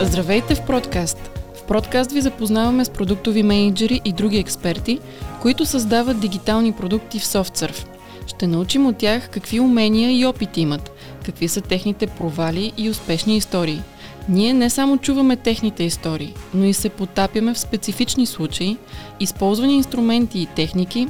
Здравейте 0.00 0.54
в 0.54 0.66
Продкаст! 0.66 1.18
В 1.54 1.62
Продкаст 1.62 2.12
ви 2.12 2.20
запознаваме 2.20 2.84
с 2.84 2.90
продуктови 2.90 3.42
менеджери 3.42 4.00
и 4.04 4.12
други 4.12 4.38
експерти, 4.38 4.98
които 5.42 5.66
създават 5.66 6.20
дигитални 6.20 6.72
продукти 6.72 7.18
в 7.18 7.24
SoftSurf. 7.24 7.86
Ще 8.26 8.46
научим 8.46 8.86
от 8.86 8.96
тях 8.96 9.28
какви 9.30 9.60
умения 9.60 10.18
и 10.18 10.26
опит 10.26 10.56
имат, 10.56 10.92
какви 11.24 11.48
са 11.48 11.60
техните 11.60 12.06
провали 12.06 12.72
и 12.76 12.90
успешни 12.90 13.36
истории. 13.36 13.80
Ние 14.28 14.54
не 14.54 14.70
само 14.70 14.98
чуваме 14.98 15.36
техните 15.36 15.84
истории, 15.84 16.34
но 16.54 16.64
и 16.64 16.72
се 16.72 16.88
потапяме 16.88 17.54
в 17.54 17.58
специфични 17.58 18.26
случаи, 18.26 18.76
използвани 19.20 19.76
инструменти 19.76 20.38
и 20.38 20.46
техники, 20.46 21.08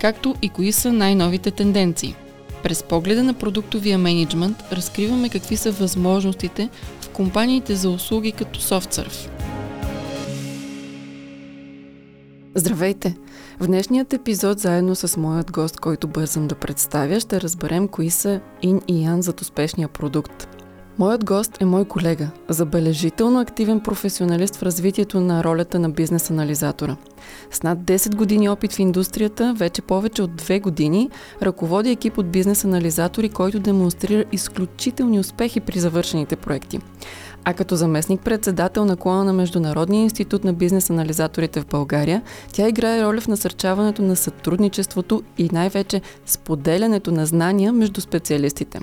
както 0.00 0.34
и 0.42 0.48
кои 0.48 0.72
са 0.72 0.92
най-новите 0.92 1.50
тенденции. 1.50 2.14
През 2.62 2.82
погледа 2.82 3.22
на 3.22 3.34
продуктовия 3.34 3.98
менеджмент 3.98 4.64
разкриваме 4.72 5.28
какви 5.28 5.56
са 5.56 5.72
възможностите 5.72 6.68
компаниите 7.20 7.74
за 7.74 7.90
услуги 7.90 8.32
като 8.32 8.60
SoftSurf. 8.60 9.30
Здравейте! 12.54 13.16
В 13.60 13.66
днешният 13.66 14.12
епизод, 14.12 14.58
заедно 14.58 14.94
с 14.94 15.16
моят 15.16 15.52
гост, 15.52 15.80
който 15.80 16.08
бързам 16.08 16.48
да 16.48 16.54
представя, 16.54 17.20
ще 17.20 17.40
разберем 17.40 17.88
кои 17.88 18.10
са 18.10 18.40
Ин 18.62 18.80
и 18.88 19.04
Ян 19.04 19.22
зад 19.22 19.40
успешния 19.40 19.88
продукт. 19.88 20.59
Моят 21.00 21.24
гост 21.24 21.62
е 21.62 21.64
мой 21.64 21.84
колега, 21.84 22.30
забележително 22.48 23.40
активен 23.40 23.80
професионалист 23.80 24.56
в 24.56 24.62
развитието 24.62 25.20
на 25.20 25.44
ролята 25.44 25.78
на 25.78 25.90
бизнес 25.90 26.30
анализатора. 26.30 26.96
С 27.50 27.62
над 27.62 27.78
10 27.78 28.16
години 28.16 28.48
опит 28.48 28.72
в 28.72 28.78
индустрията, 28.78 29.54
вече 29.56 29.82
повече 29.82 30.22
от 30.22 30.30
2 30.30 30.60
години, 30.60 31.10
ръководи 31.42 31.90
екип 31.90 32.18
от 32.18 32.30
бизнес 32.30 32.64
анализатори, 32.64 33.28
който 33.28 33.60
демонстрира 33.60 34.24
изключителни 34.32 35.18
успехи 35.18 35.60
при 35.60 35.78
завършените 35.78 36.36
проекти. 36.36 36.80
А 37.44 37.54
като 37.54 37.76
заместник-председател 37.76 38.84
на 38.84 38.96
клона 38.96 39.24
на 39.24 39.32
Международния 39.32 40.02
институт 40.02 40.44
на 40.44 40.52
бизнес 40.52 40.90
анализаторите 40.90 41.60
в 41.60 41.66
България, 41.66 42.22
тя 42.52 42.68
играе 42.68 43.04
роля 43.04 43.20
в 43.20 43.28
насърчаването 43.28 44.02
на 44.02 44.16
сътрудничеството 44.16 45.22
и 45.38 45.48
най-вече 45.52 46.00
споделянето 46.26 47.12
на 47.12 47.26
знания 47.26 47.72
между 47.72 48.00
специалистите. 48.00 48.80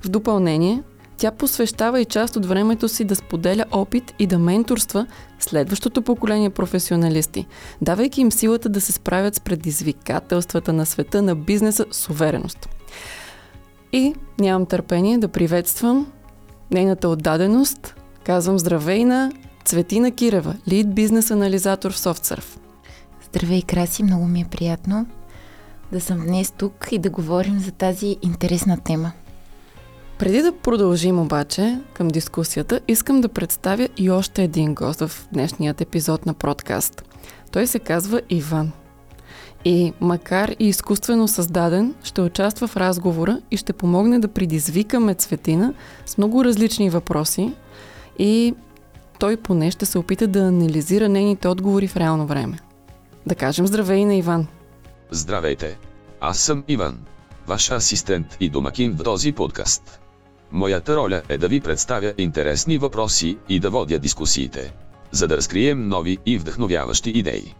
В 0.00 0.08
допълнение, 0.08 0.82
тя 1.16 1.30
посвещава 1.30 2.00
и 2.00 2.04
част 2.04 2.36
от 2.36 2.46
времето 2.46 2.88
си 2.88 3.04
да 3.04 3.16
споделя 3.16 3.64
опит 3.70 4.14
и 4.18 4.26
да 4.26 4.38
менторства 4.38 5.06
следващото 5.38 6.02
поколение 6.02 6.50
професионалисти, 6.50 7.46
давайки 7.82 8.20
им 8.20 8.32
силата 8.32 8.68
да 8.68 8.80
се 8.80 8.92
справят 8.92 9.34
с 9.34 9.40
предизвикателствата 9.40 10.72
на 10.72 10.86
света 10.86 11.22
на 11.22 11.36
бизнеса 11.36 11.86
с 11.90 12.08
увереност. 12.08 12.68
И 13.92 14.14
нямам 14.40 14.66
търпение 14.66 15.18
да 15.18 15.28
приветствам 15.28 16.12
нейната 16.70 17.08
отдаденост. 17.08 17.94
Казвам 18.24 18.58
здравей 18.58 19.04
на 19.04 19.32
Цветина 19.64 20.10
Кирева, 20.10 20.54
лид 20.68 20.94
бизнес 20.94 21.30
анализатор 21.30 21.92
в 21.92 21.98
SoftSurf. 21.98 22.58
Здравей, 23.24 23.62
Краси, 23.62 24.02
много 24.02 24.26
ми 24.26 24.40
е 24.40 24.48
приятно 24.50 25.06
да 25.92 26.00
съм 26.00 26.20
днес 26.26 26.50
тук 26.50 26.88
и 26.90 26.98
да 26.98 27.10
говорим 27.10 27.58
за 27.58 27.72
тази 27.72 28.16
интересна 28.22 28.78
тема. 28.80 29.12
Преди 30.18 30.42
да 30.42 30.52
продължим 30.52 31.18
обаче 31.18 31.80
към 31.94 32.08
дискусията, 32.08 32.80
искам 32.88 33.20
да 33.20 33.28
представя 33.28 33.88
и 33.96 34.10
още 34.10 34.42
един 34.42 34.74
гост 34.74 35.00
в 35.00 35.28
днешният 35.32 35.80
епизод 35.80 36.26
на 36.26 36.34
подкаст. 36.34 37.02
Той 37.52 37.66
се 37.66 37.78
казва 37.78 38.20
Иван. 38.30 38.72
И 39.64 39.92
макар 40.00 40.48
и 40.58 40.68
изкуствено 40.68 41.28
създаден, 41.28 41.94
ще 42.02 42.20
участва 42.20 42.68
в 42.68 42.76
разговора 42.76 43.40
и 43.50 43.56
ще 43.56 43.72
помогне 43.72 44.18
да 44.18 44.28
предизвикаме 44.28 45.14
Цветина 45.14 45.74
с 46.06 46.18
много 46.18 46.44
различни 46.44 46.90
въпроси 46.90 47.52
и 48.18 48.54
той 49.18 49.36
поне 49.36 49.70
ще 49.70 49.86
се 49.86 49.98
опита 49.98 50.26
да 50.26 50.40
анализира 50.40 51.08
нейните 51.08 51.48
отговори 51.48 51.88
в 51.88 51.96
реално 51.96 52.26
време. 52.26 52.58
Да 53.26 53.34
кажем 53.34 53.66
здравей 53.66 54.04
на 54.04 54.14
Иван. 54.14 54.46
Здравейте! 55.10 55.78
Аз 56.20 56.38
съм 56.38 56.64
Иван, 56.68 56.98
ваш 57.46 57.70
асистент 57.70 58.36
и 58.40 58.50
домакин 58.50 58.92
в 58.92 59.02
този 59.02 59.32
подкаст. 59.32 60.00
Моята 60.52 60.96
роля 60.96 61.22
е 61.28 61.38
да 61.38 61.48
ви 61.48 61.60
представя 61.60 62.14
интересни 62.18 62.78
въпроси 62.78 63.38
и 63.48 63.60
да 63.60 63.70
водя 63.70 63.98
дискусиите, 63.98 64.74
за 65.10 65.28
да 65.28 65.36
разкрием 65.36 65.88
нови 65.88 66.18
и 66.26 66.38
вдъхновяващи 66.38 67.10
идеи. 67.10 67.54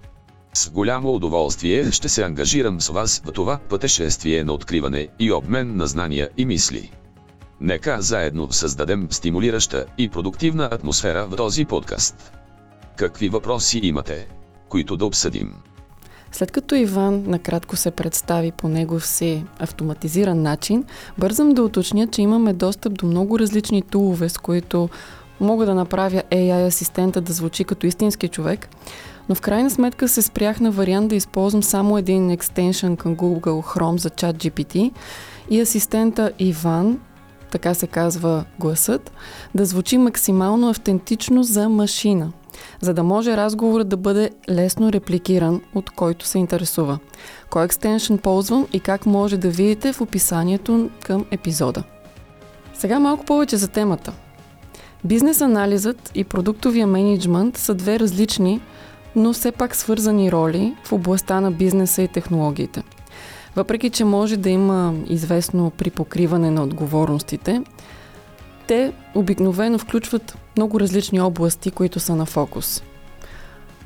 С 0.55 0.71
голямо 0.71 1.15
удоволствие 1.15 1.93
ще 1.93 2.09
се 2.09 2.23
ангажирам 2.23 2.81
с 2.81 2.89
вас 2.89 3.23
в 3.25 3.33
това 3.33 3.59
пътешествие 3.69 4.45
на 4.45 4.53
откриване 4.53 5.09
и 5.19 5.33
обмен 5.33 5.77
на 5.77 5.87
знания 5.87 6.31
и 6.37 6.45
мисли. 6.45 6.91
Нека 7.61 8.03
заедно 8.03 8.53
създадем 8.53 9.09
стимулираща 9.11 9.87
и 9.99 10.09
продуктивна 10.09 10.69
атмосфера 10.73 11.27
в 11.27 11.37
този 11.37 11.65
подкаст. 11.65 12.33
Какви 12.97 13.29
въпроси 13.29 13.81
имате, 13.83 14.29
които 14.69 14.97
да 14.97 15.07
обсъдим? 15.07 15.55
След 16.37 16.51
като 16.51 16.75
Иван 16.75 17.25
накратко 17.27 17.77
се 17.77 17.91
представи 17.91 18.53
по 18.53 18.69
негов 18.69 19.07
си 19.07 19.45
автоматизиран 19.59 20.43
начин, 20.43 20.85
бързам 21.19 21.51
да 21.51 21.63
уточня, 21.63 22.07
че 22.07 22.23
имаме 22.23 22.53
достъп 22.53 22.99
до 22.99 23.07
много 23.07 23.39
различни 23.39 23.83
тулове, 23.83 24.29
с 24.29 24.39
които 24.39 24.89
мога 25.41 25.67
да 25.67 25.75
направя 25.75 26.23
AI 26.31 26.67
асистента 26.67 27.21
да 27.21 27.33
звучи 27.33 27.65
като 27.65 27.87
истински 27.87 28.29
човек, 28.29 28.69
но 29.29 29.35
в 29.35 29.41
крайна 29.41 29.71
сметка 29.71 30.09
се 30.09 30.23
спрях 30.23 30.61
на 30.61 30.71
вариант 30.71 31.09
да 31.09 31.15
използвам 31.15 31.63
само 31.63 31.99
един 31.99 32.31
екстеншън 32.31 32.97
към 32.97 33.17
Google 33.17 33.41
Chrome 33.41 33.97
за 33.97 34.11
чат 34.11 34.37
GPT 34.37 34.93
и 35.51 35.61
асистента 35.61 36.33
Иван, 36.39 36.99
така 37.51 37.75
се 37.75 37.87
казва 37.87 38.45
гласът, 38.59 39.13
да 39.55 39.65
звучи 39.65 39.99
максимално 39.99 40.69
автентично 40.69 41.43
за 41.43 41.69
машина– 41.69 42.33
за 42.81 42.95
да 42.95 43.03
може 43.03 43.37
разговорът 43.37 43.89
да 43.89 43.97
бъде 43.97 44.31
лесно 44.51 44.93
репликиран 44.93 45.61
от 45.75 45.91
който 45.91 46.27
се 46.27 46.39
интересува. 46.39 46.99
Кой 47.51 47.65
екстеншън 47.65 48.19
ползвам 48.19 48.67
и 48.73 48.81
как 48.81 49.07
може 49.07 49.37
да 49.37 49.49
видите 49.49 49.93
в 49.93 50.01
описанието 50.01 50.91
към 51.03 51.25
епизода. 51.31 51.83
Сега 52.75 52.99
малко 52.99 53.25
повече 53.25 53.57
за 53.57 53.69
темата. 53.69 54.13
Бизнес 55.05 55.41
анализът 55.41 56.11
и 56.15 56.25
продуктовия 56.25 56.87
менеджмент 56.87 57.57
са 57.57 57.75
две 57.75 57.99
различни, 57.99 58.61
но 59.17 59.33
все 59.33 59.53
пак 59.53 59.77
свързани 59.77 60.33
роли 60.33 60.75
в 60.85 60.93
областта 60.93 61.41
на 61.41 61.51
бизнеса 61.51 62.03
и 62.03 62.09
технологиите. 62.09 62.83
Въпреки, 63.57 63.91
че 63.91 64.05
може 64.05 64.37
да 64.37 64.51
има 64.51 64.95
известно 65.09 65.71
припокриване 65.71 66.51
на 66.51 66.63
отговорностите, 66.63 67.63
те 68.67 68.93
обикновено 69.15 69.79
включват 69.79 70.39
много 70.57 70.81
различни 70.81 71.21
области, 71.21 71.71
които 71.71 72.01
са 72.01 72.17
на 72.17 72.27
фокус. 72.27 72.83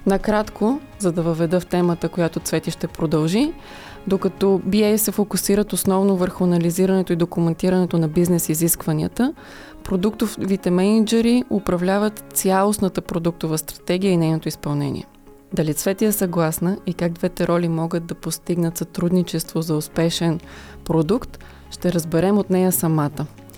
Накратко, 0.07 0.81
за 0.99 1.13
да 1.13 1.23
въведа 1.23 1.61
в 1.61 1.67
темата, 1.67 2.09
която 2.09 2.41
Цвети 2.41 2.71
ще 2.71 2.87
продължи, 2.87 3.53
докато 4.07 4.61
BA 4.67 4.97
се 4.97 5.13
фокусират 5.13 5.73
основно 5.73 6.17
върху 6.17 6.45
анализирането 6.45 7.13
и 7.13 7.17
документирането 7.17 7.99
на 7.99 8.09
бизнес 8.09 8.49
изискванията, 8.49 9.35
продуктовите 9.85 10.71
менеджери 10.71 11.45
управляват 11.51 12.25
цялостната 12.33 13.01
продуктова 13.01 13.59
стратегия 13.59 14.13
и 14.13 14.17
нейното 14.17 14.49
изпълнение. 14.49 15.07
Дали 15.53 15.75
Цвети 15.75 16.05
е 16.05 16.13
съгласна 16.13 16.79
и 16.87 16.95
как 16.95 17.13
двете 17.13 17.47
роли 17.47 17.69
могат 17.69 18.07
да 18.07 18.15
постигнат 18.15 18.77
сътрудничество 18.77 19.63
за 19.63 19.77
успешен 19.77 20.41
продукт, 20.85 21.39
ще 21.71 21.93
разберем 21.93 22.39
от 22.39 22.51
нея 22.51 22.73
самата– 22.73 23.27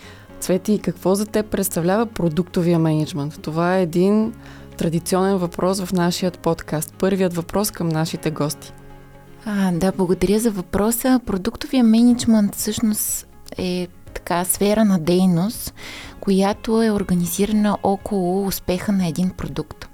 Цвети, 0.43 0.79
какво 0.79 1.15
за 1.15 1.27
теб 1.27 1.47
представлява 1.47 2.07
продуктовия 2.07 2.79
менеджмент? 2.79 3.43
Това 3.43 3.77
е 3.77 3.83
един 3.83 4.33
традиционен 4.77 5.37
въпрос 5.37 5.81
в 5.81 5.93
нашия 5.93 6.31
подкаст. 6.31 6.95
Първият 6.99 7.35
въпрос 7.35 7.71
към 7.71 7.89
нашите 7.89 8.31
гости. 8.31 8.73
А, 9.45 9.73
да, 9.73 9.93
благодаря 9.93 10.41
за 10.41 10.51
въпроса. 10.51 11.21
Продуктовия 11.27 11.85
менеджмент 11.85 12.55
всъщност 12.55 13.27
е 13.59 13.89
така 14.15 14.45
сфера 14.45 14.85
на 14.85 14.99
дейност, 14.99 15.75
която 16.21 16.83
е 16.83 16.91
организирана 16.91 17.79
около 17.83 18.47
успеха 18.47 18.93
на 18.93 19.07
един 19.07 19.31
продукт 19.31 19.92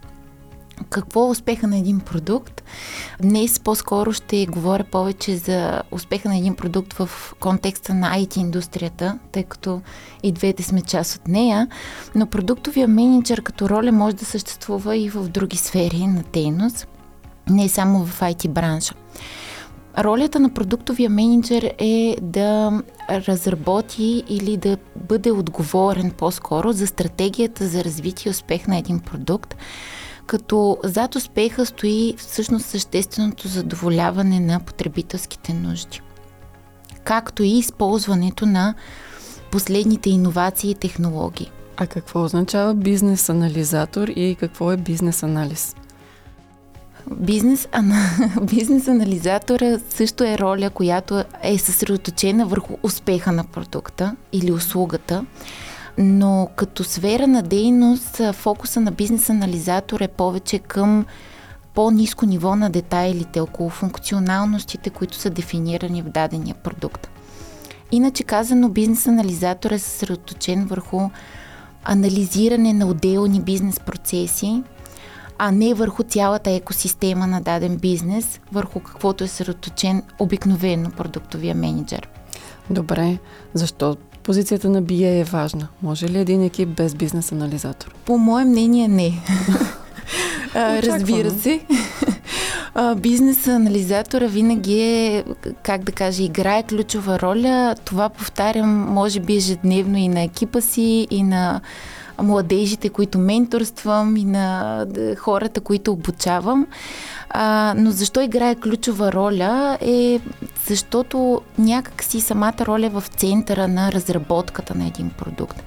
какво 0.91 1.27
е 1.27 1.31
успеха 1.31 1.67
на 1.67 1.79
един 1.79 2.01
продукт. 2.01 2.63
Днес 3.23 3.61
по-скоро 3.61 4.13
ще 4.13 4.47
говоря 4.47 4.85
повече 4.85 5.37
за 5.37 5.83
успеха 5.91 6.29
на 6.29 6.39
един 6.39 6.55
продукт 6.57 6.93
в 6.93 7.35
контекста 7.41 7.95
на 7.95 8.19
IT 8.19 8.39
индустрията, 8.39 9.19
тъй 9.33 9.43
като 9.43 9.81
и 10.23 10.33
двете 10.33 10.63
сме 10.63 10.83
част 10.83 11.17
от 11.17 11.29
нея, 11.29 11.69
но 12.15 12.27
продуктовия 12.27 12.89
менеджер 12.89 13.43
като 13.43 13.69
роля 13.69 13.93
може 13.93 14.17
да 14.17 14.25
съществува 14.25 14.97
и 14.97 15.09
в 15.09 15.29
други 15.29 15.57
сфери 15.57 16.07
на 16.07 16.23
дейност, 16.33 16.89
не 17.51 17.69
само 17.69 18.05
в 18.07 18.21
IT 18.21 18.49
бранша. 18.49 18.95
Ролята 19.99 20.41
на 20.41 20.55
продуктовия 20.55 21.11
менеджер 21.11 21.75
е 21.79 22.17
да 22.23 22.83
разработи 23.11 24.25
или 24.29 24.57
да 24.57 24.77
бъде 24.97 25.31
отговорен 25.31 26.11
по-скоро 26.11 26.73
за 26.73 26.87
стратегията 26.87 27.67
за 27.67 27.85
развитие 27.85 28.31
и 28.31 28.31
успех 28.31 28.67
на 28.67 28.79
един 28.79 29.01
продукт, 29.01 29.57
като 30.29 30.79
зад 30.85 31.15
успеха 31.15 31.67
стои 31.67 32.15
всъщност 32.19 32.67
същественото 32.67 33.49
задоволяване 33.49 34.41
на 34.41 34.61
потребителските 34.61 35.55
нужди, 35.55 36.01
както 37.05 37.43
и 37.43 37.59
използването 37.59 38.47
на 38.47 38.75
последните 39.51 40.11
иновации 40.11 40.71
и 40.71 40.75
технологии. 40.75 41.51
А 41.77 41.87
какво 41.87 42.25
означава 42.25 42.75
бизнес 42.75 43.29
анализатор 43.29 44.09
и 44.09 44.37
какво 44.41 44.73
е 44.73 44.77
бизнес 44.77 45.23
анализ? 45.23 45.77
Бизнес, 47.11 47.69
ана, 47.73 48.11
бизнес 48.43 48.89
анализатора 48.89 49.79
също 49.89 50.25
е 50.25 50.39
роля, 50.39 50.71
която 50.71 51.25
е 51.43 51.59
съсредоточена 51.59 52.47
върху 52.47 52.77
успеха 52.83 53.33
на 53.33 53.45
продукта 53.45 54.17
или 54.33 54.53
услугата. 54.53 55.25
Но 55.99 56.49
като 56.56 56.85
сфера 56.85 57.27
на 57.27 57.43
дейност, 57.43 58.21
фокуса 58.33 58.81
на 58.81 58.91
бизнес 58.91 59.31
анализатор 59.31 60.00
е 60.00 60.09
повече 60.09 60.59
към 60.59 61.06
по-низко 61.75 62.27
ниво 62.27 62.56
на 62.56 62.71
детайлите, 62.71 63.41
около 63.41 63.69
функционалностите, 63.69 64.91
които 64.91 65.17
са 65.17 65.31
дефинирани 65.31 66.03
в 66.03 66.09
дадения 66.09 66.55
продукт. 66.55 67.09
Иначе 67.93 68.23
казано, 68.23 68.69
бизнес 68.69 69.06
анализатор 69.06 69.71
е 69.71 69.79
съсредоточен 69.79 70.67
върху 70.67 71.00
анализиране 71.85 72.73
на 72.73 72.87
отделни 72.87 73.41
бизнес 73.41 73.81
процеси, 73.81 74.62
а 75.39 75.50
не 75.53 75.75
върху 75.75 76.03
цялата 76.03 76.50
екосистема 76.50 77.27
на 77.27 77.41
даден 77.41 77.77
бизнес, 77.77 78.41
върху 78.53 78.81
каквото 78.81 79.25
е 79.25 79.29
съсредоточен 79.29 80.03
обикновено 80.19 80.91
продуктовия 80.91 81.55
менеджер. 81.55 82.09
Добре, 82.71 83.19
защо 83.55 83.97
позицията 84.29 84.69
на 84.69 84.83
BA 84.83 85.21
е 85.21 85.25
важна? 85.25 85.69
Може 85.83 86.09
ли 86.09 86.19
един 86.19 86.43
екип 86.43 86.69
без 86.69 86.95
бизнес 86.95 87.33
анализатор? 87.33 87.95
По 88.05 88.19
мое 88.19 88.45
мнение 88.45 88.89
не. 88.89 89.13
Разбира 90.55 91.31
се. 91.31 91.61
Бизнес 92.97 93.47
анализатора 93.47 94.27
винаги 94.27 94.81
е, 94.81 95.25
как 95.63 95.85
да 95.85 95.93
кажа, 95.93 96.23
играе 96.23 96.63
ключова 96.63 97.21
роля. 97.21 97.75
Това 97.85 98.09
повтарям, 98.09 98.69
може 98.71 99.21
би 99.21 99.37
ежедневно 99.37 99.99
и 99.99 100.09
на 100.09 100.23
екипа 100.23 100.61
си, 100.61 101.07
и 101.11 101.23
на 101.23 101.61
младежите, 102.23 102.88
които 102.88 103.19
менторствам, 103.19 104.17
и 104.17 104.25
на 104.25 104.87
хората, 105.19 105.61
които 105.61 105.93
обучавам. 105.93 106.67
А, 107.31 107.75
но 107.76 107.91
защо 107.91 108.20
играе 108.20 108.55
ключова 108.55 109.12
роля 109.12 109.79
е 109.81 110.20
защото 110.67 111.41
някак 111.59 112.03
си 112.03 112.20
самата 112.20 112.67
роля 112.67 112.87
е 112.87 112.91
в 112.91 113.05
центъра 113.17 113.69
на 113.69 113.93
разработката 113.93 114.75
на 114.75 114.87
един 114.87 115.11
продукт. 115.11 115.62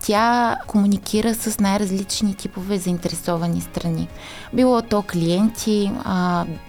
Тя 0.00 0.56
комуникира 0.66 1.34
с 1.34 1.60
най-различни 1.60 2.34
типове 2.34 2.78
заинтересовани 2.78 3.60
страни. 3.60 4.08
Било 4.52 4.82
то 4.82 5.02
клиенти, 5.02 5.92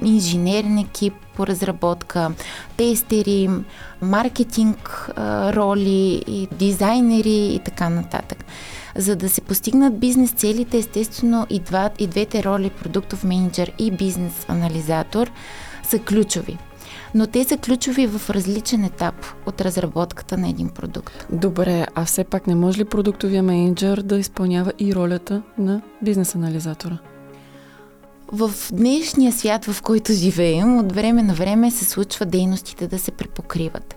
инженерен 0.04 0.78
екип 0.78 1.14
по 1.36 1.48
разработка, 1.48 2.32
тестери, 2.78 3.50
маркетинг 4.02 5.10
роли, 5.56 6.48
дизайнери 6.52 7.54
и 7.56 7.60
така 7.60 7.90
нататък. 7.90 8.46
За 8.98 9.16
да 9.16 9.30
се 9.30 9.42
постигнат 9.42 10.00
бизнес 10.00 10.32
целите, 10.32 10.78
естествено 10.78 11.48
и, 11.50 11.60
два, 11.60 11.90
и 12.00 12.08
двете 12.08 12.44
роли, 12.44 12.70
продуктов 12.70 13.24
менеджер 13.24 13.72
и 13.80 13.92
бизнес 13.92 14.46
анализатор, 14.48 15.32
са 15.84 16.00
ключови 16.00 16.58
но 17.16 17.28
те 17.28 17.44
са 17.44 17.58
ключови 17.58 18.08
в 18.08 18.30
различен 18.30 18.84
етап 18.84 19.16
от 19.46 19.62
разработката 19.62 20.38
на 20.38 20.50
един 20.50 20.70
продукт. 20.70 21.28
Добре, 21.32 21.86
а 21.96 22.06
все 22.06 22.24
пак 22.24 22.48
не 22.48 22.56
може 22.56 22.80
ли 22.80 22.86
продуктовия 22.86 23.44
менеджер 23.44 24.02
да 24.02 24.18
изпълнява 24.18 24.74
и 24.80 24.96
ролята 24.96 25.42
на 25.58 25.82
бизнес 26.02 26.36
анализатора? 26.36 26.98
В 28.32 28.52
днешния 28.72 29.32
свят, 29.32 29.66
в 29.66 29.82
който 29.82 30.14
живеем, 30.14 30.78
от 30.78 30.92
време 30.92 31.24
на 31.24 31.34
време 31.34 31.72
се 31.72 31.86
случва 31.86 32.26
дейностите 32.26 32.88
да 32.88 33.00
се 33.00 33.12
препокриват. 33.12 33.96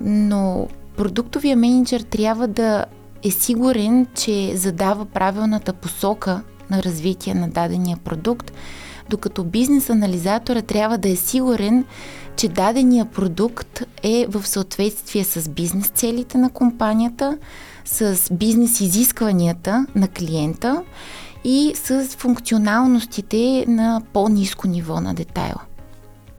Но 0.00 0.68
продуктовия 0.96 1.56
менеджер 1.56 2.00
трябва 2.00 2.48
да 2.48 2.84
е 3.26 3.30
сигурен, 3.30 4.06
че 4.14 4.56
задава 4.56 5.04
правилната 5.04 5.72
посока 5.72 6.42
на 6.70 6.82
развитие 6.82 7.34
на 7.34 7.48
дадения 7.48 7.96
продукт, 7.96 8.52
докато 9.10 9.44
бизнес 9.44 9.90
анализатора 9.90 10.62
трябва 10.62 10.98
да 10.98 11.08
е 11.08 11.16
сигурен, 11.16 11.84
че 12.36 12.48
дадения 12.48 13.04
продукт 13.04 13.82
е 14.02 14.26
в 14.28 14.46
съответствие 14.46 15.24
с 15.24 15.48
бизнес 15.48 15.88
целите 15.88 16.38
на 16.38 16.50
компанията, 16.50 17.38
с 17.84 18.18
бизнес 18.32 18.80
изискванията 18.80 19.86
на 19.94 20.08
клиента 20.08 20.84
и 21.44 21.72
с 21.74 22.04
функционалностите 22.18 23.64
на 23.68 24.02
по-низко 24.12 24.68
ниво 24.68 25.00
на 25.00 25.14
детайла. 25.14 25.62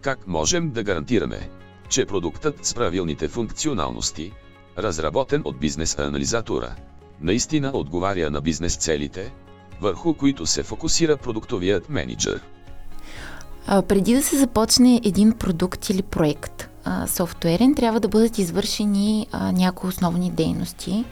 Как 0.01 0.27
можем 0.27 0.71
да 0.71 0.83
гарантираме, 0.83 1.49
че 1.89 2.05
продуктът 2.05 2.65
с 2.65 2.73
правилните 2.73 3.27
функционалности, 3.27 4.31
разработен 4.77 5.41
от 5.45 5.59
бизнес 5.59 5.99
анализатора, 5.99 6.69
наистина 7.21 7.71
отговаря 7.73 8.31
на 8.31 8.41
бизнес 8.41 8.75
целите, 8.75 9.31
върху 9.81 10.13
които 10.13 10.45
се 10.45 10.63
фокусира 10.63 11.17
продуктовият 11.17 11.89
менеджер? 11.89 12.41
А, 13.67 13.81
преди 13.81 14.13
да 14.13 14.23
се 14.23 14.37
започне 14.37 15.01
един 15.03 15.31
продукт 15.31 15.89
или 15.89 16.01
проект 16.01 16.69
а, 16.83 17.07
софтуерен, 17.07 17.75
трябва 17.75 17.99
да 17.99 18.07
бъдат 18.07 18.37
извършени 18.37 19.27
а, 19.31 19.51
някои 19.51 19.89
основни 19.89 20.31
дейности, 20.31 21.05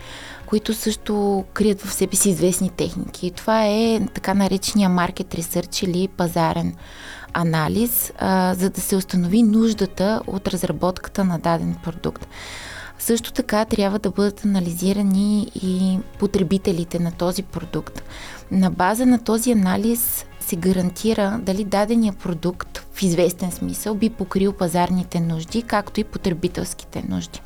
които 0.45 0.73
също 0.73 1.43
крият 1.53 1.81
в 1.81 1.93
себе 1.93 2.15
си 2.15 2.29
известни 2.29 2.69
техники. 2.69 3.31
Това 3.31 3.65
е 3.65 4.07
така 4.13 4.33
наречения 4.33 4.89
маркет 4.89 5.35
ресърч 5.35 5.83
или 5.83 6.07
пазарен 6.07 6.75
анализ, 7.33 8.13
а, 8.17 8.53
за 8.53 8.69
да 8.69 8.81
се 8.81 8.95
установи 8.95 9.43
нуждата 9.43 10.21
от 10.27 10.47
разработката 10.47 11.23
на 11.23 11.39
даден 11.39 11.75
продукт. 11.83 12.27
Също 12.99 13.33
така 13.33 13.65
трябва 13.65 13.99
да 13.99 14.09
бъдат 14.09 14.45
анализирани 14.45 15.51
и 15.63 15.99
потребителите 16.19 16.99
на 16.99 17.11
този 17.11 17.43
продукт. 17.43 18.03
На 18.51 18.71
база 18.71 19.05
на 19.05 19.23
този 19.23 19.51
анализ 19.51 20.25
се 20.39 20.55
гарантира 20.55 21.39
дали 21.41 21.63
дадения 21.63 22.13
продукт 22.13 22.85
в 22.93 23.01
известен 23.01 23.51
смисъл 23.51 23.95
би 23.95 24.09
покрил 24.09 24.53
пазарните 24.53 25.19
нужди, 25.19 25.61
както 25.61 25.99
и 25.99 26.03
потребителските 26.03 27.03
нужди. 27.09 27.41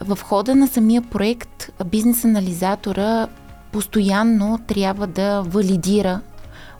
В 0.00 0.18
хода 0.22 0.54
на 0.54 0.68
самия 0.68 1.02
проект 1.02 1.70
бизнес 1.86 2.24
анализатора 2.24 3.28
постоянно 3.72 4.58
трябва 4.66 5.06
да 5.06 5.42
валидира 5.42 6.20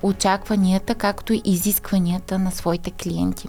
очакванията, 0.03 0.95
както 0.95 1.33
и 1.33 1.43
изискванията 1.45 2.39
на 2.39 2.51
своите 2.51 2.91
клиенти. 2.91 3.49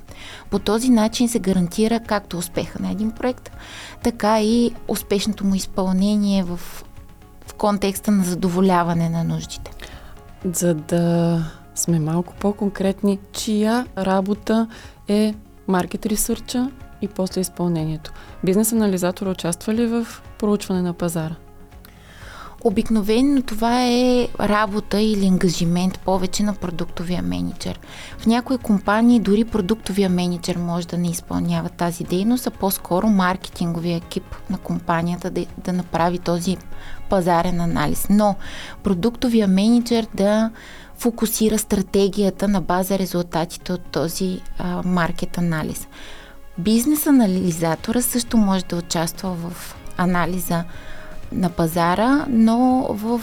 По 0.49 0.59
този 0.59 0.89
начин 0.89 1.29
се 1.29 1.39
гарантира 1.39 1.99
както 1.99 2.37
успеха 2.37 2.81
на 2.81 2.91
един 2.91 3.11
проект, 3.11 3.51
така 4.03 4.41
и 4.41 4.71
успешното 4.87 5.45
му 5.45 5.55
изпълнение 5.55 6.43
в, 6.43 6.57
в 7.47 7.53
контекста 7.57 8.11
на 8.11 8.23
задоволяване 8.23 9.09
на 9.09 9.23
нуждите. 9.23 9.71
За 10.53 10.73
да 10.73 11.43
сме 11.75 11.99
малко 11.99 12.33
по-конкретни, 12.39 13.19
чия 13.31 13.85
работа 13.97 14.67
е 15.07 15.33
маркет 15.67 16.05
ресърча 16.05 16.71
и 17.01 17.07
после 17.07 17.41
изпълнението. 17.41 18.13
Бизнес 18.43 18.71
анализатор 18.71 19.27
участва 19.27 19.73
ли 19.73 19.87
в 19.87 20.07
проучване 20.39 20.81
на 20.81 20.93
пазара? 20.93 21.35
Обикновено 22.63 23.41
това 23.41 23.83
е 23.83 24.27
работа 24.39 25.01
или 25.01 25.27
ангажимент 25.27 25.99
повече 25.99 26.43
на 26.43 26.53
продуктовия 26.53 27.21
менеджер. 27.21 27.79
В 28.17 28.25
някои 28.25 28.57
компании 28.57 29.19
дори 29.19 29.45
продуктовия 29.45 30.09
менеджер 30.09 30.57
може 30.57 30.87
да 30.87 30.97
не 30.97 31.09
изпълнява 31.09 31.69
тази 31.69 32.03
дейност, 32.03 32.47
а 32.47 32.51
по-скоро 32.51 33.07
маркетинговия 33.07 33.97
екип 33.97 34.35
на 34.49 34.57
компанията 34.57 35.29
да, 35.29 35.45
да 35.63 35.73
направи 35.73 36.19
този 36.19 36.57
пазарен 37.09 37.61
анализ. 37.61 38.07
Но 38.09 38.35
продуктовия 38.83 39.47
менеджер 39.47 40.07
да 40.13 40.51
фокусира 40.97 41.57
стратегията 41.57 42.47
на 42.47 42.61
база 42.61 42.99
резултатите 42.99 43.73
от 43.73 43.81
този 43.81 44.41
а, 44.57 44.83
маркет 44.85 45.37
анализ. 45.37 45.87
Бизнес 46.57 47.07
анализатора 47.07 48.01
също 48.01 48.37
може 48.37 48.65
да 48.65 48.75
участва 48.75 49.29
в 49.29 49.75
анализа 49.97 50.63
на 51.31 51.49
пазара, 51.49 52.25
но 52.29 52.87
в 52.89 53.21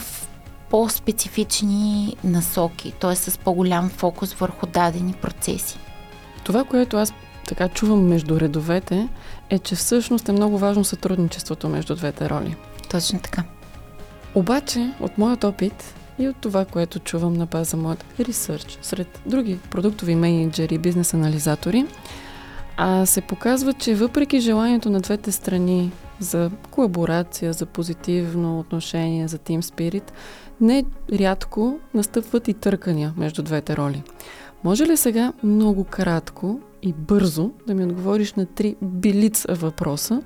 по-специфични 0.71 2.17
насоки, 2.25 2.93
т.е. 3.01 3.17
с 3.17 3.39
по-голям 3.39 3.89
фокус 3.89 4.35
върху 4.35 4.67
дадени 4.67 5.13
процеси. 5.13 5.79
Това, 6.45 6.65
което 6.65 6.97
аз 6.97 7.13
така 7.49 7.69
чувам 7.69 8.07
между 8.07 8.41
редовете, 8.41 9.09
е, 9.51 9.59
че 9.59 9.75
всъщност 9.75 10.29
е 10.29 10.33
много 10.33 10.59
важно 10.59 10.85
сътрудничеството 10.85 11.69
между 11.69 11.95
двете 11.95 12.31
роли. 12.31 12.57
Точно 12.91 13.19
така. 13.19 13.45
Обаче, 14.35 14.93
от 15.01 15.19
моят 15.19 15.45
опит 15.45 15.95
и 16.19 16.29
от 16.29 16.37
това, 16.37 16.65
което 16.65 16.99
чувам 16.99 17.35
на 17.35 17.47
база 17.47 17.77
моят 17.77 18.05
ресърч 18.21 18.79
сред 18.83 19.21
други 19.27 19.59
продуктови 19.71 20.15
менеджери 20.15 20.75
и 20.75 20.79
бизнес 20.79 21.15
анализатори, 21.15 21.87
а 22.77 23.07
се 23.07 23.21
показва, 23.21 23.73
че 23.73 23.95
въпреки 23.95 24.41
желанието 24.41 24.91
на 24.91 25.01
двете 25.01 25.33
страни 25.33 25.93
за 26.25 26.51
колаборация, 26.71 27.53
за 27.53 27.67
позитивно 27.67 28.59
отношение, 28.59 29.29
за 29.29 29.39
Team 29.39 29.61
Spirit, 29.61 30.11
не 30.61 30.85
рядко 31.13 31.79
настъпват 31.95 32.49
и 32.49 32.55
търкания 32.55 33.15
между 33.17 33.43
двете 33.43 33.77
роли. 33.77 34.03
Може 34.65 34.87
ли 34.87 34.97
сега 34.97 35.33
много 35.43 35.85
кратко 35.85 36.61
и 36.83 36.93
бързо 36.93 37.51
да 37.67 37.75
ми 37.75 37.85
отговориш 37.85 38.35
на 38.35 38.47
три 38.47 38.77
билиц 38.83 39.47
въпроса, 39.49 40.23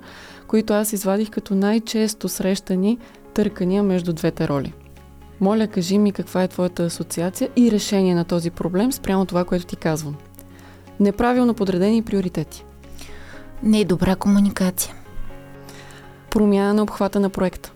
които 0.47 0.73
аз 0.73 0.93
извадих 0.93 1.29
като 1.29 1.55
най-често 1.55 2.29
срещани 2.29 2.97
търкания 3.33 3.83
между 3.83 4.13
двете 4.13 4.47
роли. 4.47 4.73
Моля, 5.41 5.67
кажи 5.67 5.97
ми 5.97 6.11
каква 6.11 6.43
е 6.43 6.47
твоята 6.47 6.83
асоциация 6.83 7.49
и 7.55 7.71
решение 7.71 8.15
на 8.15 8.25
този 8.25 8.51
проблем 8.51 8.91
спрямо 8.91 9.25
това, 9.25 9.45
което 9.45 9.65
ти 9.65 9.75
казвам. 9.75 10.15
Неправилно 10.99 11.53
подредени 11.53 12.03
приоритети. 12.03 12.65
Не 13.63 13.79
е 13.79 13.85
добра 13.85 14.15
комуникация. 14.15 14.95
Промяна 16.31 16.73
на 16.73 16.83
обхвата 16.83 17.19
на 17.19 17.29
проекта. 17.29 17.71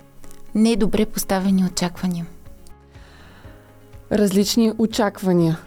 Не 0.56 0.72
е 0.72 0.76
добре 0.76 1.06
поставени 1.06 1.66
очаквания. 1.66 2.26
Различни 4.12 4.74
очаквания. 4.78 5.60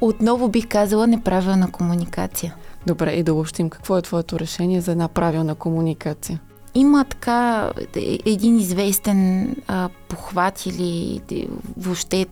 Отново 0.00 0.48
бих 0.48 0.68
казала 0.68 1.06
неправилна 1.06 1.72
комуникация. 1.72 2.54
Добре, 2.86 3.12
и 3.12 3.22
да 3.22 3.34
общим. 3.34 3.70
Какво 3.70 3.98
е 3.98 4.02
твоето 4.02 4.38
решение 4.38 4.80
за 4.80 4.92
една 4.92 5.08
правилна 5.08 5.54
комуникация? 5.54 6.40
Има 6.74 7.04
така 7.04 7.70
е, 7.96 8.18
един 8.26 8.58
известен 8.58 9.56
а, 9.66 9.88
похват 10.08 10.66
или 10.66 11.20
въобще, 11.76 12.26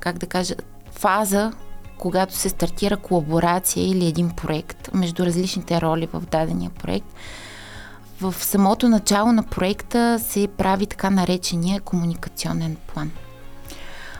как 0.00 0.18
да 0.18 0.26
кажа, 0.26 0.54
фаза, 0.90 1.52
когато 1.98 2.34
се 2.34 2.48
стартира 2.48 2.96
колаборация 2.96 3.88
или 3.88 4.06
един 4.06 4.30
проект 4.30 4.90
между 4.94 5.26
различните 5.26 5.80
роли 5.80 6.08
в 6.12 6.22
дадения 6.30 6.70
проект. 6.70 7.06
В 8.24 8.44
самото 8.44 8.88
начало 8.88 9.32
на 9.32 9.42
проекта 9.42 10.18
се 10.18 10.48
прави 10.58 10.86
така 10.86 11.10
наречения 11.10 11.80
комуникационен 11.80 12.76
план. 12.86 13.10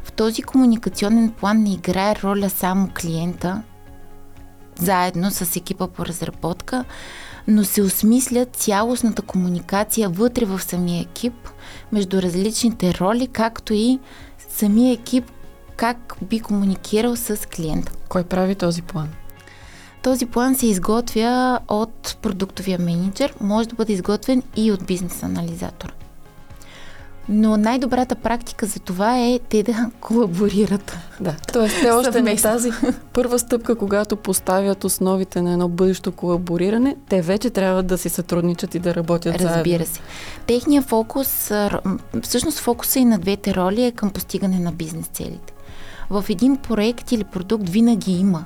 В 0.04 0.12
този 0.12 0.42
комуникационен 0.42 1.30
план 1.30 1.62
не 1.62 1.72
играе 1.72 2.16
роля 2.24 2.50
само 2.50 2.88
клиента, 3.00 3.62
заедно 4.78 5.30
с 5.30 5.56
екипа 5.56 5.88
по 5.88 6.06
разработка, 6.06 6.84
но 7.48 7.64
се 7.64 7.82
осмисля 7.82 8.46
цялостната 8.46 9.22
комуникация 9.22 10.08
вътре 10.08 10.44
в 10.44 10.60
самия 10.62 11.02
екип, 11.02 11.48
между 11.92 12.22
различните 12.22 12.94
роли, 12.94 13.26
както 13.26 13.74
и 13.74 13.98
самия 14.50 14.92
екип 14.92 15.30
как 15.76 16.16
би 16.22 16.40
комуникирал 16.40 17.16
с 17.16 17.36
клиента. 17.36 17.92
Кой 18.08 18.24
прави 18.24 18.54
този 18.54 18.82
план? 18.82 19.08
Този 20.04 20.26
план 20.26 20.54
се 20.54 20.66
изготвя 20.66 21.60
от 21.68 22.16
продуктовия 22.22 22.78
менеджер, 22.78 23.34
може 23.40 23.68
да 23.68 23.74
бъде 23.74 23.92
изготвен 23.92 24.42
и 24.56 24.72
от 24.72 24.86
бизнес 24.86 25.22
анализатора. 25.22 25.92
Но 27.28 27.56
най-добрата 27.56 28.14
практика 28.14 28.66
за 28.66 28.80
това 28.80 29.18
е 29.18 29.40
те 29.48 29.62
да 29.62 29.90
колаборират. 30.00 30.96
Да, 31.20 31.36
т.е. 31.52 31.68
те 31.82 31.90
още 31.90 32.22
не 32.22 32.36
тази 32.36 32.70
първа 33.12 33.38
стъпка, 33.38 33.74
когато 33.74 34.16
поставят 34.16 34.84
основите 34.84 35.42
на 35.42 35.52
едно 35.52 35.68
бъдещо 35.68 36.12
колабориране, 36.12 36.96
те 37.08 37.22
вече 37.22 37.50
трябва 37.50 37.82
да 37.82 37.98
си 37.98 38.08
сътрудничат 38.08 38.74
и 38.74 38.78
да 38.78 38.94
работят 38.94 39.34
Разбира 39.34 39.48
заедно. 39.48 39.72
Разбира 39.72 39.86
се. 39.86 40.00
Техния 40.46 40.82
фокус, 40.82 41.52
всъщност 42.22 42.58
фокуса 42.58 42.98
и 42.98 43.04
на 43.04 43.18
двете 43.18 43.54
роли 43.54 43.84
е 43.84 43.92
към 43.92 44.10
постигане 44.10 44.58
на 44.58 44.72
бизнес 44.72 45.06
целите. 45.06 45.52
В 46.10 46.24
един 46.28 46.56
проект 46.56 47.12
или 47.12 47.24
продукт 47.24 47.68
винаги 47.68 48.12
има 48.12 48.44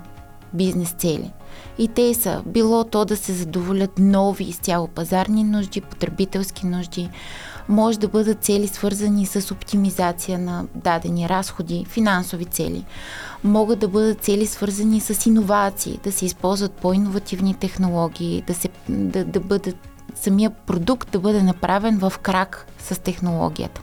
бизнес 0.52 0.90
цели. 0.90 1.32
И 1.78 1.88
те 1.88 2.14
са 2.14 2.42
било 2.46 2.84
то 2.84 3.04
да 3.04 3.16
се 3.16 3.32
задоволят 3.32 3.98
нови 3.98 4.44
изцяло 4.44 4.88
пазарни 4.88 5.44
нужди, 5.44 5.80
потребителски 5.80 6.66
нужди, 6.66 7.10
може 7.68 7.98
да 7.98 8.08
бъдат 8.08 8.44
цели 8.44 8.68
свързани 8.68 9.26
с 9.26 9.54
оптимизация 9.54 10.38
на 10.38 10.64
дадени 10.74 11.28
разходи, 11.28 11.84
финансови 11.84 12.44
цели. 12.44 12.84
Могат 13.44 13.78
да 13.78 13.88
бъдат 13.88 14.20
цели 14.20 14.46
свързани 14.46 15.00
с 15.00 15.26
иновации, 15.26 16.00
да 16.04 16.12
се 16.12 16.26
използват 16.26 16.72
по-инновативни 16.72 17.54
технологии, 17.54 18.42
да, 18.46 18.54
се, 18.54 18.68
да, 18.88 19.24
да 19.24 19.40
бъдат 19.40 19.76
самия 20.14 20.50
продукт 20.50 21.10
да 21.10 21.18
бъде 21.18 21.42
направен 21.42 21.98
в 21.98 22.12
крак 22.22 22.66
с 22.78 23.00
технологията. 23.00 23.80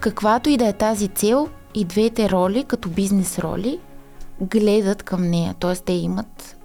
Каквато 0.00 0.50
и 0.50 0.56
да 0.56 0.66
е 0.66 0.72
тази 0.72 1.08
цел, 1.08 1.48
и 1.74 1.84
двете 1.84 2.30
роли, 2.30 2.64
като 2.64 2.88
бизнес 2.88 3.38
роли, 3.38 3.78
гледат 4.42 5.02
към 5.02 5.30
нея, 5.30 5.54
т.е. 5.60 5.74
те 5.74 5.92
имат 5.92 6.56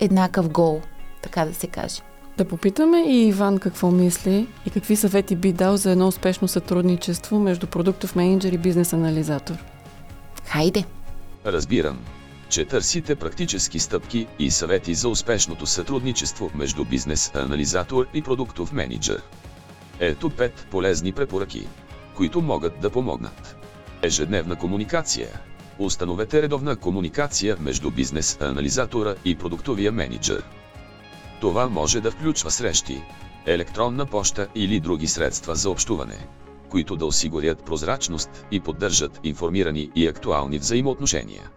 еднакъв 0.00 0.48
гол, 0.48 0.80
така 1.22 1.44
да 1.44 1.54
се 1.54 1.66
каже. 1.66 2.00
Да 2.36 2.44
попитаме 2.44 2.98
и 2.98 3.26
Иван 3.28 3.58
какво 3.58 3.90
мисли 3.90 4.48
и 4.66 4.70
какви 4.70 4.96
съвети 4.96 5.36
би 5.36 5.52
дал 5.52 5.76
за 5.76 5.90
едно 5.90 6.08
успешно 6.08 6.48
сътрудничество 6.48 7.38
между 7.38 7.66
продуктов 7.66 8.16
менеджер 8.16 8.52
и 8.52 8.58
бизнес 8.58 8.92
анализатор. 8.92 9.54
Хайде! 10.44 10.84
Разбирам, 11.46 11.98
че 12.48 12.64
търсите 12.64 13.16
практически 13.16 13.78
стъпки 13.78 14.26
и 14.38 14.50
съвети 14.50 14.94
за 14.94 15.08
успешното 15.08 15.66
сътрудничество 15.66 16.50
между 16.54 16.84
бизнес 16.84 17.30
анализатор 17.34 18.06
и 18.14 18.22
продуктов 18.22 18.72
менеджер. 18.72 19.22
Ето 20.00 20.30
пет 20.30 20.66
полезни 20.70 21.12
препоръки, 21.12 21.66
които 22.16 22.40
могат 22.42 22.80
да 22.80 22.90
помогнат. 22.90 23.56
Ежедневна 24.02 24.56
комуникация. 24.56 25.28
Установете 25.78 26.42
редовна 26.42 26.76
комуникация 26.76 27.56
между 27.60 27.90
бизнес 27.90 28.38
анализатора 28.40 29.14
и 29.24 29.36
продуктовия 29.36 29.92
менеджер. 29.92 30.42
Това 31.40 31.68
може 31.68 32.00
да 32.00 32.10
включва 32.10 32.50
срещи, 32.50 33.02
електронна 33.46 34.06
поща 34.06 34.48
или 34.54 34.80
други 34.80 35.06
средства 35.06 35.54
за 35.54 35.70
общуване, 35.70 36.26
които 36.68 36.96
да 36.96 37.06
осигурят 37.06 37.64
прозрачност 37.64 38.46
и 38.50 38.60
поддържат 38.60 39.20
информирани 39.24 39.90
и 39.94 40.06
актуални 40.06 40.58
взаимоотношения. 40.58 41.50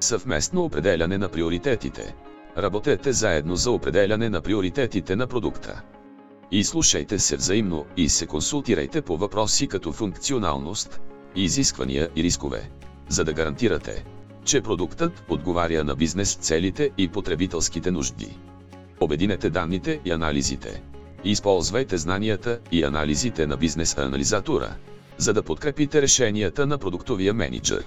Съвместно 0.00 0.64
определяне 0.64 1.18
на 1.18 1.28
приоритетите. 1.28 2.14
Работете 2.58 3.12
заедно 3.12 3.56
за 3.56 3.70
определяне 3.70 4.28
на 4.28 4.40
приоритетите 4.40 5.16
на 5.16 5.26
продукта. 5.26 5.82
И 6.50 6.64
слушайте 6.64 7.18
се 7.18 7.36
взаимно 7.36 7.86
и 7.96 8.08
се 8.08 8.26
консултирайте 8.26 9.02
по 9.02 9.16
въпроси 9.16 9.66
като 9.66 9.92
функционалност, 9.92 11.00
изисквания 11.36 12.08
и 12.16 12.22
рискове, 12.22 12.70
за 13.08 13.24
да 13.24 13.32
гарантирате, 13.32 14.04
че 14.44 14.60
продуктът 14.60 15.24
отговаря 15.28 15.84
на 15.84 15.96
бизнес 15.96 16.34
целите 16.34 16.90
и 16.98 17.08
потребителските 17.08 17.90
нужди. 17.90 18.36
Обединете 19.00 19.50
данните 19.50 20.00
и 20.04 20.10
анализите. 20.10 20.82
Използвайте 21.24 21.98
знанията 21.98 22.60
и 22.72 22.84
анализите 22.84 23.46
на 23.46 23.56
бизнес 23.56 23.98
анализатора, 23.98 24.68
за 25.16 25.32
да 25.32 25.42
подкрепите 25.42 26.02
решенията 26.02 26.66
на 26.66 26.78
продуктовия 26.78 27.34
менеджер. 27.34 27.84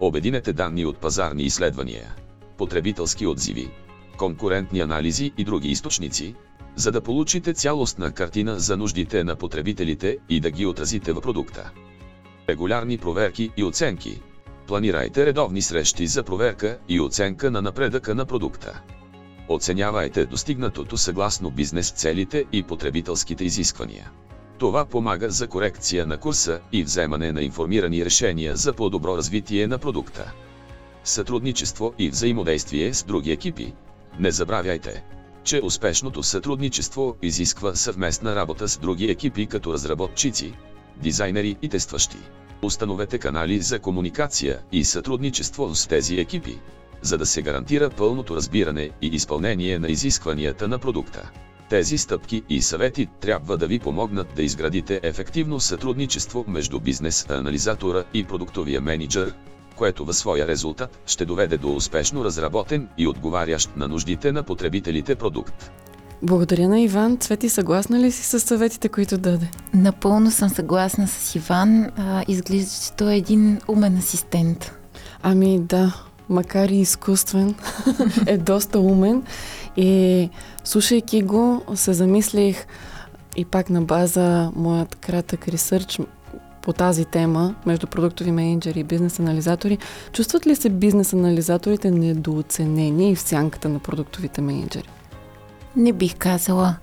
Обединете 0.00 0.52
данни 0.52 0.84
от 0.86 0.98
пазарни 0.98 1.42
изследвания, 1.42 2.14
потребителски 2.56 3.26
отзиви, 3.26 3.70
конкурентни 4.18 4.80
анализи 4.80 5.32
и 5.38 5.44
други 5.44 5.68
източници, 5.68 6.34
за 6.76 6.92
да 6.92 7.00
получите 7.00 7.54
цялостна 7.54 8.12
картина 8.12 8.58
за 8.58 8.76
нуждите 8.76 9.24
на 9.24 9.36
потребителите 9.36 10.18
и 10.28 10.40
да 10.40 10.50
ги 10.50 10.66
отразите 10.66 11.12
в 11.12 11.20
продукта. 11.20 11.70
Регулярни 12.48 12.98
проверки 12.98 13.50
и 13.56 13.64
оценки. 13.64 14.22
Планирайте 14.68 15.26
редовни 15.26 15.62
срещи 15.62 16.06
за 16.06 16.22
проверка 16.22 16.78
и 16.88 17.00
оценка 17.00 17.50
на 17.50 17.62
напредъка 17.62 18.14
на 18.14 18.26
продукта. 18.26 18.82
Оценявайте 19.48 20.26
достигнатото 20.26 20.96
съгласно 20.96 21.50
бизнес 21.50 21.90
целите 21.90 22.44
и 22.52 22.62
потребителските 22.62 23.44
изисквания. 23.44 24.10
Това 24.58 24.84
помага 24.84 25.30
за 25.30 25.46
корекция 25.46 26.06
на 26.06 26.16
курса 26.16 26.60
и 26.72 26.84
вземане 26.84 27.32
на 27.32 27.42
информирани 27.42 28.04
решения 28.04 28.56
за 28.56 28.72
по-добро 28.72 29.16
развитие 29.16 29.66
на 29.66 29.78
продукта. 29.78 30.32
Сътрудничество 31.04 31.94
и 31.98 32.10
взаимодействие 32.10 32.94
с 32.94 33.02
други 33.02 33.30
екипи. 33.30 33.74
Не 34.20 34.30
забравяйте, 34.30 35.04
че 35.44 35.60
успешното 35.64 36.22
сътрудничество 36.22 37.16
изисква 37.22 37.74
съвместна 37.74 38.36
работа 38.36 38.68
с 38.68 38.78
други 38.78 39.10
екипи 39.10 39.46
като 39.46 39.72
разработчици, 39.72 40.52
дизайнери 40.96 41.56
и 41.62 41.68
тестващи. 41.68 42.18
Установете 42.62 43.18
канали 43.18 43.60
за 43.60 43.78
комуникация 43.78 44.58
и 44.72 44.84
сътрудничество 44.84 45.74
с 45.74 45.86
тези 45.86 46.16
екипи, 46.16 46.58
за 47.02 47.18
да 47.18 47.26
се 47.26 47.42
гарантира 47.42 47.90
пълното 47.90 48.36
разбиране 48.36 48.90
и 49.02 49.06
изпълнение 49.06 49.78
на 49.78 49.88
изискванията 49.88 50.68
на 50.68 50.78
продукта. 50.78 51.30
Тези 51.70 51.98
стъпки 51.98 52.42
и 52.48 52.62
съвети 52.62 53.08
трябва 53.20 53.56
да 53.56 53.66
ви 53.66 53.78
помогнат 53.78 54.26
да 54.36 54.42
изградите 54.42 55.00
ефективно 55.02 55.60
сътрудничество 55.60 56.44
между 56.48 56.80
бизнес 56.80 57.30
анализатора 57.30 58.04
и 58.14 58.24
продуктовия 58.24 58.80
менеджер, 58.80 59.34
което 59.76 60.04
във 60.04 60.16
своя 60.16 60.46
резултат 60.46 60.98
ще 61.06 61.24
доведе 61.24 61.56
до 61.56 61.74
успешно 61.74 62.24
разработен 62.24 62.88
и 62.98 63.06
отговарящ 63.06 63.76
на 63.76 63.88
нуждите 63.88 64.32
на 64.32 64.42
потребителите 64.42 65.14
продукт. 65.14 65.70
Благодаря 66.22 66.68
на 66.68 66.80
Иван. 66.80 67.16
Цвети, 67.16 67.48
съгласна 67.48 68.00
ли 68.00 68.12
си 68.12 68.22
с 68.22 68.40
съветите, 68.40 68.88
които 68.88 69.18
даде? 69.18 69.50
Напълно 69.74 70.30
съм 70.30 70.48
съгласна 70.48 71.08
с 71.08 71.34
Иван. 71.34 71.84
А, 71.96 72.24
изглежда, 72.28 72.70
че 72.84 72.92
той 72.92 73.12
е 73.12 73.16
един 73.16 73.60
умен 73.68 73.96
асистент. 73.96 74.72
Ами 75.22 75.58
да, 75.58 75.94
макар 76.28 76.68
и 76.68 76.76
изкуствен, 76.76 77.54
е 78.26 78.38
доста 78.38 78.80
умен. 78.80 79.22
И 79.76 80.30
слушайки 80.64 81.22
го, 81.22 81.62
се 81.74 81.92
замислих 81.92 82.66
и 83.36 83.44
пак 83.44 83.70
на 83.70 83.82
база 83.82 84.50
моят 84.56 84.94
кратък 84.94 85.48
ресърч 85.48 86.00
по 86.62 86.72
тази 86.72 87.04
тема 87.04 87.54
между 87.66 87.86
продуктови 87.86 88.30
менеджери 88.30 88.80
и 88.80 88.84
бизнес 88.84 89.18
анализатори, 89.18 89.78
чувстват 90.12 90.46
ли 90.46 90.56
се 90.56 90.68
бизнес 90.68 91.12
анализаторите 91.12 91.90
недооценени 91.90 93.10
и 93.10 93.14
в 93.14 93.20
сянката 93.20 93.68
на 93.68 93.78
продуктовите 93.78 94.40
менеджери? 94.40 94.88
Не 95.76 95.92
бих 95.92 96.16
казала. 96.16 96.76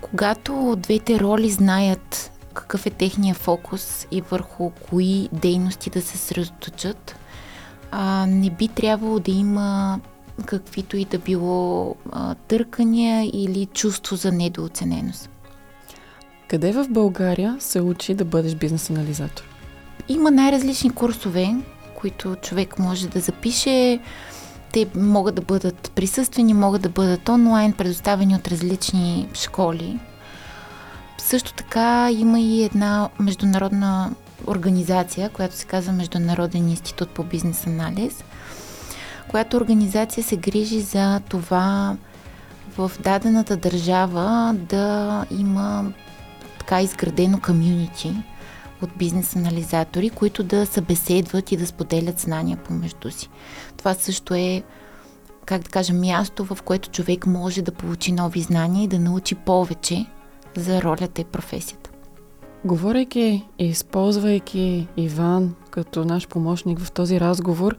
Когато 0.00 0.76
двете 0.78 1.20
роли 1.20 1.50
знаят 1.50 2.32
какъв 2.54 2.86
е 2.86 2.90
техния 2.90 3.34
фокус 3.34 4.06
и 4.10 4.20
върху 4.20 4.70
кои 4.70 5.28
дейности 5.32 5.90
да 5.90 6.02
се 6.02 6.18
средоточат, 6.18 7.16
а, 7.90 8.26
не 8.26 8.50
би 8.50 8.68
трябвало 8.68 9.18
да 9.18 9.30
има 9.30 10.00
каквито 10.46 10.96
и 10.96 11.04
да 11.04 11.18
било 11.18 11.94
а, 12.12 12.34
търкания 12.34 13.30
или 13.32 13.66
чувство 13.66 14.16
за 14.16 14.32
недооцененост. 14.32 15.30
Къде 16.48 16.72
в 16.72 16.86
България 16.90 17.56
се 17.60 17.80
учи 17.80 18.14
да 18.14 18.24
бъдеш 18.24 18.54
бизнес 18.54 18.90
анализатор? 18.90 19.44
Има 20.08 20.30
най-различни 20.30 20.90
курсове, 20.90 21.54
които 21.94 22.36
човек 22.42 22.78
може 22.78 23.08
да 23.08 23.20
запише. 23.20 24.00
Те 24.76 24.86
могат 24.94 25.34
да 25.34 25.42
бъдат 25.42 25.92
присъствени, 25.94 26.54
могат 26.54 26.82
да 26.82 26.88
бъдат 26.88 27.28
онлайн, 27.28 27.72
предоставени 27.72 28.34
от 28.34 28.48
различни 28.48 29.28
школи. 29.34 29.98
Също 31.18 31.52
така 31.54 32.10
има 32.10 32.40
и 32.40 32.64
една 32.64 33.08
международна 33.20 34.10
организация, 34.46 35.30
която 35.30 35.54
се 35.54 35.66
казва 35.66 35.92
Международен 35.92 36.68
институт 36.68 37.10
по 37.10 37.24
бизнес 37.24 37.66
анализ, 37.66 38.24
която 39.28 39.56
организация 39.56 40.24
се 40.24 40.36
грижи 40.36 40.80
за 40.80 41.20
това 41.28 41.96
в 42.78 42.92
дадената 43.00 43.56
държава 43.56 44.54
да 44.58 45.24
има 45.30 45.92
така 46.58 46.82
изградено 46.82 47.40
комюнити 47.40 48.12
от 48.82 48.90
бизнес 48.96 49.36
анализатори, 49.36 50.10
които 50.10 50.42
да 50.42 50.66
събеседват 50.66 51.52
и 51.52 51.56
да 51.56 51.66
споделят 51.66 52.20
знания 52.20 52.56
помежду 52.56 53.10
си. 53.10 53.28
Това 53.86 53.94
също 53.94 54.34
е, 54.34 54.62
как 55.44 55.62
да 55.62 55.68
кажа, 55.68 55.94
място, 55.94 56.44
в 56.44 56.58
което 56.62 56.90
човек 56.90 57.26
може 57.26 57.62
да 57.62 57.72
получи 57.72 58.12
нови 58.12 58.40
знания 58.40 58.84
и 58.84 58.88
да 58.88 58.98
научи 58.98 59.34
повече 59.34 60.06
за 60.56 60.82
ролята 60.82 61.20
и 61.20 61.24
професията. 61.24 61.90
Говорейки 62.64 63.48
и 63.58 63.66
използвайки 63.66 64.88
Иван 64.96 65.54
като 65.70 66.04
наш 66.04 66.28
помощник 66.28 66.80
в 66.80 66.92
този 66.92 67.20
разговор, 67.20 67.76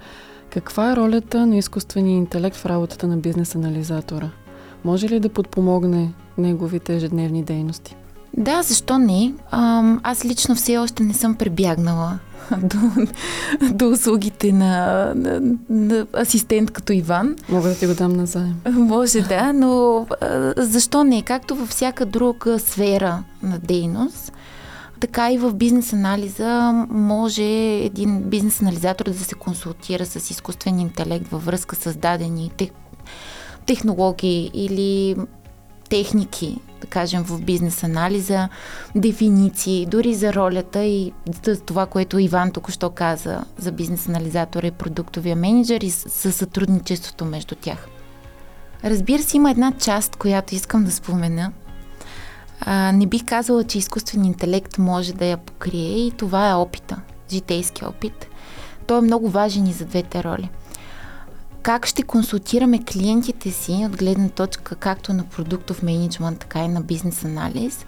каква 0.49 0.91
е 0.91 0.95
ролята 0.95 1.45
на 1.45 1.57
изкуствения 1.57 2.17
интелект 2.17 2.55
в 2.55 2.65
работата 2.65 3.07
на 3.07 3.17
бизнес 3.17 3.55
анализатора? 3.55 4.29
Може 4.85 5.09
ли 5.09 5.19
да 5.19 5.29
подпомогне 5.29 6.13
неговите 6.37 6.95
ежедневни 6.95 7.43
дейности? 7.43 7.95
Да, 8.37 8.61
защо 8.61 8.97
не? 8.97 9.33
Аз 10.03 10.25
лично 10.25 10.55
все 10.55 10.77
още 10.77 11.03
не 11.03 11.13
съм 11.13 11.35
прибягнала 11.35 12.19
до, 12.57 12.77
до 13.73 13.89
услугите 13.89 14.51
на, 14.51 15.13
на, 15.15 15.41
на 15.69 16.07
асистент 16.13 16.71
като 16.71 16.93
Иван. 16.93 17.35
Мога 17.49 17.69
да 17.69 17.75
ти 17.75 17.87
го 17.87 17.93
дам 17.93 18.13
назаем. 18.13 18.61
Може 18.71 19.21
да, 19.21 19.53
но 19.53 20.05
защо 20.57 21.03
не? 21.03 21.21
Както 21.21 21.55
във 21.55 21.69
всяка 21.69 22.05
друга 22.05 22.59
сфера 22.59 23.23
на 23.43 23.59
дейност, 23.59 24.33
така 24.99 25.31
и 25.31 25.37
в 25.37 25.53
бизнес 25.53 25.93
анализа 25.93 26.85
може 26.89 27.43
един 27.83 28.21
бизнес 28.21 28.61
анализатор 28.61 29.05
да 29.05 29.23
се 29.23 29.35
консултира 29.35 30.05
с 30.05 30.31
изкуствен 30.31 30.79
интелект 30.79 31.27
във 31.27 31.45
връзка 31.45 31.75
с 31.75 31.97
дадени 31.97 32.51
тех, 32.57 32.69
технологии 33.65 34.51
или 34.53 35.15
техники, 35.89 36.57
да 36.81 36.87
кажем, 36.87 37.23
в 37.23 37.41
бизнес 37.41 37.83
анализа, 37.83 38.49
дефиниции, 38.95 39.85
дори 39.85 40.13
за 40.13 40.33
ролята 40.33 40.83
и 40.83 41.13
за 41.43 41.61
това, 41.61 41.85
което 41.85 42.19
Иван 42.19 42.51
току-що 42.51 42.89
каза 42.89 43.43
за 43.57 43.71
бизнес 43.71 44.07
анализатора 44.07 44.67
и 44.67 44.71
продуктовия 44.71 45.35
менеджер 45.35 45.81
и 45.81 45.89
със 45.89 46.35
сътрудничеството 46.35 47.25
между 47.25 47.55
тях. 47.55 47.87
Разбира 48.83 49.23
се, 49.23 49.37
има 49.37 49.51
една 49.51 49.71
част, 49.71 50.15
която 50.15 50.55
искам 50.55 50.83
да 50.83 50.91
спомена. 50.91 51.51
А, 52.59 52.91
не 52.91 53.05
бих 53.05 53.25
казала, 53.25 53.63
че 53.63 53.77
изкуствен 53.77 54.25
интелект 54.25 54.77
може 54.77 55.13
да 55.13 55.25
я 55.25 55.37
покрие 55.37 56.07
и 56.07 56.11
това 56.11 56.49
е 56.49 56.55
опита, 56.55 57.01
житейски 57.31 57.85
опит. 57.85 58.27
Той 58.87 58.97
е 58.97 59.01
много 59.01 59.29
важен 59.29 59.67
и 59.67 59.73
за 59.73 59.85
двете 59.85 60.23
роли– 60.23 60.49
как 61.67 61.85
ще 61.85 62.03
консултираме 62.03 62.83
клиентите 62.83 63.51
си 63.51 63.83
от 63.85 63.97
гледна 63.97 64.29
точка 64.29 64.75
както 64.75 65.13
на 65.13 65.23
продуктов 65.23 65.83
менеджмент, 65.83 66.39
така 66.39 66.59
и 66.59 66.67
на 66.67 66.81
бизнес 66.81 67.25
анализ, 67.25 67.85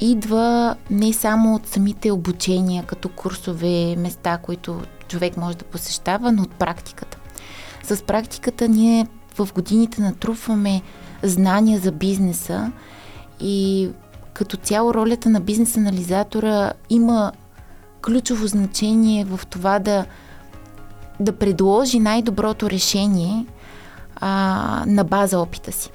идва 0.00 0.76
не 0.90 1.12
само 1.12 1.54
от 1.54 1.66
самите 1.66 2.10
обучения, 2.10 2.84
като 2.86 3.08
курсове, 3.08 3.96
места, 3.96 4.38
които 4.38 4.80
човек 5.08 5.36
може 5.36 5.56
да 5.56 5.64
посещава, 5.64 6.32
но 6.32 6.42
от 6.42 6.50
практиката. 6.50 7.18
С 7.84 8.02
практиката 8.02 8.68
ние 8.68 9.06
в 9.38 9.48
годините 9.54 10.02
натрупваме 10.02 10.82
знания 11.22 11.80
за 11.80 11.92
бизнеса 11.92 12.72
и 13.40 13.90
като 14.32 14.56
цяло 14.56 14.94
ролята 14.94 15.30
на 15.30 15.40
бизнес 15.40 15.76
анализатора 15.76 16.72
има 16.90 17.32
ключово 18.02 18.46
значение 18.46 19.24
в 19.24 19.40
това 19.50 19.78
да 19.78 20.04
да 21.20 21.32
предложи 21.32 21.98
най-доброто 21.98 22.70
решение 22.70 23.46
а, 24.16 24.84
на 24.86 25.04
база 25.04 25.38
опита 25.38 25.72
си. 25.72 25.90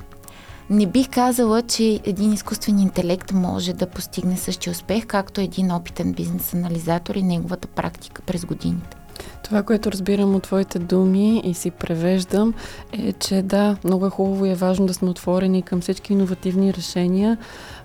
Не 0.69 0.85
бих 0.85 1.09
казала, 1.09 1.61
че 1.61 1.99
един 2.05 2.33
изкуствен 2.33 2.79
интелект 2.79 3.31
може 3.31 3.73
да 3.73 3.87
постигне 3.87 4.37
същия 4.37 4.71
успех, 4.71 5.05
както 5.05 5.41
един 5.41 5.71
опитен 5.71 6.13
бизнес 6.13 6.53
анализатор 6.53 7.15
и 7.15 7.23
неговата 7.23 7.67
практика 7.67 8.21
през 8.21 8.45
годините. 8.45 8.97
Това, 9.43 9.63
което 9.63 9.91
разбирам 9.91 10.35
от 10.35 10.43
твоите 10.43 10.79
думи 10.79 11.41
и 11.45 11.53
си 11.53 11.71
превеждам, 11.71 12.53
е, 12.91 13.13
че 13.13 13.41
да, 13.41 13.77
много 13.83 14.05
е 14.05 14.09
хубаво 14.09 14.45
и 14.45 14.51
е 14.51 14.55
важно 14.55 14.85
да 14.85 14.93
сме 14.93 15.09
отворени 15.09 15.61
към 15.61 15.81
всички 15.81 16.13
иновативни 16.13 16.73
решения. 16.73 17.37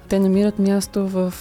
Те 0.09 0.19
намират 0.19 0.59
място 0.59 1.09
в 1.09 1.35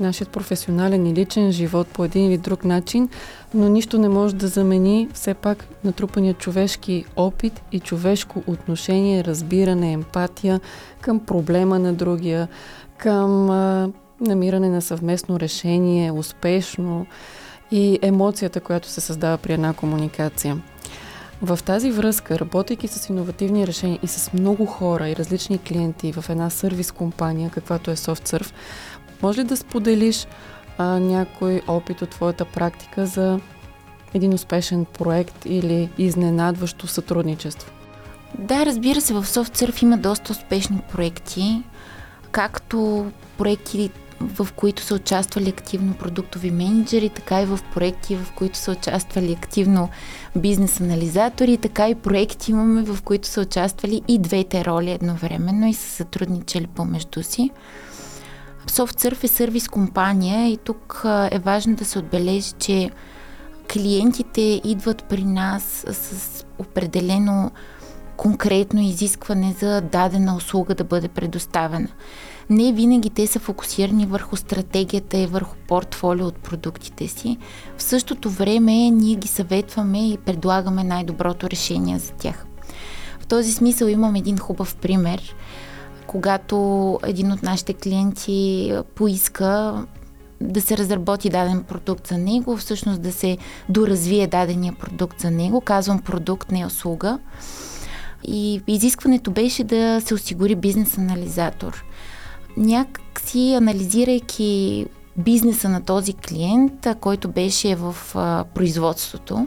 нашият 0.00 0.30
професионален 0.30 1.06
и 1.06 1.14
личен 1.14 1.52
живот 1.52 1.88
по 1.88 2.04
един 2.04 2.26
или 2.26 2.38
друг 2.38 2.64
начин, 2.64 3.08
но 3.54 3.68
нищо 3.68 3.98
не 3.98 4.08
може 4.08 4.34
да 4.34 4.48
замени 4.48 5.08
все 5.14 5.34
пак 5.34 5.66
натрупания 5.84 6.34
човешки 6.34 7.04
опит 7.16 7.62
и 7.72 7.80
човешко 7.80 8.42
отношение, 8.46 9.24
разбиране, 9.24 9.92
емпатия 9.92 10.60
към 11.00 11.20
проблема 11.20 11.78
на 11.78 11.92
другия, 11.92 12.48
към 12.98 13.50
а, 13.50 13.90
намиране 14.20 14.68
на 14.68 14.82
съвместно 14.82 15.40
решение, 15.40 16.12
успешно 16.12 17.06
и 17.70 17.98
емоцията, 18.02 18.60
която 18.60 18.88
се 18.88 19.00
създава 19.00 19.38
при 19.38 19.52
една 19.52 19.72
комуникация. 19.72 20.62
В 21.42 21.58
тази 21.64 21.90
връзка, 21.90 22.38
работейки 22.38 22.88
с 22.88 23.08
иновативни 23.08 23.66
решения 23.66 23.98
и 24.02 24.06
с 24.06 24.32
много 24.32 24.66
хора 24.66 25.08
и 25.08 25.16
различни 25.16 25.58
клиенти 25.58 26.12
в 26.12 26.24
една 26.30 26.50
сервис 26.50 26.92
компания, 26.92 27.50
каквато 27.50 27.90
е 27.90 27.96
SoftSurf, 27.96 28.52
може 29.22 29.40
ли 29.40 29.44
да 29.44 29.56
споделиш 29.56 30.26
а, 30.78 30.84
някой 30.84 31.62
опит 31.68 32.02
от 32.02 32.10
твоята 32.10 32.44
практика 32.44 33.06
за 33.06 33.40
един 34.14 34.34
успешен 34.34 34.84
проект 34.84 35.44
или 35.44 35.90
изненадващо 35.98 36.86
сътрудничество? 36.86 37.72
Да, 38.38 38.66
разбира 38.66 39.00
се, 39.00 39.14
в 39.14 39.24
SoftSurf 39.24 39.82
има 39.82 39.98
доста 39.98 40.32
успешни 40.32 40.80
проекти, 40.92 41.62
както 42.30 43.06
проекти, 43.38 43.90
в 44.20 44.48
които 44.56 44.82
са 44.82 44.94
участвали 44.94 45.48
активно 45.48 45.94
продуктови 45.94 46.50
менеджери, 46.50 47.08
така 47.08 47.42
и 47.42 47.46
в 47.46 47.60
проекти, 47.74 48.16
в 48.16 48.32
които 48.32 48.58
са 48.58 48.72
участвали 48.72 49.32
активно 49.32 49.88
бизнес 50.36 50.80
анализатори, 50.80 51.56
така 51.56 51.88
и 51.88 51.94
проекти 51.94 52.50
имаме, 52.50 52.82
в 52.82 53.02
които 53.02 53.28
са 53.28 53.40
участвали 53.40 54.02
и 54.08 54.18
двете 54.18 54.64
роли 54.64 54.90
едновременно 54.90 55.68
и 55.68 55.74
са 55.74 55.90
сътрудничали 55.90 56.66
помежду 56.66 57.22
си. 57.22 57.50
SoftSurf 58.66 59.24
е 59.24 59.28
сервис 59.28 59.68
компания 59.68 60.52
и 60.52 60.56
тук 60.56 61.02
е 61.30 61.38
важно 61.38 61.74
да 61.74 61.84
се 61.84 61.98
отбележи, 61.98 62.52
че 62.58 62.90
клиентите 63.72 64.60
идват 64.64 65.04
при 65.04 65.24
нас 65.24 65.84
с 65.90 66.44
определено 66.58 67.50
конкретно 68.16 68.80
изискване 68.80 69.54
за 69.60 69.80
дадена 69.80 70.36
услуга 70.36 70.74
да 70.74 70.84
бъде 70.84 71.08
предоставена. 71.08 71.88
Не 72.50 72.72
винаги 72.72 73.10
те 73.10 73.26
са 73.26 73.38
фокусирани 73.38 74.06
върху 74.06 74.36
стратегията 74.36 75.18
и 75.18 75.26
върху 75.26 75.56
портфолио 75.68 76.26
от 76.26 76.36
продуктите 76.36 77.08
си. 77.08 77.38
В 77.76 77.82
същото 77.82 78.30
време 78.30 78.72
ние 78.72 79.16
ги 79.16 79.28
съветваме 79.28 80.08
и 80.08 80.18
предлагаме 80.18 80.84
най-доброто 80.84 81.50
решение 81.50 81.98
за 81.98 82.12
тях. 82.12 82.46
В 83.20 83.26
този 83.26 83.52
смисъл 83.52 83.86
имам 83.86 84.14
един 84.14 84.38
хубав 84.38 84.76
пример– 84.76 85.34
когато 86.12 86.98
един 87.04 87.32
от 87.32 87.42
нашите 87.42 87.74
клиенти 87.74 88.72
поиска 88.94 89.84
да 90.40 90.60
се 90.60 90.76
разработи 90.76 91.30
даден 91.30 91.62
продукт 91.62 92.06
за 92.06 92.18
него, 92.18 92.56
всъщност 92.56 93.02
да 93.02 93.12
се 93.12 93.38
доразвие 93.68 94.26
дадения 94.26 94.72
продукт 94.72 95.20
за 95.20 95.30
него. 95.30 95.60
Казвам 95.60 95.98
продукт, 95.98 96.50
не 96.50 96.66
услуга. 96.66 97.18
И 98.24 98.60
изискването 98.66 99.30
беше 99.30 99.64
да 99.64 100.00
се 100.04 100.14
осигури 100.14 100.54
бизнес 100.54 100.98
анализатор. 100.98 101.84
Някакси 102.56 103.54
анализирайки 103.54 104.86
бизнеса 105.16 105.68
на 105.68 105.84
този 105.84 106.14
клиент, 106.14 106.86
който 107.00 107.28
беше 107.28 107.74
в 107.74 107.96
а, 108.14 108.44
производството, 108.54 109.46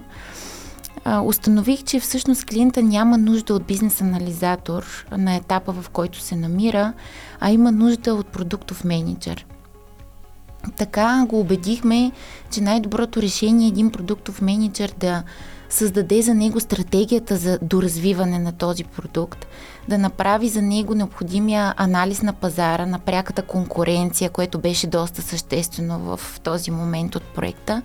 установих, 1.26 1.84
че 1.84 2.00
всъщност 2.00 2.46
клиента 2.46 2.84
няма 2.84 3.18
нужда 3.18 3.54
от 3.54 3.64
бизнес 3.66 4.02
анализатор 4.02 5.06
на 5.18 5.36
етапа, 5.36 5.72
в 5.72 5.90
който 5.90 6.20
се 6.20 6.36
намира, 6.36 6.94
а 7.40 7.52
има 7.52 7.72
нужда 7.72 8.14
от 8.14 8.28
продуктов 8.28 8.84
менеджер. 8.84 9.46
Така 10.76 11.26
го 11.30 11.40
убедихме, 11.40 12.12
че 12.52 12.62
най-доброто 12.62 13.22
решение 13.22 13.66
е 13.66 13.68
един 13.68 13.92
продуктов 13.92 14.42
менеджер 14.42 14.94
да 15.00 15.24
създаде 15.70 16.22
за 16.22 16.34
него 16.34 16.60
стратегията 16.60 17.38
за 17.38 17.60
доразвиване 17.62 18.40
на 18.40 18.52
този 18.52 18.84
продукт, 18.84 19.48
да 19.88 19.98
направи 19.98 20.50
за 20.50 20.62
него 20.62 20.96
необходимия 20.96 21.74
анализ 21.78 22.22
на 22.22 22.34
пазара, 22.34 22.86
на 22.86 23.00
пряката 23.00 23.42
конкуренция, 23.42 24.30
което 24.30 24.60
беше 24.60 24.88
доста 24.88 25.22
съществено 25.22 26.00
в 26.00 26.40
този 26.40 26.72
момент 26.72 27.16
от 27.16 27.24
проекта. 27.24 27.82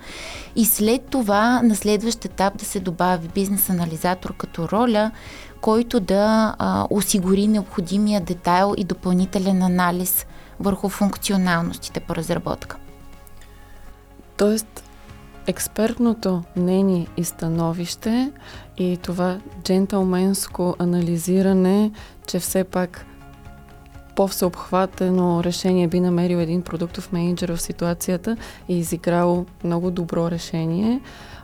И 0.56 0.64
след 0.64 1.04
това 1.04 1.62
на 1.62 1.76
следващ 1.76 2.24
етап 2.24 2.58
да 2.58 2.64
се 2.64 2.80
добави 2.80 3.28
бизнес 3.28 3.70
анализатор 3.70 4.36
като 4.36 4.68
роля, 4.68 5.10
който 5.60 6.00
да 6.00 6.54
а, 6.58 6.86
осигури 6.90 7.46
необходимия 7.46 8.20
детайл 8.20 8.74
и 8.76 8.84
допълнителен 8.84 9.62
анализ 9.62 10.26
върху 10.60 10.88
функционалностите 10.88 12.00
по 12.00 12.14
разработка. 12.14 12.76
Тоест, 14.36 14.84
експертното 15.46 16.42
мнение 16.56 17.06
и 17.16 17.24
становище 17.24 18.32
и 18.80 18.96
това 19.02 19.40
джентълменско 19.62 20.76
анализиране, 20.78 21.90
че 22.26 22.38
все 22.38 22.64
пак 22.64 23.06
по-всеобхватено 24.16 25.44
решение 25.44 25.88
би 25.88 26.00
намерил 26.00 26.36
един 26.36 26.62
продуктов 26.62 27.12
менеджер 27.12 27.48
в 27.48 27.62
ситуацията 27.62 28.36
и 28.68 28.78
изиграл 28.78 29.46
много 29.64 29.90
добро 29.90 30.30
решение. 30.30 31.00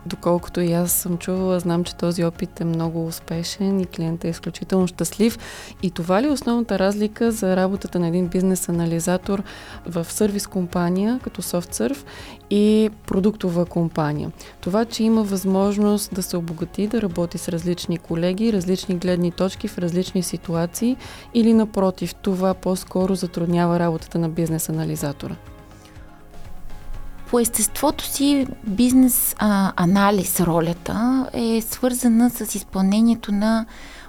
Доколкото 0.07 0.61
и 0.61 0.73
аз 0.73 0.91
съм 0.91 1.17
чувала, 1.17 1.59
знам, 1.59 1.83
че 1.83 1.95
този 1.95 2.23
опит 2.23 2.61
е 2.61 2.65
много 2.65 3.05
успешен 3.07 3.79
и 3.79 3.85
клиентът 3.85 4.25
е 4.25 4.27
изключително 4.27 4.87
щастлив. 4.87 5.37
И 5.83 5.91
това 5.91 6.21
ли 6.21 6.27
е 6.27 6.31
основната 6.31 6.79
разлика 6.79 7.31
за 7.31 7.55
работата 7.55 7.99
на 7.99 8.07
един 8.07 8.27
бизнес 8.27 8.69
анализатор 8.69 9.43
в 9.85 10.05
сервис 10.05 10.47
компания, 10.47 11.19
като 11.23 11.41
SoftServe 11.41 12.05
и 12.49 12.89
продуктова 13.07 13.65
компания? 13.65 14.31
Това, 14.61 14.85
че 14.85 15.03
има 15.03 15.23
възможност 15.23 16.15
да 16.15 16.23
се 16.23 16.37
обогати, 16.37 16.87
да 16.87 17.01
работи 17.01 17.37
с 17.37 17.49
различни 17.49 17.97
колеги, 17.97 18.53
различни 18.53 18.95
гледни 18.95 19.31
точки 19.31 19.67
в 19.67 19.77
различни 19.77 20.23
ситуации 20.23 20.97
или 21.33 21.53
напротив, 21.53 22.15
това 22.15 22.53
по-скоро 22.53 23.15
затруднява 23.15 23.79
работата 23.79 24.19
на 24.19 24.29
бизнес 24.29 24.69
анализатора? 24.69 25.35
По 27.29 27.39
естеството 27.39 28.03
си 28.05 28.47
бизнес 28.63 29.35
а, 29.37 29.73
анализ 29.75 30.39
ролята 30.39 31.27
е 31.33 31.61
свързана 31.61 32.29
с 32.29 32.55
изпълнението 32.55 33.31
на 33.31 33.65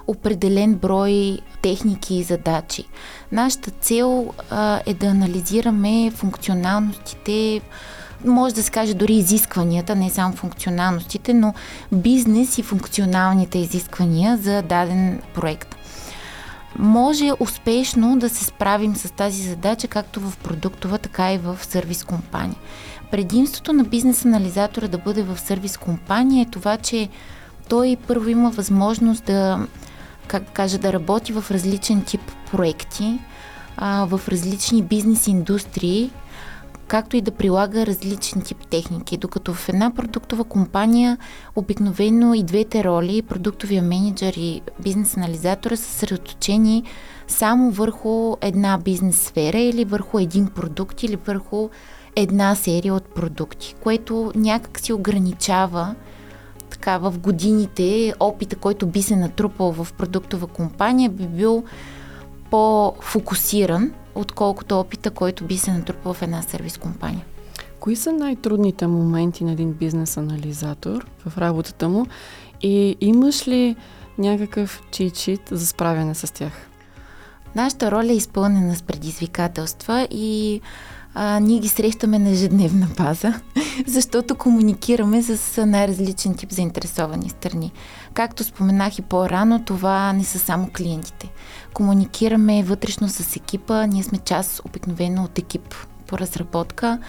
определен 0.07 0.75
брой 0.75 1.39
техники 1.61 2.15
и 2.15 2.23
задачи. 2.23 2.83
Нашата 3.31 3.71
цел 3.71 4.33
а, 4.49 4.81
е 4.85 4.93
да 4.93 5.07
анализираме 5.07 6.11
функционалностите, 6.11 7.61
може 8.25 8.55
да 8.55 8.63
се 8.63 8.71
каже 8.71 8.93
дори 8.93 9.13
изискванията, 9.13 9.95
не 9.95 10.09
само 10.09 10.35
функционалностите, 10.35 11.33
но 11.33 11.53
бизнес 11.91 12.57
и 12.57 12.63
функционалните 12.63 13.57
изисквания 13.57 14.37
за 14.37 14.61
даден 14.61 15.21
проект. 15.33 15.75
Може 16.79 17.31
успешно 17.39 18.19
да 18.19 18.29
се 18.29 18.45
справим 18.45 18.95
с 18.95 19.11
тази 19.11 19.49
задача 19.49 19.87
както 19.87 20.19
в 20.19 20.37
продуктова, 20.37 20.97
така 20.97 21.33
и 21.33 21.37
в 21.37 21.59
сервис 21.61 22.03
компания. 22.03 22.57
Предимството 23.11 23.73
на 23.73 23.83
бизнес 23.83 24.25
анализатора 24.25 24.87
да 24.87 24.97
бъде 24.97 25.23
в 25.23 25.39
сервис 25.39 25.77
компания 25.77 26.41
е 26.41 26.51
това, 26.51 26.77
че 26.77 27.09
той 27.69 27.97
първо 28.07 28.29
има 28.29 28.49
възможност 28.49 29.25
да, 29.25 29.67
как 30.27 30.51
кажа, 30.53 30.77
да 30.77 30.93
работи 30.93 31.33
в 31.33 31.51
различен 31.51 32.03
тип 32.03 32.21
проекти, 32.51 33.19
а, 33.77 34.05
в 34.05 34.21
различни 34.27 34.83
бизнес 34.83 35.27
индустрии, 35.27 36.11
както 36.87 37.17
и 37.17 37.21
да 37.21 37.31
прилага 37.31 37.85
различен 37.85 38.41
тип 38.41 38.67
техники. 38.67 39.17
Докато 39.17 39.53
в 39.53 39.69
една 39.69 39.91
продуктова 39.91 40.43
компания 40.43 41.17
обикновено 41.55 42.33
и 42.33 42.43
двете 42.43 42.83
роли, 42.83 43.21
продуктовия 43.21 43.81
менеджер 43.83 44.33
и 44.37 44.61
бизнес 44.79 45.17
анализатора 45.17 45.75
са 45.75 45.83
съсредоточени 45.83 46.83
само 47.27 47.71
върху 47.71 48.35
една 48.41 48.77
бизнес 48.77 49.21
сфера 49.21 49.59
или 49.59 49.85
върху 49.85 50.19
един 50.19 50.47
продукт 50.47 51.03
или 51.03 51.15
върху 51.15 51.69
една 52.15 52.55
серия 52.55 52.93
от 52.93 53.15
продукти, 53.15 53.75
което 53.83 54.31
някак 54.35 54.79
си 54.79 54.93
ограничава 54.93 55.95
така 56.69 56.97
в 56.97 57.19
годините 57.19 58.13
опита, 58.19 58.55
който 58.55 58.87
би 58.87 59.01
се 59.01 59.15
натрупал 59.15 59.71
в 59.71 59.93
продуктова 59.93 60.47
компания, 60.47 61.09
би 61.09 61.27
бил 61.27 61.63
по-фокусиран, 62.51 63.93
отколкото 64.15 64.79
опита, 64.79 65.11
който 65.11 65.43
би 65.45 65.57
се 65.57 65.71
натрупал 65.71 66.13
в 66.13 66.21
една 66.21 66.41
сервис 66.41 66.77
компания. 66.77 67.25
Кои 67.79 67.95
са 67.95 68.11
най-трудните 68.11 68.87
моменти 68.87 69.43
на 69.43 69.51
един 69.51 69.73
бизнес 69.73 70.17
анализатор 70.17 71.05
в 71.25 71.37
работата 71.37 71.89
му 71.89 72.05
и 72.61 72.97
имаш 73.01 73.47
ли 73.47 73.75
някакъв 74.17 74.81
чичит 74.91 75.41
за 75.51 75.67
справяне 75.67 76.15
с 76.15 76.33
тях? 76.33 76.53
Нашата 77.55 77.91
роля 77.91 78.11
е 78.11 78.15
изпълнена 78.15 78.75
с 78.75 78.81
предизвикателства 78.81 80.07
и 80.11 80.61
а, 81.13 81.39
ние 81.39 81.59
ги 81.59 81.67
срещаме 81.67 82.19
на 82.19 82.29
ежедневна 82.29 82.87
база, 82.97 83.33
защото 83.87 84.35
комуникираме 84.35 85.23
с 85.23 85.65
най-различен 85.65 86.35
тип 86.35 86.51
заинтересовани 86.51 87.29
страни. 87.29 87.71
Както 88.13 88.43
споменах 88.43 88.99
и 88.99 89.01
по-рано, 89.01 89.63
това 89.65 90.13
не 90.13 90.23
са 90.23 90.39
само 90.39 90.69
клиентите. 90.77 91.29
Комуникираме 91.73 92.63
вътрешно 92.63 93.09
с 93.09 93.35
екипа, 93.35 93.85
ние 93.85 94.03
сме 94.03 94.17
част 94.17 94.61
обикновено 94.65 95.23
от 95.23 95.39
екип 95.39 95.75
по 96.07 96.17
разработка. 96.17 96.99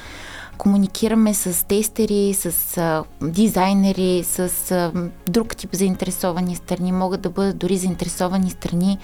Комуникираме 0.59 1.35
с 1.35 1.67
тестери, 1.67 2.35
с 2.35 2.79
а, 2.79 3.05
дизайнери, 3.23 4.25
с 4.25 4.71
а, 4.71 4.93
друг 5.29 5.57
тип 5.57 5.75
заинтересовани 5.75 6.57
страни. 6.57 6.93
Могат 6.93 7.21
да 7.21 7.31
бъдат 7.31 7.59
дори 7.59 7.77
заинтересовани 7.77 8.51
страни, 8.51 8.99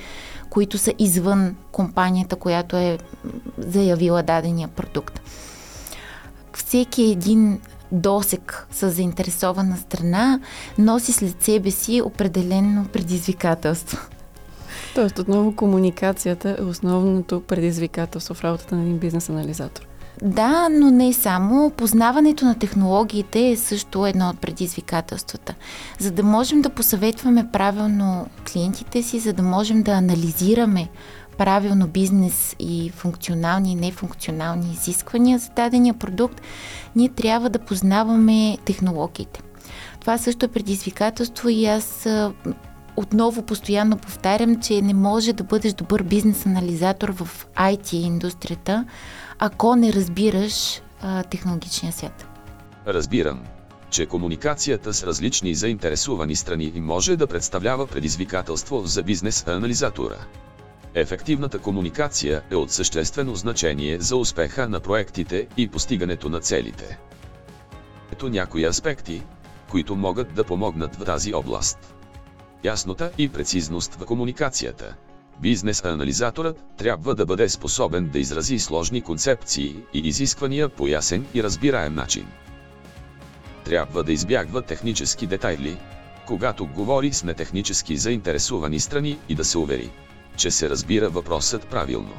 които 0.50 0.78
са 0.78 0.92
извън 0.98 1.56
компанията, 1.72 2.36
която 2.36 2.76
е 2.76 2.98
заявила 3.58 4.22
дадения 4.22 4.68
продукт. 4.68 5.20
Всеки 6.52 7.02
един 7.02 7.60
досек 7.92 8.66
с 8.70 8.90
заинтересована 8.90 9.76
страна 9.76 10.40
носи 10.78 11.12
след 11.12 11.42
себе 11.42 11.70
си 11.70 12.02
определено 12.02 12.86
предизвикателство. 12.92 13.98
Тоест, 14.94 15.18
отново 15.18 15.56
комуникацията 15.56 16.56
е 16.58 16.62
основното 16.62 17.40
предизвикателство 17.40 18.34
в 18.34 18.44
работата 18.44 18.76
на 18.76 18.82
един 18.82 18.98
бизнес 18.98 19.28
анализатор. 19.28 19.86
Да, 20.22 20.68
но 20.68 20.90
не 20.90 21.12
само. 21.12 21.70
Познаването 21.70 22.44
на 22.44 22.54
технологиите 22.54 23.50
е 23.50 23.56
също 23.56 24.06
едно 24.06 24.28
от 24.28 24.40
предизвикателствата. 24.40 25.54
За 25.98 26.10
да 26.10 26.22
можем 26.22 26.62
да 26.62 26.70
посъветваме 26.70 27.48
правилно 27.52 28.26
клиентите 28.52 29.02
си, 29.02 29.18
за 29.18 29.32
да 29.32 29.42
можем 29.42 29.82
да 29.82 29.92
анализираме 29.92 30.88
правилно 31.38 31.86
бизнес 31.86 32.56
и 32.58 32.90
функционални 32.90 33.72
и 33.72 33.74
нефункционални 33.74 34.72
изисквания 34.72 35.38
за 35.38 35.50
дадения 35.56 35.94
продукт, 35.94 36.40
ние 36.96 37.08
трябва 37.08 37.50
да 37.50 37.58
познаваме 37.58 38.58
технологиите. 38.64 39.40
Това 40.00 40.18
също 40.18 40.46
е 40.46 40.48
предизвикателство 40.48 41.48
и 41.48 41.66
аз 41.66 42.06
отново 42.96 43.42
постоянно 43.42 43.96
повтарям, 43.96 44.60
че 44.60 44.82
не 44.82 44.94
може 44.94 45.32
да 45.32 45.44
бъдеш 45.44 45.72
добър 45.72 46.02
бизнес 46.02 46.46
анализатор 46.46 47.12
в 47.12 47.46
IT 47.56 47.94
индустрията, 47.94 48.84
ако 49.38 49.76
не 49.76 49.92
разбираш 49.92 50.80
а, 51.00 51.22
технологичния 51.22 51.92
свят. 51.92 52.26
Разбирам, 52.86 53.42
че 53.90 54.06
комуникацията 54.06 54.94
с 54.94 55.02
различни 55.02 55.54
заинтересувани 55.54 56.36
страни 56.36 56.72
може 56.76 57.16
да 57.16 57.26
представлява 57.26 57.86
предизвикателство 57.86 58.82
за 58.84 59.02
бизнес 59.02 59.46
анализатора. 59.46 60.16
Ефективната 60.94 61.58
комуникация 61.58 62.42
е 62.50 62.56
от 62.56 62.70
съществено 62.70 63.34
значение 63.34 64.00
за 64.00 64.16
успеха 64.16 64.68
на 64.68 64.80
проектите 64.80 65.46
и 65.56 65.68
постигането 65.68 66.28
на 66.28 66.40
целите. 66.40 66.98
Ето 68.12 68.28
някои 68.28 68.66
аспекти, 68.66 69.22
които 69.70 69.96
могат 69.96 70.34
да 70.34 70.44
помогнат 70.44 70.96
в 70.96 71.04
тази 71.04 71.34
област. 71.34 71.94
Яснота 72.64 73.10
и 73.18 73.28
прецизност 73.28 73.94
в 73.94 74.04
комуникацията– 74.04 74.94
Бизнес 75.40 75.84
анализаторът 75.84 76.64
трябва 76.76 77.14
да 77.14 77.26
бъде 77.26 77.48
способен 77.48 78.08
да 78.08 78.18
изрази 78.18 78.58
сложни 78.58 79.00
концепции 79.00 79.76
и 79.94 79.98
изисквания 79.98 80.68
по 80.68 80.86
ясен 80.86 81.26
и 81.34 81.42
разбираем 81.42 81.94
начин. 81.94 82.26
Трябва 83.64 84.02
да 84.02 84.12
избягва 84.12 84.62
технически 84.62 85.26
детайли, 85.26 85.76
когато 86.26 86.66
говори 86.66 87.12
с 87.12 87.24
нетехнически 87.24 87.96
заинтересувани 87.96 88.80
страни 88.80 89.18
и 89.28 89.34
да 89.34 89.44
се 89.44 89.58
увери, 89.58 89.90
че 90.36 90.50
се 90.50 90.70
разбира 90.70 91.08
въпросът 91.08 91.66
правилно. 91.66 92.14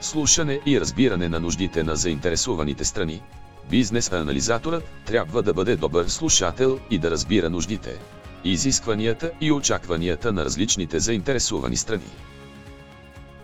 Слушане 0.00 0.60
и 0.66 0.80
разбиране 0.80 1.28
на 1.28 1.40
нуждите 1.40 1.82
на 1.82 1.96
заинтересуваните 1.96 2.84
страни. 2.84 3.22
Бизнес 3.70 4.12
анализаторът 4.12 4.84
трябва 5.06 5.42
да 5.42 5.54
бъде 5.54 5.76
добър 5.76 6.06
слушател 6.08 6.78
и 6.90 6.98
да 6.98 7.10
разбира 7.10 7.50
нуждите, 7.50 7.96
изискванията 8.44 9.30
и 9.40 9.52
очакванията 9.52 10.32
на 10.32 10.44
различните 10.44 10.98
заинтересувани 10.98 11.76
страни. 11.76 12.10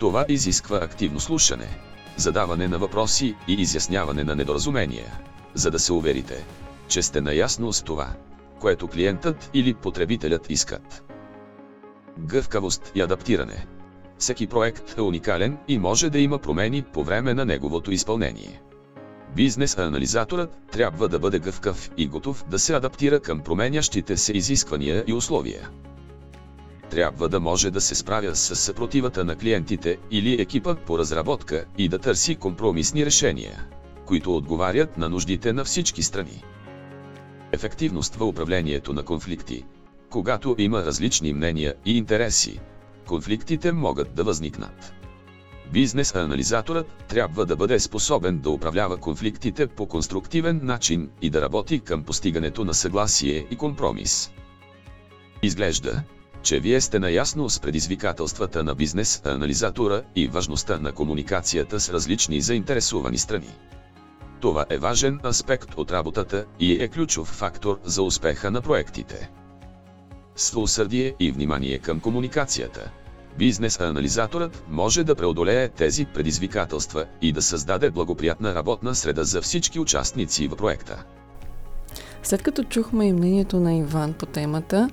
Това 0.01 0.25
изисква 0.29 0.77
активно 0.77 1.21
слушане, 1.21 1.69
задаване 2.17 2.69
на 2.69 2.79
въпроси 2.79 3.37
и 3.49 3.53
изясняване 3.53 4.25
на 4.25 4.35
недоразумения, 4.37 5.19
за 5.55 5.71
да 5.71 5.79
се 5.79 5.93
уверите, 5.93 6.45
че 6.89 7.03
сте 7.03 7.21
наясно 7.21 7.73
с 7.73 7.83
това, 7.83 8.09
което 8.61 8.89
клиентът 8.89 9.51
или 9.55 9.75
потребителят 9.75 10.51
искат. 10.51 11.05
Гъвкавост 12.19 12.93
и 12.95 13.01
адаптиране. 13.01 13.67
Всеки 14.19 14.47
проект 14.47 14.99
е 14.99 15.01
уникален 15.01 15.59
и 15.69 15.79
може 15.79 16.11
да 16.11 16.19
има 16.19 16.39
промени 16.39 16.83
по 16.83 17.05
време 17.05 17.35
на 17.35 17.45
неговото 17.45 17.93
изпълнение. 17.93 18.63
Бизнес 19.37 19.79
анализаторът 19.79 20.51
трябва 20.73 21.09
да 21.09 21.19
бъде 21.19 21.39
гъвкав 21.39 21.91
и 21.97 22.07
готов 22.09 22.45
да 22.49 22.59
се 22.59 22.75
адаптира 22.75 23.21
към 23.21 23.41
променящите 23.41 24.17
се 24.17 24.33
изисквания 24.33 25.05
и 25.07 25.13
условия. 25.13 25.69
Трябва 26.91 27.29
да 27.29 27.41
може 27.41 27.71
да 27.71 27.81
се 27.81 27.95
справя 27.95 28.37
с 28.37 28.57
съпротивата 28.57 29.25
на 29.25 29.37
клиентите 29.37 29.99
или 30.11 30.41
екипа 30.43 30.75
по 30.77 30.99
разработка 30.99 31.65
и 31.79 31.89
да 31.89 31.99
търси 31.99 32.35
компромисни 32.37 33.07
решения, 33.07 33.67
които 34.07 34.37
отговарят 34.37 34.99
на 34.99 35.09
нуждите 35.09 35.53
на 35.53 35.65
всички 35.65 36.03
страни. 36.03 36.43
Ефективност 37.53 38.15
в 38.15 38.23
управлението 38.23 38.93
на 38.93 39.03
конфликти. 39.03 39.65
Когато 40.11 40.55
има 40.59 40.85
различни 40.85 41.33
мнения 41.33 41.75
и 41.85 41.99
интереси, 41.99 42.61
конфликтите 43.09 43.73
могат 43.73 44.15
да 44.15 44.25
възникнат. 44.25 44.93
Бизнес 45.73 46.15
анализаторът 46.15 46.87
трябва 47.09 47.47
да 47.47 47.57
бъде 47.57 47.81
способен 47.81 48.39
да 48.39 48.51
управлява 48.51 48.97
конфликтите 48.97 49.67
по 49.67 49.87
конструктивен 49.87 50.61
начин 50.63 51.11
и 51.23 51.31
да 51.31 51.41
работи 51.41 51.81
към 51.81 52.03
постигането 52.05 52.65
на 52.65 52.75
съгласие 52.75 53.47
и 53.51 53.57
компромис. 53.57 54.31
Изглежда, 55.43 56.03
че 56.43 56.61
вие 56.61 56.81
сте 56.81 56.99
наясно 56.99 57.51
с 57.51 57.61
предизвикателствата 57.61 58.65
на 58.65 58.75
бизнес 58.75 59.23
анализатора 59.25 60.03
и 60.17 60.29
важността 60.29 60.79
на 60.79 60.93
комуникацията 60.93 61.81
с 61.81 61.91
различни 61.91 62.41
заинтересувани 62.41 63.19
страни. 63.19 63.51
Това 64.41 64.67
е 64.71 64.79
важен 64.79 65.21
аспект 65.25 65.75
от 65.77 65.93
работата 65.93 66.45
и 66.61 66.73
е 66.73 66.89
ключов 66.89 67.29
фактор 67.29 67.79
за 67.85 68.03
успеха 68.03 68.51
на 68.51 68.63
проектите. 68.63 69.31
С 70.37 70.57
усърдие 70.61 71.15
и 71.21 71.33
внимание 71.33 71.79
към 71.79 72.01
комуникацията, 72.01 72.91
бизнес 73.39 73.81
анализаторът 73.81 74.65
може 74.69 75.05
да 75.05 75.15
преодолее 75.15 75.69
тези 75.69 76.05
предизвикателства 76.05 77.05
и 77.23 77.33
да 77.33 77.43
създаде 77.43 77.91
благоприятна 77.91 78.55
работна 78.55 78.95
среда 78.95 79.25
за 79.25 79.43
всички 79.43 79.79
участници 79.79 80.49
в 80.49 80.57
проекта. 80.57 81.05
След 82.23 82.43
като 82.43 82.63
чухме 82.65 83.07
и 83.07 83.13
мнението 83.13 83.61
на 83.61 83.75
Иван 83.75 84.13
по 84.13 84.27
темата, 84.27 84.91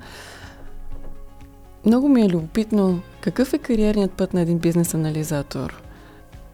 много 1.88 2.10
ми 2.10 2.22
е 2.22 2.30
любопитно 2.30 3.00
какъв 3.22 3.54
е 3.54 3.58
кариерният 3.58 4.12
път 4.12 4.34
на 4.34 4.42
един 4.42 4.60
бизнес 4.60 4.94
анализатор. 4.94 5.84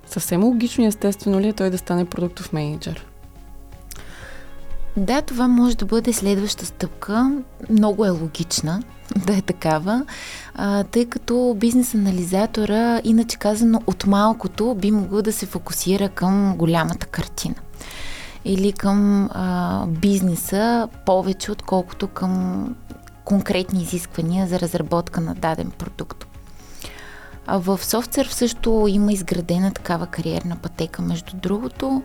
Съвсем 0.08 0.44
логично 0.44 0.84
и 0.84 0.88
естествено 0.88 1.40
ли 1.40 1.48
е 1.48 1.54
той 1.54 1.70
да 1.70 1.78
стане 1.78 2.06
продуктов 2.06 2.54
менеджер? 2.54 3.08
Да, 4.98 5.22
това 5.22 5.48
може 5.48 5.78
да 5.78 5.86
бъде 5.86 6.14
следваща 6.14 6.66
стъпка. 6.66 7.42
Много 7.70 8.06
е 8.06 8.10
логична 8.10 8.84
да 9.28 9.38
е 9.38 9.42
такава, 9.42 10.06
а, 10.56 10.84
тъй 10.84 11.06
като 11.06 11.56
бизнес 11.60 11.94
анализатора, 11.94 13.02
иначе 13.04 13.38
казано 13.38 13.82
от 13.88 14.06
малкото, 14.06 14.76
би 14.76 14.92
могъл 14.92 15.22
да 15.22 15.34
се 15.34 15.46
фокусира 15.46 16.10
към 16.10 16.56
голямата 16.58 17.08
картина 17.08 17.56
или 18.46 18.72
към 18.72 19.30
а, 19.34 19.86
бизнеса 19.88 20.88
повече, 21.06 21.52
отколкото 21.52 22.08
към 22.08 22.66
конкретни 23.26 23.82
изисквания 23.82 24.48
за 24.48 24.60
разработка 24.60 25.22
на 25.22 25.36
даден 25.36 25.72
продукт. 25.72 26.28
В 27.48 27.80
SoftServe 27.82 28.32
също 28.32 28.86
има 28.90 29.14
изградена 29.14 29.72
такава 29.72 30.08
кариерна 30.08 30.56
пътека, 30.56 31.02
между 31.02 31.38
другото, 31.38 32.04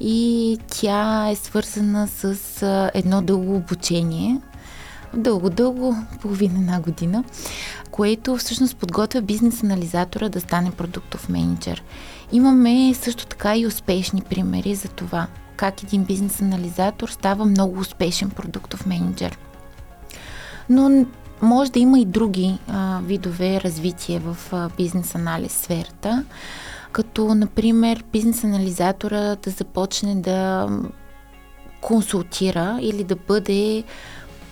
и 0.00 0.58
тя 0.68 1.28
е 1.30 1.36
свързана 1.36 2.08
с 2.08 2.36
едно 2.94 3.22
дълго 3.22 3.56
обучение, 3.56 4.40
дълго-дълго, 5.14 5.96
половина 6.20 6.58
една 6.58 6.80
година, 6.80 7.24
което 7.90 8.36
всъщност 8.36 8.76
подготвя 8.76 9.22
бизнес 9.22 9.62
анализатора 9.62 10.28
да 10.28 10.40
стане 10.40 10.70
продуктов 10.70 11.28
менеджер. 11.28 11.82
Имаме 12.32 12.94
също 12.94 13.26
така 13.26 13.56
и 13.56 13.66
успешни 13.66 14.22
примери 14.22 14.74
за 14.74 14.88
това, 14.88 15.26
как 15.56 15.82
един 15.82 16.04
бизнес 16.04 16.40
анализатор 16.40 17.08
става 17.08 17.44
много 17.44 17.80
успешен 17.80 18.30
продуктов 18.30 18.86
менеджер. 18.86 19.38
Но 20.70 21.06
може 21.42 21.72
да 21.72 21.78
има 21.78 21.98
и 21.98 22.04
други 22.04 22.58
а, 22.68 23.00
видове 23.04 23.60
развитие 23.60 24.18
в 24.18 24.36
а, 24.52 24.68
бизнес 24.76 25.14
анализ 25.14 25.52
сферата, 25.52 26.24
като 26.92 27.34
например 27.34 28.04
бизнес 28.12 28.44
анализатора 28.44 29.36
да 29.36 29.50
започне 29.50 30.14
да 30.14 30.68
консултира 31.80 32.78
или 32.80 33.04
да 33.04 33.16
бъде 33.16 33.84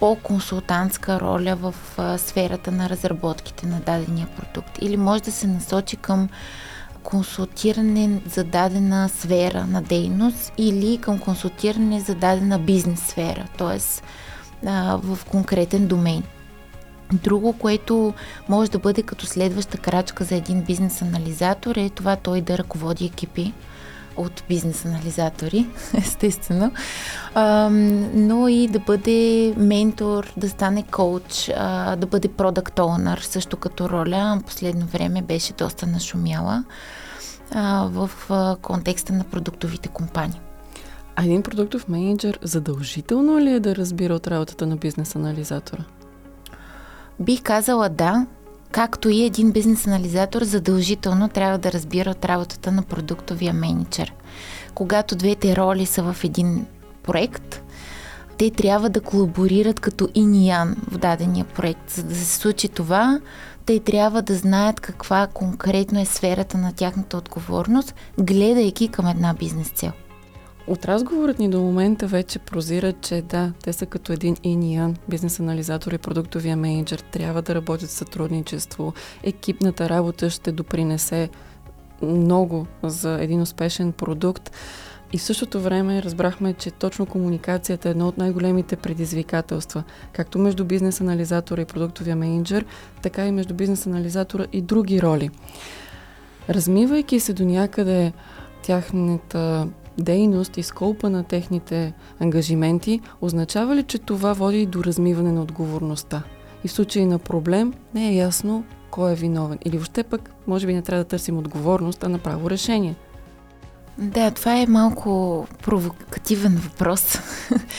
по-консултантска 0.01 1.21
роля 1.21 1.57
в 1.57 1.75
а, 1.97 2.19
сферата 2.19 2.73
на 2.73 2.89
разработките 2.89 3.67
на 3.67 3.81
дадения 3.81 4.29
продукт. 4.37 4.79
Или 4.81 4.97
може 4.97 5.23
да 5.23 5.33
се 5.33 5.47
насочи 5.47 5.97
към 5.97 6.29
консултиране 7.03 8.21
за 8.27 8.45
дадена 8.45 9.09
сфера 9.09 9.67
на 9.67 9.83
дейност 9.83 10.53
или 10.59 10.99
към 10.99 11.19
консултиране 11.19 12.01
за 12.01 12.15
дадена 12.15 12.59
бизнес 12.59 13.01
сфера, 13.01 13.45
т.е. 14.65 15.07
в 15.07 15.19
конкретен 15.31 15.87
домейн. 15.87 16.23
Друго, 17.13 17.53
което 17.53 18.15
може 18.49 18.71
да 18.71 18.79
бъде 18.79 19.03
като 19.03 19.27
следваща 19.27 19.79
крачка 19.79 20.25
за 20.25 20.35
един 20.35 20.63
бизнес 20.63 21.03
анализатор 21.03 21.77
е 21.77 21.91
това 21.91 22.17
той 22.17 22.41
да 22.41 22.59
ръководи 22.59 23.05
екипи 23.05 23.53
от 24.17 24.43
бизнес 24.49 24.85
анализатори, 24.85 25.67
естествено, 25.95 26.73
а, 27.35 27.69
но 28.15 28.49
и 28.49 28.69
да 28.69 28.79
бъде 28.79 29.55
ментор, 29.57 30.33
да 30.37 30.49
стане 30.49 30.83
коуч, 30.83 31.51
а, 31.57 31.97
да 31.97 32.07
бъде 32.07 32.29
продакт 32.29 32.79
онър, 32.79 33.19
също 33.19 33.57
като 33.57 33.89
роля. 33.89 34.41
Последно 34.47 34.87
време 34.87 35.23
беше 35.23 35.53
доста 35.53 35.87
нашумяла 35.87 36.65
а, 37.55 37.89
в 37.93 38.11
а, 38.31 38.57
контекста 38.63 39.13
на 39.13 39.25
продуктовите 39.25 39.89
компании. 39.89 40.41
А 41.21 41.25
един 41.25 41.43
продуктов 41.43 41.89
менеджер 41.89 42.39
задължително 42.43 43.41
ли 43.41 43.51
е 43.51 43.61
да 43.61 43.77
разбира 43.77 44.15
от 44.15 44.27
работата 44.27 44.67
на 44.67 44.77
бизнес 44.77 45.17
анализатора? 45.17 45.85
Бих 47.21 47.43
казала 47.43 47.89
да, 47.89 48.27
както 48.71 49.09
и 49.09 49.25
един 49.25 49.53
бизнес 49.53 49.87
анализатор 49.87 50.43
задължително 50.43 51.29
трябва 51.29 51.59
да 51.59 51.73
разбира 51.73 52.11
от 52.11 52.25
работата 52.25 52.73
на 52.73 52.83
продуктовия 52.83 53.55
менеджер. 53.55 54.15
Когато 54.75 55.17
двете 55.17 55.57
роли 55.57 55.87
са 55.87 56.13
в 56.13 56.25
един 56.25 56.67
проект, 57.03 57.63
те 58.37 58.51
трябва 58.51 58.91
да 58.91 59.01
колаборират 59.01 59.81
като 59.81 60.09
иниян 60.15 60.77
в 60.91 60.99
дадения 60.99 61.45
проект. 61.45 61.91
За 61.91 62.03
да 62.03 62.15
се 62.15 62.37
случи 62.37 62.69
това, 62.69 63.21
те 63.67 63.81
трябва 63.81 64.23
да 64.23 64.35
знаят 64.35 64.81
каква 64.81 65.27
конкретно 65.27 66.01
е 66.01 66.05
сферата 66.05 66.59
на 66.59 66.73
тяхната 66.73 67.17
отговорност, 67.17 67.95
гледайки 68.19 68.89
към 68.89 69.07
една 69.07 69.35
бизнес 69.35 69.69
цел. 69.69 69.93
От 70.69 70.85
разговорът 70.85 71.39
ни 71.39 71.51
до 71.51 71.61
момента 71.61 72.07
вече 72.07 72.39
прозира, 72.39 72.93
че 72.93 73.23
да, 73.23 73.53
те 73.63 73.73
са 73.73 73.87
като 73.87 74.13
един 74.13 74.37
иниян, 74.43 74.97
бизнес 75.09 75.41
анализатор 75.41 75.93
и 75.93 75.99
продуктовия 75.99 76.57
менеджер, 76.57 76.99
трябва 76.99 77.43
да 77.43 77.55
работят 77.55 77.89
в 77.89 77.93
сътрудничество. 77.93 78.93
Екипната 79.23 79.89
работа 79.89 80.31
ще 80.31 80.53
допринесе 80.53 81.29
много 82.03 82.67
за 82.83 83.19
един 83.21 83.41
успешен 83.41 83.93
продукт. 83.93 84.51
И 85.13 85.19
в 85.19 85.23
същото 85.23 85.61
време 85.61 86.03
разбрахме, 86.03 86.53
че 86.53 86.71
точно 86.71 87.07
комуникацията 87.07 87.89
е 87.89 87.91
едно 87.91 88.09
от 88.09 88.19
най-големите 88.19 88.77
предизвикателства, 88.77 89.83
както 90.13 90.39
между 90.39 90.65
бизнес 90.65 91.01
анализатора 91.01 91.63
и 91.63 91.65
продуктовия 91.65 92.17
менеджер, 92.17 92.65
така 93.03 93.27
и 93.27 93.33
между 93.33 93.55
бизнес 93.55 93.87
анализатора 93.87 94.47
и 94.53 94.63
други 94.63 95.03
роли. 95.03 95.31
Размивайки 96.49 97.21
се 97.21 97.33
до 97.33 97.45
някъде 97.45 98.13
тяхната 98.63 99.69
дейност 99.99 100.57
и 100.57 100.63
сколпа 100.63 101.11
на 101.11 101.25
техните 101.25 101.93
ангажименти, 102.21 103.01
означава 103.21 103.77
ли, 103.77 103.83
че 103.83 103.99
това 103.99 104.33
води 104.33 104.67
до 104.67 104.85
размиване 104.85 105.33
на 105.33 105.43
отговорността? 105.43 106.23
И 106.65 106.69
в 106.69 106.73
случай 106.73 107.07
на 107.07 107.19
проблем 107.19 107.75
не 107.95 108.09
е 108.09 108.15
ясно 108.15 108.65
кой 108.91 109.13
е 109.13 109.15
виновен. 109.15 109.59
Или 109.65 109.77
въобще 109.77 110.03
пък, 110.03 110.31
може 110.47 110.67
би 110.67 110.75
не 110.75 110.83
трябва 110.83 111.05
да 111.05 111.09
търсим 111.09 111.39
отговорност, 111.39 112.05
а 112.05 112.09
направо 112.09 112.51
решение. 112.51 112.97
Да, 113.99 114.31
това 114.31 114.57
е 114.57 114.67
малко 114.67 115.47
провокативен 115.63 116.57
въпрос. 116.57 117.19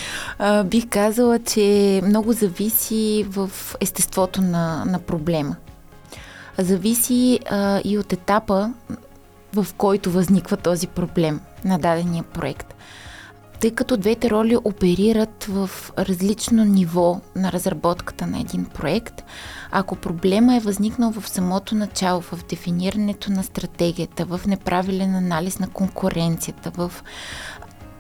бих 0.66 0.90
казала, 0.90 1.40
че 1.40 2.02
много 2.06 2.34
зависи 2.34 3.26
в 3.30 3.52
естеството 3.82 4.42
на, 4.42 4.86
на 4.86 5.00
проблема. 5.00 5.56
Зависи 6.58 7.40
а, 7.50 7.82
и 7.84 7.98
от 7.98 8.14
етапа, 8.14 8.74
в 9.54 9.68
който 9.78 10.12
възниква 10.12 10.58
този 10.58 10.88
проблем 10.88 11.40
на 11.66 11.80
дадения 11.80 12.24
проект. 12.24 12.76
тъй 13.60 13.72
като 13.72 13.98
двете 13.98 14.30
роли 14.30 14.58
оперират 14.64 15.44
в 15.44 15.70
различно 15.98 16.66
ниво 16.66 17.22
на 17.36 17.52
разработката 17.52 18.28
на 18.28 18.40
един 18.40 18.66
проект, 18.66 19.24
ако 19.72 19.96
проблема 19.96 20.56
е 20.56 20.60
възникнал 20.60 21.12
в 21.12 21.30
самото 21.30 21.76
начало, 21.76 22.22
в 22.22 22.46
дефинирането 22.50 23.32
на 23.32 23.44
стратегията, 23.44 24.26
в 24.26 24.42
неправилен 24.48 25.16
анализ 25.16 25.60
на 25.60 25.70
конкуренцията, 25.70 26.72
в 26.76 26.92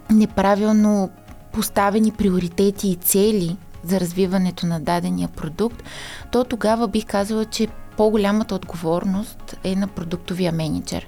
неправилно 0.09 1.09
поставени 1.53 2.11
приоритети 2.11 2.89
и 2.89 2.95
цели 2.95 3.57
за 3.83 3.99
развиването 3.99 4.65
на 4.65 4.79
дадения 4.79 5.27
продукт, 5.27 5.83
то 6.31 6.43
тогава 6.43 6.87
бих 6.87 7.05
казала, 7.05 7.45
че 7.45 7.67
по-голямата 7.97 8.55
отговорност 8.55 9.55
е 9.63 9.75
на 9.75 9.87
продуктовия 9.87 10.51
менеджер. 10.51 11.07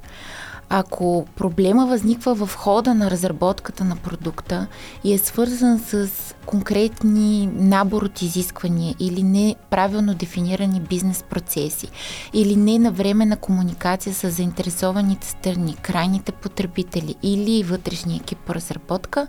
Ако 0.74 1.26
проблема 1.36 1.88
възниква 1.88 2.36
в 2.36 2.56
хода 2.56 2.94
на 2.94 3.12
разработката 3.12 3.84
на 3.84 3.96
продукта 3.96 4.68
и 5.04 5.14
е 5.14 5.18
свързан 5.18 5.80
с 5.80 6.10
конкретни 6.46 7.50
набор 7.54 8.02
от 8.04 8.22
изисквания 8.22 8.96
или 9.00 9.24
неправилно 9.24 10.14
дефинирани 10.14 10.80
бизнес 10.80 11.24
процеси 11.30 11.88
или 12.34 12.56
не 12.56 12.80
на 12.80 12.92
време 12.92 13.26
на 13.26 13.38
комуникация 13.38 14.14
с 14.14 14.32
заинтересованите 14.32 15.28
страни, 15.28 15.76
крайните 15.82 16.32
потребители 16.32 17.16
или 17.24 17.64
вътрешния 17.64 18.18
екип 18.18 18.38
по 18.38 18.56
разработка, 18.56 19.28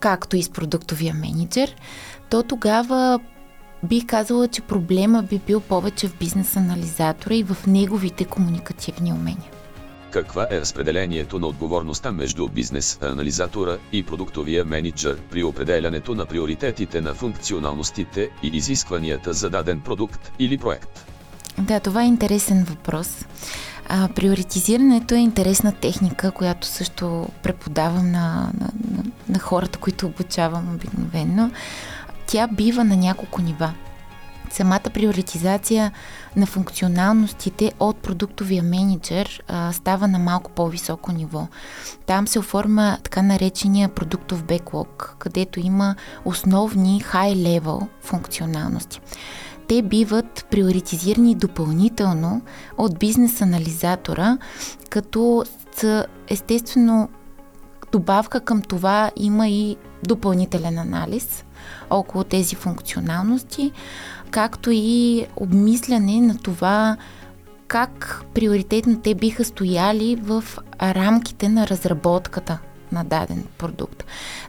както 0.00 0.36
и 0.36 0.42
с 0.42 0.50
продуктовия 0.50 1.14
менеджер, 1.14 1.76
то 2.30 2.42
тогава 2.42 3.20
бих 3.84 4.06
казала, 4.06 4.48
че 4.48 4.62
проблема 4.62 5.22
би 5.22 5.40
бил 5.46 5.60
повече 5.60 6.08
в 6.08 6.18
бизнес 6.18 6.56
анализатора 6.56 7.34
и 7.34 7.42
в 7.42 7.56
неговите 7.66 8.24
комуникативни 8.24 9.12
умения. 9.12 9.53
Каква 10.14 10.46
е 10.50 10.60
разпределението 10.60 11.38
на 11.38 11.46
отговорността 11.46 12.12
между 12.12 12.48
бизнес 12.48 12.98
анализатора 13.02 13.76
и 13.92 14.06
продуктовия 14.06 14.64
менеджер 14.64 15.20
при 15.30 15.44
определянето 15.44 16.14
на 16.14 16.26
приоритетите 16.26 17.00
на 17.00 17.14
функционалностите 17.14 18.30
и 18.42 18.46
изискванията 18.46 19.32
за 19.32 19.50
даден 19.50 19.80
продукт 19.80 20.32
или 20.38 20.58
проект? 20.58 21.06
Да, 21.58 21.80
това 21.80 22.02
е 22.02 22.06
интересен 22.06 22.64
въпрос. 22.64 23.24
А, 23.88 24.08
приоритизирането 24.08 25.14
е 25.14 25.18
интересна 25.18 25.72
техника, 25.72 26.30
която 26.30 26.66
също 26.66 27.28
преподавам 27.42 28.10
на, 28.10 28.50
на, 28.60 28.68
на, 28.90 29.04
на 29.28 29.38
хората, 29.38 29.78
които 29.78 30.06
обучавам 30.06 30.74
обикновено. 30.74 31.50
Тя 32.26 32.48
бива 32.48 32.84
на 32.84 32.96
няколко 32.96 33.42
нива 33.42 33.74
самата 34.54 34.90
приоритизация 34.94 35.92
на 36.36 36.46
функционалностите 36.46 37.72
от 37.80 37.96
продуктовия 37.96 38.62
менеджер 38.62 39.42
а, 39.48 39.72
става 39.72 40.08
на 40.08 40.18
малко 40.18 40.50
по-високо 40.50 41.12
ниво. 41.12 41.46
Там 42.06 42.28
се 42.28 42.38
оформя 42.38 42.98
така 43.02 43.22
наречения 43.22 43.88
продуктов 43.88 44.44
беклог, 44.44 45.16
където 45.18 45.60
има 45.60 45.94
основни 46.24 47.02
high-level 47.02 47.86
функционалности. 48.00 49.00
Те 49.68 49.82
биват 49.82 50.46
приоритизирани 50.50 51.34
допълнително 51.34 52.42
от 52.78 52.98
бизнес 52.98 53.40
анализатора, 53.40 54.38
като 54.90 55.44
естествено 56.28 57.08
добавка 57.92 58.40
към 58.40 58.62
това 58.62 59.10
има 59.16 59.48
и 59.48 59.76
допълнителен 60.02 60.78
анализ 60.78 61.44
около 61.90 62.24
тези 62.24 62.54
функционалности 62.54 63.72
както 64.34 64.70
и 64.72 65.26
обмисляне 65.36 66.20
на 66.20 66.38
това 66.38 66.96
как 67.68 68.22
приоритетно 68.34 69.00
те 69.00 69.14
биха 69.14 69.44
стояли 69.44 70.16
в 70.16 70.44
рамките 70.82 71.48
на 71.48 71.66
разработката 71.66 72.58
на 72.92 73.04
даден 73.04 73.44
продукт. 73.58 74.04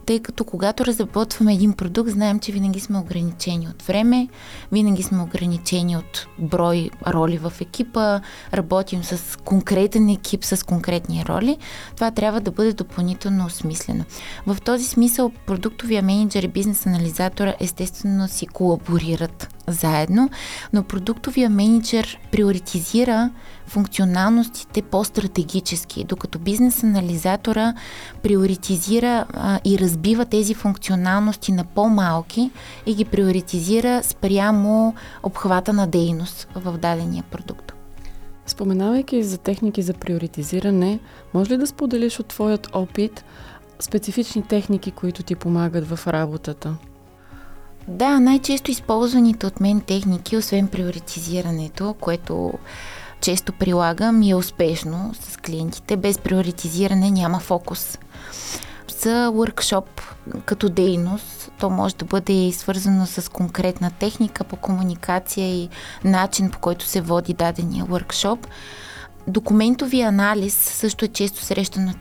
Тъй 0.05 0.19
като 0.19 0.43
когато 0.43 0.85
разработваме 0.85 1.53
един 1.53 1.73
продукт, 1.73 2.09
знаем, 2.09 2.39
че 2.39 2.51
винаги 2.51 2.79
сме 2.79 2.97
ограничени 2.97 3.67
от 3.67 3.81
време, 3.81 4.27
винаги 4.71 5.03
сме 5.03 5.21
ограничени 5.21 5.97
от 5.97 6.27
брой 6.39 6.89
роли 7.07 7.37
в 7.37 7.53
екипа, 7.61 8.19
работим 8.53 9.03
с 9.03 9.39
конкретен 9.39 10.09
екип 10.09 10.43
с 10.43 10.65
конкретни 10.65 11.25
роли. 11.29 11.57
Това 11.95 12.11
трябва 12.11 12.41
да 12.41 12.51
бъде 12.51 12.73
допълнително 12.73 13.45
осмислено. 13.45 14.03
В 14.47 14.57
този 14.65 14.85
смисъл 14.85 15.31
продуктовия 15.45 16.03
менеджер 16.03 16.43
и 16.43 16.47
бизнес 16.47 16.85
анализатора 16.85 17.53
естествено 17.59 18.27
си 18.27 18.47
колаборират 18.47 19.55
заедно, 19.67 20.29
но 20.73 20.83
продуктовия 20.83 21.49
менеджер 21.49 22.19
приоритизира 22.31 23.31
функционалностите 23.67 24.81
по-стратегически, 24.81 26.03
докато 26.03 26.39
бизнес 26.39 26.83
анализатора 26.83 27.73
приоритизира 28.23 29.25
а, 29.33 29.59
и 29.65 29.79
разбива 29.95 30.25
тези 30.25 30.53
функционалности 30.53 31.51
на 31.51 31.63
по-малки 31.63 32.51
и 32.85 32.95
ги 32.95 33.05
приоритизира 33.05 34.03
спрямо 34.03 34.95
обхвата 35.23 35.73
на 35.73 35.87
дейност 35.87 36.47
в 36.55 36.77
дадения 36.77 37.23
продукт. 37.31 37.73
Споменавайки 38.45 39.23
за 39.23 39.37
техники 39.37 39.81
за 39.81 39.93
приоритизиране, 39.93 40.99
може 41.33 41.51
ли 41.51 41.57
да 41.57 41.67
споделиш 41.67 42.19
от 42.19 42.25
твоят 42.25 42.69
опит 42.73 43.25
специфични 43.79 44.43
техники, 44.43 44.91
които 44.91 45.23
ти 45.23 45.35
помагат 45.35 45.89
в 45.89 46.07
работата? 46.07 46.75
Да, 47.87 48.19
най-често 48.19 48.71
използваните 48.71 49.47
от 49.47 49.59
мен 49.59 49.81
техники, 49.81 50.37
освен 50.37 50.67
приоритизирането, 50.67 51.95
което 51.99 52.53
често 53.21 53.53
прилагам 53.53 54.21
и 54.21 54.31
е 54.31 54.35
успешно 54.35 55.11
с 55.21 55.37
клиентите. 55.37 55.97
Без 55.97 56.17
приоритизиране 56.17 57.11
няма 57.11 57.39
фокус. 57.39 57.97
За 58.91 59.31
workshop 59.31 59.85
като 60.45 60.69
дейност, 60.69 61.51
то 61.59 61.69
може 61.69 61.95
да 61.95 62.05
бъде 62.05 62.33
и 62.33 62.53
свързано 62.53 63.05
с 63.05 63.31
конкретна 63.31 63.91
техника 63.91 64.43
по 64.43 64.55
комуникация 64.55 65.47
и 65.47 65.69
начин 66.03 66.51
по 66.51 66.59
който 66.59 66.85
се 66.85 67.01
води 67.01 67.33
дадения 67.33 67.85
workshop. 67.85 68.47
Документовия 69.27 70.07
анализ 70.07 70.53
също 70.53 71.05
е 71.05 71.07
често 71.07 71.41
срещана, 71.41 71.93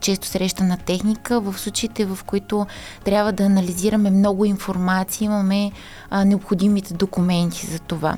често 0.00 0.26
срещана 0.26 0.76
техника. 0.76 1.40
В 1.40 1.58
случаите, 1.58 2.04
в 2.04 2.18
които 2.26 2.66
трябва 3.04 3.32
да 3.32 3.44
анализираме 3.44 4.10
много 4.10 4.44
информация, 4.44 5.26
имаме 5.26 5.72
а, 6.10 6.24
необходимите 6.24 6.94
документи 6.94 7.66
за 7.66 7.78
това. 7.78 8.16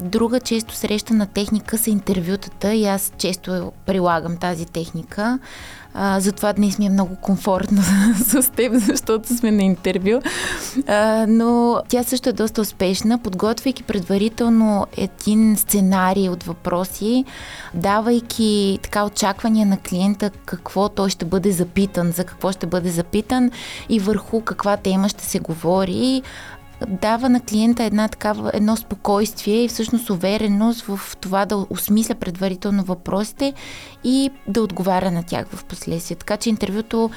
Друга 0.00 0.40
често 0.40 0.74
срещана 0.74 1.26
техника 1.26 1.78
са 1.78 1.90
интервютата 1.90 2.74
и 2.74 2.86
аз 2.86 3.12
често 3.18 3.72
прилагам 3.86 4.36
тази 4.36 4.66
техника. 4.66 5.38
А, 6.00 6.20
затова 6.20 6.52
днес 6.52 6.78
ми 6.78 6.86
е 6.86 6.90
много 6.90 7.16
комфортно 7.16 7.82
с 8.16 8.52
теб, 8.52 8.72
защото 8.74 9.36
сме 9.36 9.50
на 9.50 9.62
интервю. 9.62 10.20
А, 10.86 11.26
но 11.28 11.82
тя 11.88 12.02
също 12.02 12.28
е 12.28 12.32
доста 12.32 12.60
успешна, 12.60 13.18
подготвяйки 13.18 13.82
предварително 13.82 14.86
един 14.96 15.56
сценарий 15.56 16.28
от 16.28 16.42
въпроси, 16.42 17.24
давайки 17.74 18.78
така 18.82 19.04
очаквания 19.04 19.66
на 19.66 19.76
клиента 19.76 20.30
какво 20.44 20.88
той 20.88 21.10
ще 21.10 21.24
бъде 21.24 21.52
запитан, 21.52 22.12
за 22.12 22.24
какво 22.24 22.52
ще 22.52 22.66
бъде 22.66 22.90
запитан 22.90 23.50
и 23.88 24.00
върху 24.00 24.40
каква 24.40 24.76
тема 24.76 25.08
ще 25.08 25.24
се 25.24 25.38
говори 25.38 26.22
дава 26.86 27.28
на 27.28 27.40
клиента 27.40 27.84
една 27.84 28.08
такава, 28.08 28.50
едно 28.54 28.76
спокойствие 28.76 29.64
и 29.64 29.68
всъщност 29.68 30.10
увереност 30.10 30.82
в 30.82 31.16
това 31.20 31.46
да 31.46 31.66
осмисля 31.70 32.14
предварително 32.14 32.82
въпросите 32.82 33.52
и 34.04 34.30
да 34.48 34.62
отговаря 34.62 35.10
на 35.10 35.22
тях 35.22 35.46
в 35.52 35.64
последствие. 35.64 36.16
Така 36.16 36.36
че 36.36 36.48
интервюто 36.48 37.10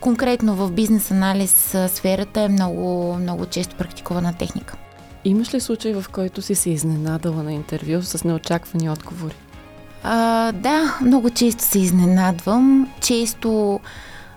конкретно 0.00 0.54
в 0.54 0.72
бизнес 0.72 1.10
анализ 1.10 1.76
сферата 1.88 2.40
е 2.40 2.48
много, 2.48 3.16
много 3.20 3.46
често 3.46 3.76
практикувана 3.76 4.34
техника. 4.34 4.76
Имаш 5.24 5.54
ли 5.54 5.60
случай, 5.60 5.92
в 5.92 6.04
който 6.12 6.42
си 6.42 6.54
се 6.54 6.70
изненадала 6.70 7.42
на 7.42 7.52
интервю 7.52 8.02
с 8.02 8.24
неочаквани 8.24 8.90
отговори? 8.90 9.34
А, 10.02 10.52
да, 10.52 10.98
много 11.02 11.30
често 11.30 11.64
се 11.64 11.78
изненадвам. 11.78 12.88
Често 13.00 13.80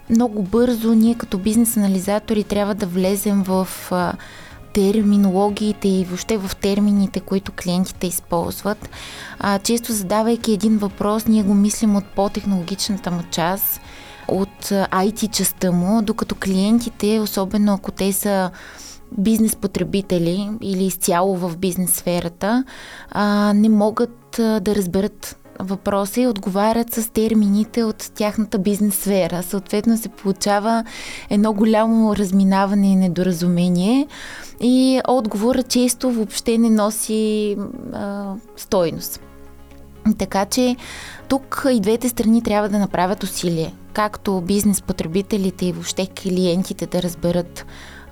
много 0.10 0.44
бързо 0.44 0.94
ние 0.94 1.16
като 1.16 1.38
бизнес 1.38 1.78
анализатори 1.78 2.44
трябва 2.44 2.76
да 2.76 2.86
влезем 2.86 3.44
в 3.44 3.68
а, 3.92 4.14
терминологиите 4.76 5.88
и 5.88 6.06
въобще 6.06 6.38
в 6.38 6.56
термините, 6.56 7.20
които 7.20 7.52
клиентите 7.52 8.08
използват. 8.08 8.90
А, 9.40 9.60
често 9.60 9.94
задавайки 9.94 10.54
един 10.54 10.78
въпрос, 10.78 11.28
ние 11.28 11.44
го 11.44 11.54
мислим 11.54 11.96
от 11.96 12.06
по-технологичната 12.16 13.12
му 13.12 13.24
част, 13.32 13.82
от 14.28 14.66
IT 14.70 15.32
частта 15.32 15.72
му, 15.72 16.02
докато 16.02 16.36
клиентите, 16.36 17.20
особено 17.20 17.74
ако 17.74 17.92
те 17.92 18.14
са 18.14 18.52
бизнес 19.18 19.56
потребители 19.56 20.50
или 20.62 20.84
изцяло 20.86 21.36
в 21.36 21.58
бизнес 21.58 21.92
сферата, 21.92 22.64
не 23.54 23.70
могат 23.70 24.36
да 24.38 24.76
разберат 24.76 25.38
въпроса 25.60 26.22
и 26.22 26.28
отговарят 26.28 26.94
с 26.94 27.10
термините 27.10 27.84
от 27.84 28.12
тяхната 28.16 28.60
бизнес 28.60 28.96
сфера. 28.96 29.44
Съответно 29.44 29.98
се 29.98 30.10
получава 30.10 30.84
едно 31.30 31.54
голямо 31.54 32.16
разминаване 32.16 32.92
и 32.92 32.96
недоразумение 32.96 34.08
и 34.62 35.02
отговора 35.08 35.64
често 35.64 36.12
въобще 36.12 36.58
не 36.58 36.70
носи 36.70 37.58
а, 37.94 38.34
стойност. 38.58 39.22
Така 40.18 40.46
че 40.46 40.76
тук 41.28 41.66
и 41.72 41.80
двете 41.80 42.10
страни 42.10 42.44
трябва 42.44 42.70
да 42.70 42.80
направят 42.80 43.24
усилие. 43.24 43.74
Както 43.94 44.42
бизнес 44.42 44.82
потребителите 44.82 45.66
и 45.66 45.72
въобще 45.72 46.08
клиентите 46.08 46.86
да 46.86 47.02
разберат 47.02 47.66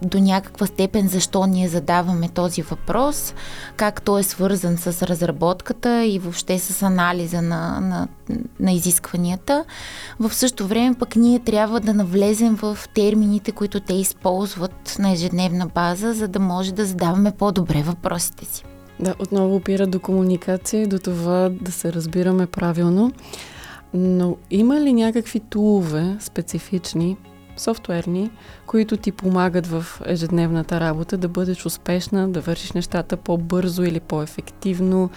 до 0.03 0.19
някаква 0.19 0.65
степен 0.67 1.07
защо 1.07 1.45
ние 1.45 1.67
задаваме 1.67 2.29
този 2.29 2.61
въпрос, 2.61 3.33
как 3.75 4.01
той 4.01 4.19
е 4.19 4.23
свързан 4.23 4.77
с 4.77 5.07
разработката 5.07 6.05
и 6.05 6.19
въобще 6.19 6.59
с 6.59 6.83
анализа 6.83 7.41
на, 7.41 7.79
на, 7.81 8.07
на 8.59 8.71
изискванията. 8.71 9.65
В 10.19 10.33
същото 10.33 10.67
време 10.67 10.95
пък 10.99 11.15
ние 11.15 11.39
трябва 11.39 11.79
да 11.79 11.93
навлезем 11.93 12.55
в 12.55 12.77
термините, 12.93 13.51
които 13.51 13.79
те 13.79 13.93
използват 13.93 14.95
на 14.99 15.11
ежедневна 15.11 15.67
база, 15.67 16.13
за 16.13 16.27
да 16.27 16.39
може 16.39 16.73
да 16.73 16.85
задаваме 16.85 17.31
по-добре 17.31 17.83
въпросите 17.83 18.45
си. 18.45 18.63
Да, 18.99 19.15
отново 19.19 19.55
опира 19.55 19.87
до 19.87 19.99
комуникация 19.99 20.87
до 20.87 20.99
това 20.99 21.49
да 21.61 21.71
се 21.71 21.93
разбираме 21.93 22.47
правилно. 22.47 23.11
Но 23.93 24.37
има 24.51 24.81
ли 24.81 24.93
някакви 24.93 25.39
тулове 25.39 26.17
специфични, 26.19 27.17
софтуерни, 27.57 28.31
които 28.65 28.97
ти 28.97 29.11
помагат 29.11 29.67
в 29.67 29.85
ежедневната 30.05 30.79
работа 30.79 31.17
да 31.17 31.27
бъдеш 31.27 31.65
успешна, 31.65 32.29
да 32.29 32.41
вършиш 32.41 32.71
нещата 32.71 33.17
по-бързо 33.17 33.83
или 33.83 33.99
по-ефективно, 33.99 35.09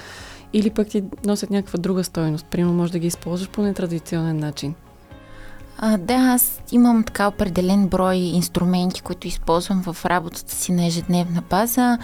или 0.53 0.70
пък 0.70 0.89
ти 0.89 1.05
носят 1.26 1.51
някаква 1.51 1.78
друга 1.78 2.05
стойност. 2.05 2.47
Примерно 2.47 2.74
може 2.74 2.93
да 2.93 2.99
ги 2.99 3.07
използваш 3.07 3.49
по 3.49 3.62
нетрадиционен 3.62 4.37
начин. 4.37 4.74
А, 5.79 5.97
да, 5.99 6.14
аз 6.14 6.61
имам 6.72 7.05
така 7.05 7.29
определен 7.29 7.89
брой 7.89 8.16
инструменти, 8.16 9.03
които 9.03 9.29
използвам 9.29 9.83
в 9.83 10.05
работата 10.05 10.55
си 10.55 10.72
на 10.72 10.87
ежедневна 10.87 11.43
база. 11.51 11.99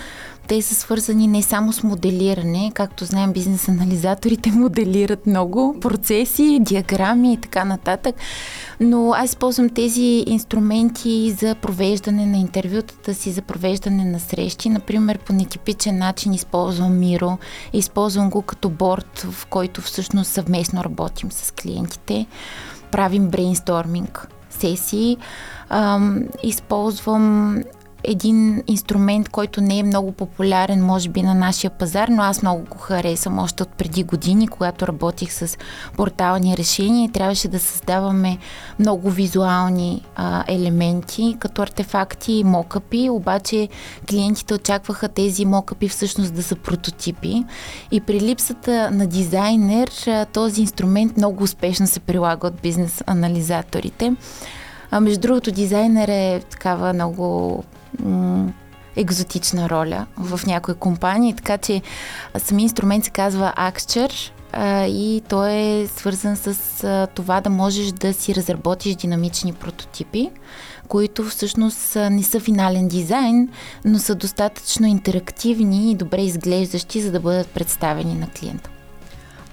Те 0.49 0.63
са 0.63 0.75
свързани 0.75 1.27
не 1.27 1.43
само 1.43 1.73
с 1.73 1.83
моделиране, 1.83 2.71
както 2.75 3.05
знаем, 3.05 3.33
бизнес 3.33 3.69
анализаторите 3.69 4.51
моделират 4.55 5.27
много 5.27 5.77
процеси, 5.81 6.59
диаграми 6.61 7.33
и 7.33 7.37
така 7.37 7.65
нататък, 7.65 8.15
но 8.81 9.13
аз 9.13 9.31
използвам 9.31 9.69
тези 9.69 10.25
инструменти 10.27 11.31
за 11.39 11.55
провеждане 11.55 12.27
на 12.27 12.37
интервютата 12.37 13.15
си, 13.15 13.33
за 13.33 13.43
провеждане 13.43 14.05
на 14.05 14.21
срещи. 14.21 14.69
Например, 14.69 15.19
по 15.19 15.33
нетипичен 15.33 15.99
начин 15.99 16.33
използвам 16.33 16.99
Миро, 16.99 17.39
използвам 17.73 18.31
го 18.31 18.43
като 18.43 18.71
борт, 18.71 19.27
в 19.31 19.47
който 19.47 19.81
всъщност 19.81 20.31
съвместно 20.31 20.85
работим 20.85 21.33
с 21.33 21.51
клиентите 21.51 22.27
правим 22.93 23.29
брейнсторминг 23.31 24.29
сесии. 24.61 25.19
Ам, 25.69 26.27
използвам 26.43 27.65
един 28.05 28.63
инструмент, 28.67 29.29
който 29.29 29.61
не 29.61 29.79
е 29.79 29.83
много 29.83 30.13
популярен, 30.13 30.85
може 30.85 31.09
би, 31.09 31.23
на 31.23 31.35
нашия 31.35 31.71
пазар, 31.71 32.09
но 32.09 32.23
аз 32.23 32.43
много 32.43 32.65
го 32.71 32.79
харесвам 32.79 33.39
още 33.39 33.63
от 33.63 33.69
преди 33.69 34.05
години, 34.05 34.49
когато 34.49 34.87
работих 34.87 35.33
с 35.33 35.59
портални 35.97 36.57
решения 36.57 37.05
и 37.05 37.13
трябваше 37.13 37.49
да 37.49 37.59
създаваме 37.59 38.39
много 38.79 39.11
визуални 39.11 40.03
а, 40.17 40.45
елементи, 40.49 41.37
като 41.39 41.63
артефакти 41.63 42.33
и 42.33 42.45
мокъпи, 42.45 43.11
обаче 43.11 43.69
клиентите 44.11 44.55
очакваха 44.55 45.09
тези 45.09 45.45
мокъпи 45.45 45.89
всъщност 45.89 46.35
да 46.35 46.43
са 46.43 46.57
прототипи 46.57 47.45
и 47.91 48.01
при 48.01 48.21
липсата 48.21 48.91
на 48.91 49.07
дизайнер 49.07 49.91
този 50.33 50.61
инструмент 50.61 51.17
много 51.17 51.45
успешно 51.45 51.87
се 51.87 52.01
прилага 52.01 52.47
от 52.47 52.55
бизнес 52.63 53.03
анализаторите. 53.07 54.13
А 54.91 55.01
между 55.01 55.21
другото, 55.21 55.51
дизайнер 55.51 56.09
е 56.09 56.41
такава 56.41 56.93
много 56.93 57.65
екзотична 58.97 59.71
роля 59.71 60.07
в 60.17 60.41
някои 60.47 60.75
компании, 60.75 61.35
така 61.35 61.59
че 61.59 61.83
сами 62.39 62.63
инструмент 62.63 63.05
се 63.05 63.11
казва 63.11 63.55
Axture 63.57 64.31
и 64.87 65.23
той 65.29 65.53
е 65.53 65.87
свързан 65.87 66.37
с 66.37 67.09
това 67.15 67.41
да 67.41 67.51
можеш 67.51 67.93
да 67.93 68.15
си 68.15 68.35
разработиш 68.35 68.95
динамични 68.95 69.53
прототипи, 69.53 70.31
които 70.89 71.25
всъщност 71.25 71.97
не 71.97 72.23
са 72.23 72.41
финален 72.41 72.89
дизайн, 72.89 73.49
но 73.85 73.99
са 73.99 74.15
достатъчно 74.15 74.87
интерактивни 74.87 75.91
и 75.91 75.95
добре 75.95 76.23
изглеждащи, 76.23 77.03
за 77.03 77.13
да 77.13 77.21
бъдат 77.21 77.47
представени 77.47 78.15
на 78.15 78.27
клиента. 78.31 78.71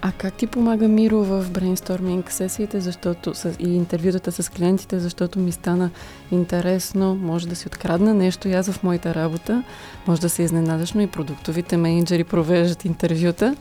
А 0.01 0.11
как 0.11 0.33
ти 0.33 0.47
помага 0.47 0.87
Миро 0.87 1.23
в 1.23 1.45
брейнсторминг 1.51 2.31
сесиите? 2.31 2.81
Защото, 2.81 3.33
и 3.59 3.75
интервютата 3.75 4.31
с 4.31 4.49
клиентите, 4.49 4.99
защото 4.99 5.39
ми 5.39 5.51
стана 5.51 5.89
интересно, 6.31 7.15
може 7.15 7.47
да 7.47 7.55
си 7.55 7.67
открадна 7.67 8.13
нещо 8.13 8.47
и 8.47 8.53
аз 8.53 8.71
в 8.71 8.83
моята 8.83 9.15
работа, 9.15 9.63
може 10.07 10.21
да 10.21 10.29
се 10.29 10.43
изненадаш, 10.43 10.93
но 10.93 11.01
и 11.01 11.07
продуктовите 11.07 11.77
менеджери 11.77 12.23
провеждат 12.23 12.85
интервюта. 12.85 13.55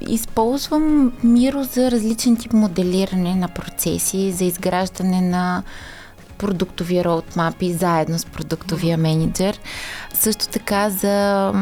Използвам 0.00 1.12
Миро 1.24 1.64
за 1.64 1.90
различен 1.90 2.36
тип 2.36 2.52
моделиране 2.52 3.34
на 3.34 3.48
процеси, 3.48 4.32
за 4.32 4.44
изграждане 4.44 5.20
на 5.20 5.62
продуктови 6.44 7.04
роудмапи 7.04 7.72
заедно 7.72 8.18
с 8.18 8.24
продуктовия 8.24 8.98
менеджер. 8.98 9.60
Също 10.14 10.48
така 10.48 10.90
за 10.90 11.52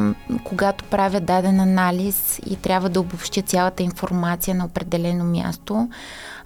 когато 0.45 0.85
правя 0.85 1.21
даден 1.21 1.61
анализ 1.61 2.41
и 2.47 2.57
трябва 2.57 2.89
да 2.89 3.01
обобщя 3.01 3.43
цялата 3.43 3.83
информация 3.83 4.55
на 4.55 4.65
определено 4.65 5.25
място. 5.25 5.89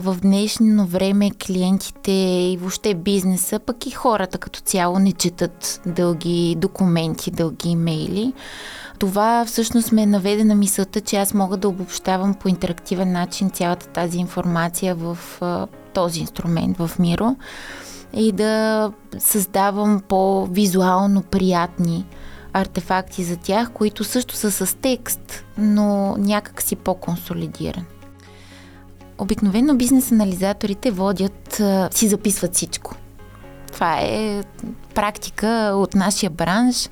В 0.00 0.16
днешно 0.22 0.86
време 0.86 1.30
клиентите 1.30 2.12
и 2.12 2.58
въобще 2.60 2.94
бизнеса, 2.94 3.58
пък 3.58 3.86
и 3.86 3.90
хората 3.90 4.38
като 4.38 4.60
цяло 4.60 4.98
не 4.98 5.12
четат 5.12 5.80
дълги 5.86 6.56
документи, 6.58 7.30
дълги 7.30 7.68
имейли. 7.68 8.32
Това 8.98 9.44
всъщност 9.46 9.92
ме 9.92 10.06
наведе 10.06 10.44
на 10.44 10.54
мисълта, 10.54 11.00
че 11.00 11.16
аз 11.16 11.34
мога 11.34 11.56
да 11.56 11.68
обобщавам 11.68 12.34
по 12.34 12.48
интерактивен 12.48 13.12
начин 13.12 13.50
цялата 13.50 13.86
тази 13.86 14.18
информация 14.18 14.94
в 14.94 15.18
този 15.94 16.20
инструмент 16.20 16.78
в 16.78 16.90
Миро 16.98 17.36
и 18.12 18.32
да 18.32 18.92
създавам 19.18 20.02
по-визуално 20.08 21.22
приятни 21.22 22.06
артефакти 22.52 23.24
за 23.24 23.36
тях, 23.36 23.70
които 23.72 24.04
също 24.04 24.34
са 24.34 24.50
с 24.50 24.76
текст, 24.76 25.44
но 25.58 26.16
някак 26.18 26.62
си 26.62 26.76
по-консолидиран. 26.76 27.84
Обикновено 29.18 29.76
бизнес 29.76 30.12
анализаторите 30.12 30.90
водят, 30.90 31.62
си 31.90 32.08
записват 32.08 32.54
всичко. 32.54 32.94
Това 33.72 33.98
е 34.00 34.42
практика 34.94 35.72
от 35.74 35.94
нашия 35.94 36.30
бранш. 36.30 36.88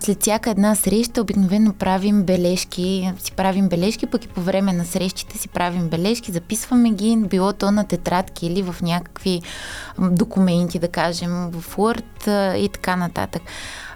След 0.00 0.20
всяка 0.20 0.50
една 0.50 0.74
среща 0.74 1.20
обикновено 1.20 1.72
правим 1.72 2.22
бележки, 2.22 3.12
си 3.18 3.32
правим 3.32 3.68
бележки, 3.68 4.06
пък 4.06 4.24
и 4.24 4.28
по 4.28 4.40
време 4.40 4.72
на 4.72 4.84
срещите 4.84 5.38
си 5.38 5.48
правим 5.48 5.88
бележки, 5.88 6.32
записваме 6.32 6.90
ги, 6.90 7.16
било 7.16 7.52
то 7.52 7.70
на 7.70 7.84
тетрадки 7.84 8.46
или 8.46 8.62
в 8.62 8.76
някакви 8.82 9.42
документи, 9.98 10.78
да 10.78 10.88
кажем, 10.88 11.30
в 11.30 11.76
Word 11.76 12.54
и 12.54 12.68
така 12.68 12.96
нататък. 12.96 13.42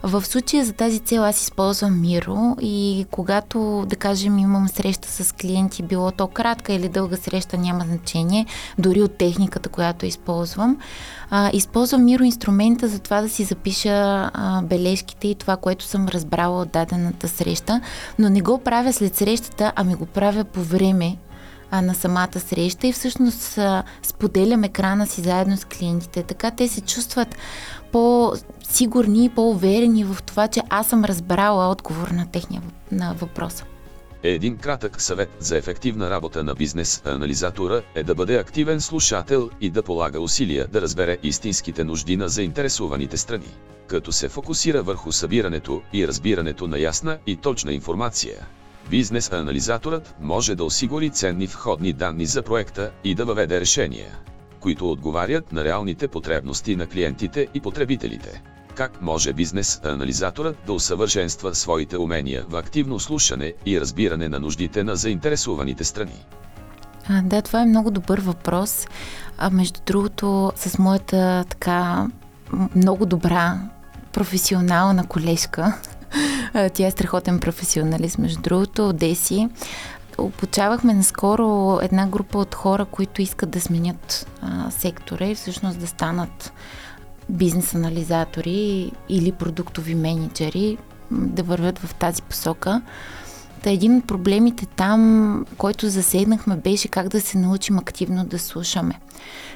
В 0.02 0.24
случая 0.24 0.64
за 0.64 0.72
тази 0.72 0.98
цел 0.98 1.24
аз 1.24 1.40
използвам 1.40 2.00
Миро 2.00 2.56
и 2.60 3.06
когато, 3.10 3.84
да 3.86 3.96
кажем, 3.96 4.38
имам 4.38 4.68
среща 4.68 5.08
с 5.08 5.34
клиенти, 5.34 5.82
било 5.82 6.10
то 6.10 6.26
кратка 6.26 6.72
или 6.72 6.88
дълга 6.88 7.16
среща, 7.16 7.58
няма 7.58 7.84
значение, 7.84 8.46
дори 8.78 9.02
от 9.02 9.18
техниката, 9.18 9.68
която 9.68 10.06
използвам, 10.06 10.78
а, 11.30 11.50
използвам 11.52 12.04
Миро 12.04 12.24
инструмента 12.24 12.88
за 12.88 12.98
това 12.98 13.20
да 13.20 13.28
си 13.28 13.44
запиша 13.44 13.90
а, 14.34 14.62
бележките 14.62 15.28
и 15.28 15.34
това, 15.34 15.56
което 15.56 15.84
съм 15.84 16.08
разбрала 16.08 16.62
от 16.62 16.72
дадената 16.72 17.28
среща, 17.28 17.80
но 18.18 18.28
не 18.28 18.40
го 18.40 18.58
правя 18.58 18.92
след 18.92 19.16
срещата, 19.16 19.72
ами 19.76 19.94
го 19.94 20.06
правя 20.06 20.44
по 20.44 20.60
време 20.60 21.16
а, 21.70 21.82
на 21.82 21.94
самата 21.94 22.40
среща 22.40 22.86
и 22.86 22.92
всъщност 22.92 23.58
а, 23.58 23.82
споделям 24.02 24.64
екрана 24.64 25.06
си 25.06 25.20
заедно 25.20 25.56
с 25.56 25.64
клиентите. 25.64 26.22
Така 26.22 26.50
те 26.50 26.68
се 26.68 26.80
чувстват 26.80 27.28
по-сигурни 27.92 29.24
и 29.24 29.28
по-уверени 29.28 30.04
в 30.04 30.16
това, 30.26 30.48
че 30.48 30.62
аз 30.68 30.86
съм 30.86 31.04
разбрала 31.04 31.70
отговор 31.70 32.08
на 32.08 32.30
техния 32.30 32.62
на 32.92 33.14
въпроса. 33.14 33.64
Един 34.22 34.56
кратък 34.56 35.02
съвет 35.02 35.30
за 35.38 35.56
ефективна 35.56 36.10
работа 36.10 36.44
на 36.44 36.54
бизнес 36.54 37.02
анализатора 37.04 37.82
е 37.94 38.02
да 38.02 38.14
бъде 38.14 38.38
активен 38.38 38.80
слушател 38.80 39.50
и 39.60 39.70
да 39.70 39.82
полага 39.82 40.20
усилия 40.20 40.66
да 40.68 40.80
разбере 40.80 41.18
истинските 41.22 41.84
нужди 41.84 42.16
на 42.16 42.28
заинтересуваните 42.28 43.16
страни, 43.16 43.56
като 43.86 44.12
се 44.12 44.28
фокусира 44.28 44.82
върху 44.82 45.12
събирането 45.12 45.82
и 45.92 46.08
разбирането 46.08 46.68
на 46.68 46.78
ясна 46.78 47.18
и 47.26 47.36
точна 47.36 47.72
информация. 47.72 48.46
Бизнес 48.90 49.32
анализаторът 49.32 50.14
може 50.20 50.54
да 50.54 50.64
осигури 50.64 51.10
ценни 51.10 51.46
входни 51.46 51.92
данни 51.92 52.26
за 52.26 52.42
проекта 52.42 52.90
и 53.04 53.14
да 53.14 53.24
въведе 53.24 53.60
решения, 53.60 54.18
които 54.60 54.90
отговарят 54.90 55.52
на 55.52 55.64
реалните 55.64 56.08
потребности 56.08 56.76
на 56.76 56.86
клиентите 56.86 57.46
и 57.54 57.60
потребителите. 57.60 58.42
Как 58.74 59.02
може 59.02 59.32
бизнес 59.32 59.80
анализаторът 59.84 60.56
да 60.66 60.72
усъвършенства 60.72 61.54
своите 61.54 61.98
умения 61.98 62.44
в 62.48 62.56
активно 62.56 63.00
слушане 63.00 63.52
и 63.66 63.80
разбиране 63.80 64.28
на 64.28 64.40
нуждите 64.40 64.84
на 64.84 64.96
заинтересуваните 64.96 65.84
страни? 65.84 66.26
А, 67.08 67.22
да, 67.22 67.42
това 67.42 67.62
е 67.62 67.66
много 67.66 67.90
добър 67.90 68.20
въпрос. 68.20 68.86
А 69.38 69.50
между 69.50 69.80
другото, 69.86 70.52
с 70.56 70.78
моята 70.78 71.44
така 71.48 72.08
много 72.76 73.06
добра 73.06 73.60
професионална 74.12 75.06
колежка, 75.06 75.80
тя 76.74 76.86
е 76.86 76.90
страхотен 76.90 77.40
професионалист, 77.40 78.18
между 78.18 78.42
другото, 78.42 78.92
Деси. 78.92 79.48
обучавахме 80.18 80.94
наскоро 80.94 81.78
една 81.82 82.06
група 82.06 82.38
от 82.38 82.54
хора, 82.54 82.84
които 82.84 83.22
искат 83.22 83.50
да 83.50 83.60
сменят 83.60 84.28
а, 84.42 84.70
сектора 84.70 85.26
и 85.26 85.34
всъщност 85.34 85.80
да 85.80 85.86
станат 85.86 86.52
бизнес 87.28 87.74
анализатори 87.74 88.92
или 89.08 89.32
продуктови 89.32 89.94
менеджери, 89.94 90.78
да 91.10 91.42
вървят 91.42 91.78
в 91.78 91.94
тази 91.94 92.22
посока. 92.22 92.82
Та 93.62 93.70
един 93.70 93.96
от 93.96 94.06
проблемите 94.06 94.66
там, 94.66 95.46
който 95.58 95.88
засегнахме, 95.88 96.56
беше 96.56 96.88
как 96.88 97.08
да 97.08 97.20
се 97.20 97.38
научим 97.38 97.78
активно 97.78 98.24
да 98.24 98.38
слушаме. 98.38 98.94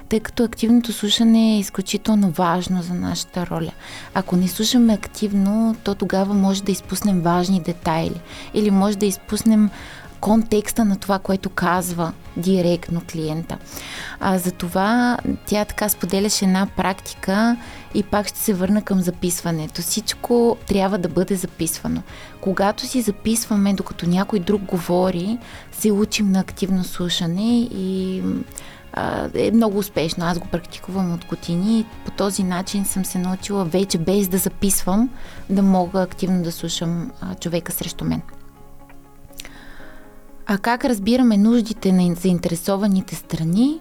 Тъй 0.09 0.21
като 0.21 0.45
активното 0.45 0.93
слушане 0.93 1.55
е 1.55 1.59
изключително 1.59 2.31
важно 2.31 2.83
за 2.83 2.95
нашата 2.95 3.47
роля. 3.47 3.73
Ако 4.15 4.37
не 4.37 4.49
слушаме 4.49 4.93
активно, 4.93 5.77
то 5.85 5.95
тогава 5.95 6.35
може 6.35 6.63
да 6.63 6.73
изпуснем 6.73 7.21
важни 7.21 7.61
детайли 7.61 8.21
или 8.55 8.71
може 8.71 8.99
да 8.99 9.07
изпуснем 9.07 9.71
контекста 10.25 10.85
на 10.85 10.97
това, 10.97 11.19
което 11.19 11.51
казва 11.51 12.13
директно 12.37 13.03
клиента. 13.13 13.59
А, 14.21 14.39
затова 14.39 15.19
тя 15.47 15.65
така 15.65 15.89
споделяше 15.89 16.45
една 16.45 16.67
практика 16.77 17.57
и 17.95 18.03
пак 18.03 18.29
ще 18.29 18.39
се 18.39 18.55
върна 18.55 18.83
към 18.83 19.01
записването. 19.01 19.83
Всичко 19.83 20.57
трябва 20.67 20.99
да 20.99 21.09
бъде 21.09 21.35
записвано. 21.35 22.03
Когато 22.41 22.87
си 22.87 23.01
записваме, 23.01 23.75
докато 23.75 24.09
някой 24.09 24.39
друг 24.39 24.63
говори, 24.63 25.39
се 25.73 25.93
учим 25.93 26.33
на 26.33 26.41
активно 26.41 26.85
слушане 26.85 27.61
и 27.61 28.23
е 29.35 29.51
много 29.51 29.79
успешно. 29.79 30.25
Аз 30.25 30.39
го 30.39 30.49
практикувам 30.49 31.15
от 31.15 31.25
години 31.25 31.79
и 31.81 31.87
по 32.05 32.11
този 32.11 32.43
начин 32.43 32.85
съм 32.85 33.05
се 33.05 33.19
научила 33.19 33.65
вече 33.65 33.99
без 33.99 34.29
да 34.29 34.39
записвам 34.39 35.11
да 35.51 35.63
мога 35.63 36.03
активно 36.03 36.43
да 36.43 36.53
слушам 36.53 37.11
а, 37.21 37.35
човека 37.35 37.73
срещу 37.73 38.05
мен. 38.05 38.23
А 40.47 40.59
как 40.59 40.85
разбираме 40.85 41.37
нуждите 41.37 41.93
на 41.93 42.15
заинтересованите 42.15 43.15
страни? 43.15 43.81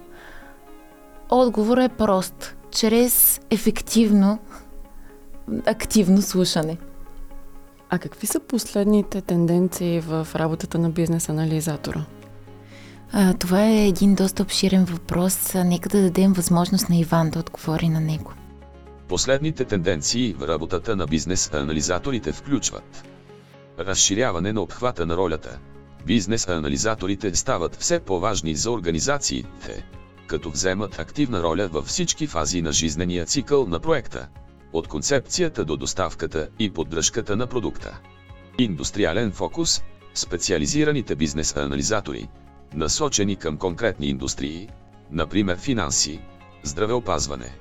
Отговорът 1.30 1.92
е 1.92 1.96
прост. 1.96 2.56
Чрез 2.70 3.40
ефективно, 3.50 4.38
активно 5.66 6.22
слушане. 6.22 6.76
А 7.90 7.98
какви 7.98 8.26
са 8.26 8.40
последните 8.40 9.20
тенденции 9.20 10.00
в 10.00 10.28
работата 10.34 10.78
на 10.78 10.90
бизнес 10.90 11.28
анализатора? 11.28 12.04
Това 13.38 13.64
е 13.64 13.88
един 13.88 14.14
доста 14.14 14.42
обширен 14.42 14.84
въпрос. 14.84 15.54
Нека 15.54 15.88
да 15.88 16.02
дадем 16.02 16.32
възможност 16.32 16.88
на 16.88 16.96
Иван 16.96 17.30
да 17.30 17.38
отговори 17.38 17.88
на 17.88 18.00
него. 18.00 18.32
Последните 19.08 19.64
тенденции 19.64 20.34
в 20.38 20.48
работата 20.48 20.96
на 20.96 21.06
бизнес 21.06 21.50
анализаторите 21.54 22.32
включват 22.32 23.04
разширяване 23.78 24.52
на 24.52 24.60
обхвата 24.60 25.06
на 25.06 25.16
ролята, 25.16 25.58
Бизнес 26.06 26.48
анализаторите 26.48 27.34
стават 27.34 27.76
все 27.76 28.00
по-важни 28.00 28.54
за 28.54 28.70
организациите, 28.70 29.86
като 30.26 30.50
вземат 30.50 30.98
активна 30.98 31.42
роля 31.42 31.68
във 31.68 31.86
всички 31.86 32.26
фази 32.26 32.62
на 32.62 32.72
жизнения 32.72 33.26
цикъл 33.26 33.66
на 33.66 33.80
проекта, 33.80 34.28
от 34.72 34.88
концепцията 34.88 35.64
до 35.64 35.76
доставката 35.76 36.48
и 36.58 36.70
поддръжката 36.70 37.36
на 37.36 37.46
продукта. 37.46 38.00
Индустриален 38.58 39.32
фокус– 39.32 39.82
специализираните 40.14 41.16
бизнес 41.16 41.56
анализатори, 41.56 42.28
насочени 42.74 43.36
към 43.36 43.56
конкретни 43.56 44.06
индустрии, 44.06 44.68
например 45.10 45.58
финанси, 45.58 46.20
здравеопазване, 46.62 47.52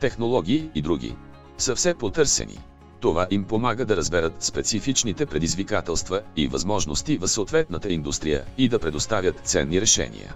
технологии 0.00 0.70
и 0.74 0.82
други, 0.82 1.16
са 1.58 1.74
все 1.74 1.94
потърсени. 1.94 2.58
Това 3.00 3.26
им 3.30 3.44
помага 3.44 3.84
да 3.84 3.96
разберат 3.96 4.42
специфичните 4.42 5.26
предизвикателства 5.26 6.22
и 6.36 6.46
възможности 6.46 7.18
в 7.18 7.28
съответната 7.28 7.92
индустрия 7.92 8.44
и 8.58 8.68
да 8.68 8.78
предоставят 8.78 9.40
ценни 9.44 9.80
решения. 9.80 10.34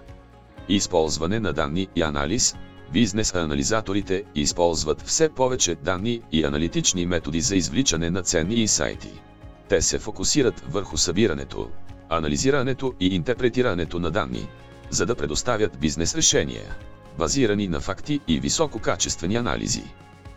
Използване 0.69 1.39
на 1.39 1.53
данни 1.53 1.87
и 1.95 2.01
анализ 2.01 2.55
Бизнес 2.93 3.35
анализаторите 3.35 4.23
използват 4.35 5.01
все 5.01 5.29
повече 5.29 5.75
данни 5.75 6.21
и 6.31 6.43
аналитични 6.43 7.05
методи 7.05 7.41
за 7.41 7.55
извличане 7.55 8.09
на 8.09 8.21
ценни 8.23 8.55
инсайти. 8.55 9.11
Те 9.69 9.81
се 9.81 9.99
фокусират 9.99 10.59
върху 10.69 10.97
събирането, 10.97 11.69
анализирането 12.09 12.93
и 12.99 13.07
интерпретирането 13.15 13.99
на 13.99 14.11
данни, 14.11 14.47
за 14.89 15.05
да 15.05 15.15
предоставят 15.15 15.79
бизнес 15.79 16.15
решения, 16.15 16.75
базирани 17.17 17.67
на 17.67 17.79
факти 17.79 18.19
и 18.27 18.39
висококачествени 18.39 19.35
анализи. 19.35 19.83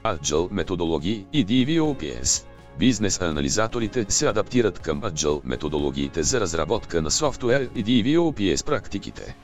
Agile 0.05 0.49
методологии 0.53 1.27
и 1.33 1.47
DVOPS. 1.47 2.45
Бизнес 2.79 3.21
анализаторите 3.21 4.07
се 4.09 4.27
адаптират 4.29 4.79
към 4.79 5.01
Agile 5.03 5.41
методологиите 5.45 6.23
за 6.23 6.41
разработка 6.41 7.03
на 7.03 7.11
софтуер 7.11 7.69
и 7.75 7.85
DVOPS 7.85 8.65
практиките. 8.67 9.37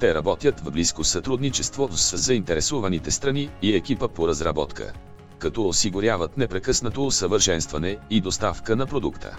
Те 0.00 0.14
работят 0.14 0.60
в 0.60 0.70
близко 0.70 1.04
сътрудничество 1.04 1.88
с 1.92 2.16
заинтересуваните 2.16 3.10
страни 3.10 3.48
и 3.62 3.74
екипа 3.76 4.08
по 4.08 4.28
разработка, 4.28 4.92
като 5.38 5.68
осигуряват 5.68 6.36
непрекъснато 6.36 7.06
усъвършенстване 7.06 7.98
и 8.10 8.20
доставка 8.20 8.76
на 8.76 8.86
продукта. 8.86 9.36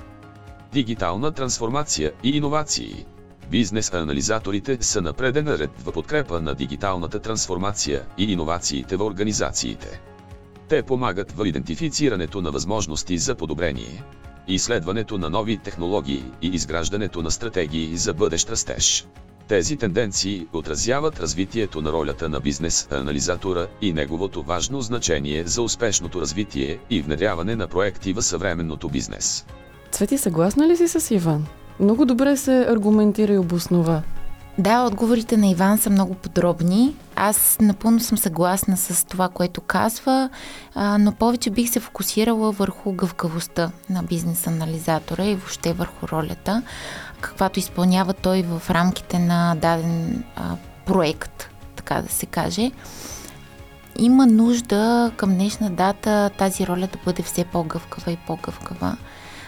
Дигитална 0.73 1.31
трансформация 1.31 2.11
и 2.23 2.29
иновации 2.29 3.05
Бизнес 3.51 3.93
анализаторите 3.93 4.77
са 4.81 5.01
на 5.01 5.13
преден 5.13 5.47
ред 5.47 5.69
в 5.79 5.91
подкрепа 5.91 6.41
на 6.41 6.55
дигиталната 6.55 7.19
трансформация 7.19 8.03
и 8.17 8.31
иновациите 8.31 8.95
в 8.95 9.01
организациите. 9.05 10.01
Те 10.67 10.83
помагат 10.83 11.31
в 11.31 11.45
идентифицирането 11.45 12.41
на 12.41 12.51
възможности 12.51 13.17
за 13.17 13.35
подобрение, 13.35 14.03
изследването 14.47 15.17
на 15.17 15.29
нови 15.29 15.57
технологии 15.57 16.23
и 16.41 16.47
изграждането 16.47 17.21
на 17.21 17.31
стратегии 17.31 17.97
за 17.97 18.13
бъдещ 18.13 18.49
растеж. 18.49 19.05
Тези 19.47 19.77
тенденции 19.77 20.47
отразяват 20.53 21.19
развитието 21.19 21.81
на 21.81 21.91
ролята 21.91 22.29
на 22.29 22.39
бизнес 22.39 22.87
анализатора 22.91 23.67
и 23.81 23.93
неговото 23.93 24.43
важно 24.43 24.81
значение 24.81 25.43
за 25.47 25.61
успешното 25.61 26.21
развитие 26.21 26.79
и 26.89 27.01
внедряване 27.01 27.55
на 27.55 27.67
проекти 27.67 28.13
в 28.13 28.21
съвременното 28.21 28.89
бизнес. 28.89 29.45
Цвети, 29.93 30.17
съгласна 30.17 30.67
ли 30.67 30.77
си 30.77 30.87
с 30.87 31.11
Иван? 31.11 31.45
Много 31.79 32.05
добре 32.05 32.37
се 32.37 32.65
аргументира 32.69 33.33
и 33.33 33.37
обоснова. 33.37 34.01
Да, 34.57 34.83
отговорите 34.83 35.37
на 35.37 35.47
Иван 35.47 35.77
са 35.77 35.89
много 35.89 36.15
подробни. 36.15 36.95
Аз 37.15 37.57
напълно 37.61 37.99
съм 37.99 38.17
съгласна 38.17 38.77
с 38.77 39.05
това, 39.05 39.29
което 39.29 39.61
казва, 39.61 40.29
но 40.75 41.11
повече 41.11 41.49
бих 41.49 41.69
се 41.69 41.79
фокусирала 41.79 42.51
върху 42.51 42.93
гъвкавостта 42.93 43.71
на 43.89 44.03
бизнес 44.03 44.47
анализатора 44.47 45.25
и 45.25 45.35
въобще 45.35 45.73
върху 45.73 46.07
ролята, 46.07 46.61
каквато 47.21 47.59
изпълнява 47.59 48.13
той 48.13 48.41
в 48.41 48.69
рамките 48.69 49.19
на 49.19 49.55
даден 49.55 50.23
проект, 50.85 51.49
така 51.75 52.01
да 52.01 52.09
се 52.09 52.25
каже. 52.25 52.71
Има 53.99 54.25
нужда 54.25 55.11
към 55.17 55.33
днешна 55.33 55.69
дата 55.69 56.29
тази 56.37 56.67
роля 56.67 56.87
да 56.87 56.99
бъде 57.05 57.23
все 57.23 57.45
по-гъвкава 57.45 58.11
и 58.11 58.17
по-гъвкава 58.27 58.97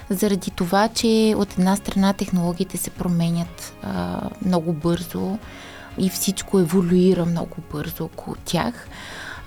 заради 0.10 0.52
това, 0.52 0.88
че 0.88 1.34
от 1.38 1.54
една 1.54 1.76
страна 1.76 2.14
технологиите 2.14 2.78
се 2.78 2.90
променят 2.90 3.74
а, 3.84 4.22
много 4.46 4.74
бързо 4.74 5.38
и 5.98 6.10
всичко 6.10 6.60
еволюира 6.60 7.26
много 7.26 7.56
бързо 7.72 8.04
около 8.04 8.36
тях. 8.46 8.88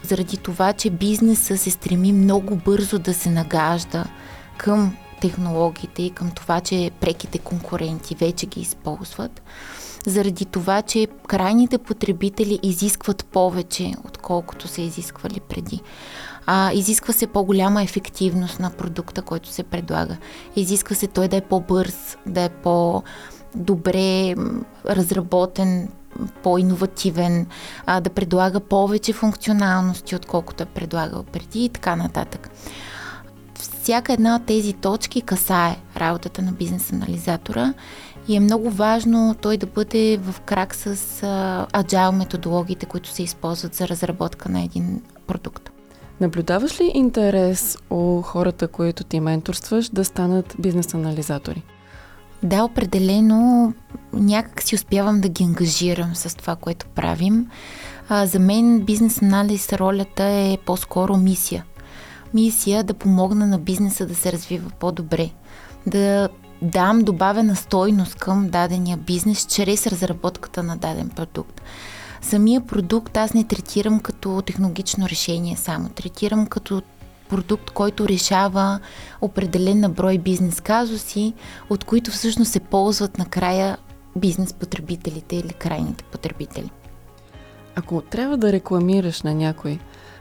Заради 0.03 0.37
това, 0.37 0.73
че 0.73 0.91
бизнеса 0.91 1.59
се 1.59 1.71
стреми 1.71 2.13
много 2.13 2.57
бързо 2.57 2.99
да 2.99 3.15
се 3.15 3.31
нагажда 3.31 4.05
към 4.57 4.97
технологиите 5.21 6.03
и 6.03 6.11
към 6.11 6.31
това, 6.31 6.61
че 6.61 6.91
преките 7.01 7.39
конкуренти 7.39 8.15
вече 8.15 8.47
ги 8.47 8.61
използват. 8.61 9.43
Заради 10.07 10.45
това, 10.45 10.83
че 10.83 11.09
крайните 11.27 11.79
потребители 11.79 12.59
изискват 12.63 13.25
повече, 13.25 13.93
отколкото 14.05 14.69
са 14.69 14.83
изисквали 14.83 15.41
преди. 15.41 15.81
А, 16.51 16.72
изисква 16.72 17.12
се 17.12 17.26
по-голяма 17.26 17.82
ефективност 17.82 18.61
на 18.61 18.70
продукта, 18.70 19.22
който 19.22 19.49
се 19.49 19.62
предлага. 19.62 20.16
Изисква 20.57 20.96
се 20.96 21.07
той 21.07 21.28
да 21.28 21.36
е 21.36 21.40
по-бърз, 21.40 22.16
да 22.26 22.40
е 22.40 22.49
по-добре 22.49 24.34
разработен, 24.86 25.88
по-инновативен, 26.42 27.46
а, 27.86 28.01
да 28.01 28.11
предлага 28.11 28.61
повече 28.61 29.12
функционалности, 29.12 30.16
отколкото 30.16 30.62
е 30.62 30.66
предлагал 30.66 31.22
преди 31.22 31.64
и 31.64 31.68
така 31.68 31.96
нататък. 31.96 32.51
Всяка 33.55 34.12
една 34.12 34.36
от 34.36 34.46
тези 34.46 34.72
точки 34.72 35.22
касае 35.22 35.76
работата 35.96 36.42
на 36.42 36.53
бизнес 36.53 36.92
анализатора 36.92 37.74
и 38.28 38.36
е 38.36 38.40
много 38.40 38.70
важно 38.70 39.36
той 39.42 39.57
да 39.57 39.66
бъде 39.66 40.16
в 40.16 40.40
крак 40.40 40.74
с 40.74 40.96
agile 41.72 42.11
методологиите, 42.11 42.86
които 42.86 43.09
се 43.11 43.22
използват 43.22 43.74
за 43.74 43.88
разработка 43.88 44.49
на 44.49 44.62
един 44.62 45.03
продукт. 45.26 45.70
Наблюдаваш 46.21 46.81
ли 46.81 46.93
интерес 46.95 47.79
у 47.91 48.23
хората, 48.23 48.69
които 48.69 49.05
ти 49.05 49.21
менторстваш, 49.21 49.89
да 49.89 50.05
станат 50.05 50.55
бизнес 50.59 50.95
анализатори? 50.95 51.62
Да, 52.43 52.64
определено 52.64 53.73
някак 54.12 54.62
си 54.62 54.75
успявам 54.75 55.21
да 55.21 55.29
ги 55.29 55.45
ангажирам 55.45 56.14
с 56.14 56.37
това, 56.37 56.57
което 56.57 56.87
правим. 56.87 57.47
А, 58.09 58.27
за 58.27 58.39
мен 58.39 58.81
бизнес 58.81 59.23
анализ 59.23 59.73
ролята 59.73 60.25
е 60.25 60.59
по-скоро 60.66 61.16
мисия. 61.16 61.64
Мисия 62.35 62.85
да 62.85 62.95
помогна 62.95 63.47
на 63.47 63.59
бизнеса 63.59 64.07
да 64.07 64.14
се 64.14 64.33
развива 64.33 64.71
по-добре, 64.81 65.31
да 65.87 66.29
дам 66.62 67.03
добавена 67.03 67.57
стойност 67.57 68.14
към 68.14 68.49
дадения 68.49 68.97
бизнес 68.97 69.47
чрез 69.47 69.87
разработката 69.87 70.62
на 70.62 70.77
даден 70.77 71.09
продукт. 71.09 71.62
Самия 72.23 72.61
продукт 72.61 73.16
аз 73.16 73.35
не 73.35 73.45
третирам 73.45 74.01
като 74.01 74.43
технологично 74.43 75.09
решение 75.09 75.57
само. 75.57 75.89
Третирам 75.89 76.47
като 76.47 76.83
продукт, 77.29 77.71
който 77.71 78.09
решава 78.09 78.81
определен 79.21 79.81
на 79.81 79.89
брой 79.89 80.19
бизнес 80.19 80.61
казуси, 80.61 81.35
от 81.71 81.85
които 81.85 82.11
всъщност 82.11 82.53
се 82.53 82.61
ползват 82.61 83.19
накрая 83.19 83.79
бизнес 84.16 84.53
потребителите 84.53 85.37
или 85.37 85.53
крайните 85.53 86.05
потребители. 86.05 86.71
Ако 87.77 88.01
трябва 88.01 88.37
да 88.37 88.53
рекламираш 88.53 89.23
на 89.23 89.35
някой 89.35 89.79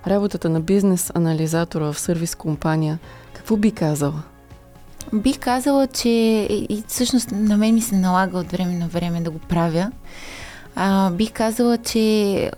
работата 0.08 0.50
на 0.50 0.60
бизнес 0.60 1.12
анализатора 1.16 1.94
в 1.94 2.00
сервис 2.00 2.36
компания, 2.36 3.00
какво 3.34 3.58
би 3.58 3.72
казала? 3.72 4.24
Бих 5.14 5.40
казала, 5.40 5.88
че 5.88 6.10
и 6.50 6.84
всъщност 6.88 7.32
на 7.32 7.58
мен 7.58 7.74
ми 7.74 7.82
се 7.82 7.96
налага 7.96 8.38
от 8.38 8.52
време 8.52 8.74
на 8.74 8.88
време 8.88 9.22
да 9.22 9.32
го 9.32 9.40
правя. 9.40 9.92
А, 10.80 11.12
бих 11.12 11.32
казала, 11.32 11.78
че 11.78 12.52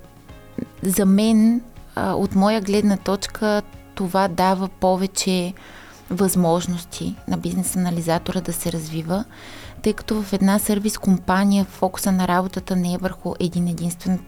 за 0.83 1.05
мен, 1.05 1.61
а, 1.95 2.13
от 2.13 2.35
моя 2.35 2.61
гледна 2.61 2.97
точка, 2.97 3.61
това 3.95 4.27
дава 4.27 4.67
повече 4.67 5.53
възможности 6.09 7.15
на 7.27 7.37
бизнес 7.37 7.75
анализатора 7.75 8.41
да 8.41 8.53
се 8.53 8.71
развива, 8.71 9.25
тъй 9.81 9.93
като 9.93 10.21
в 10.21 10.33
една 10.33 10.59
сервис 10.59 10.97
компания 10.97 11.65
фокуса 11.65 12.11
на 12.11 12.27
работата 12.27 12.75
не 12.75 12.93
е 12.93 12.97
върху 12.97 13.33
един 13.39 13.67
единствен 13.67 14.19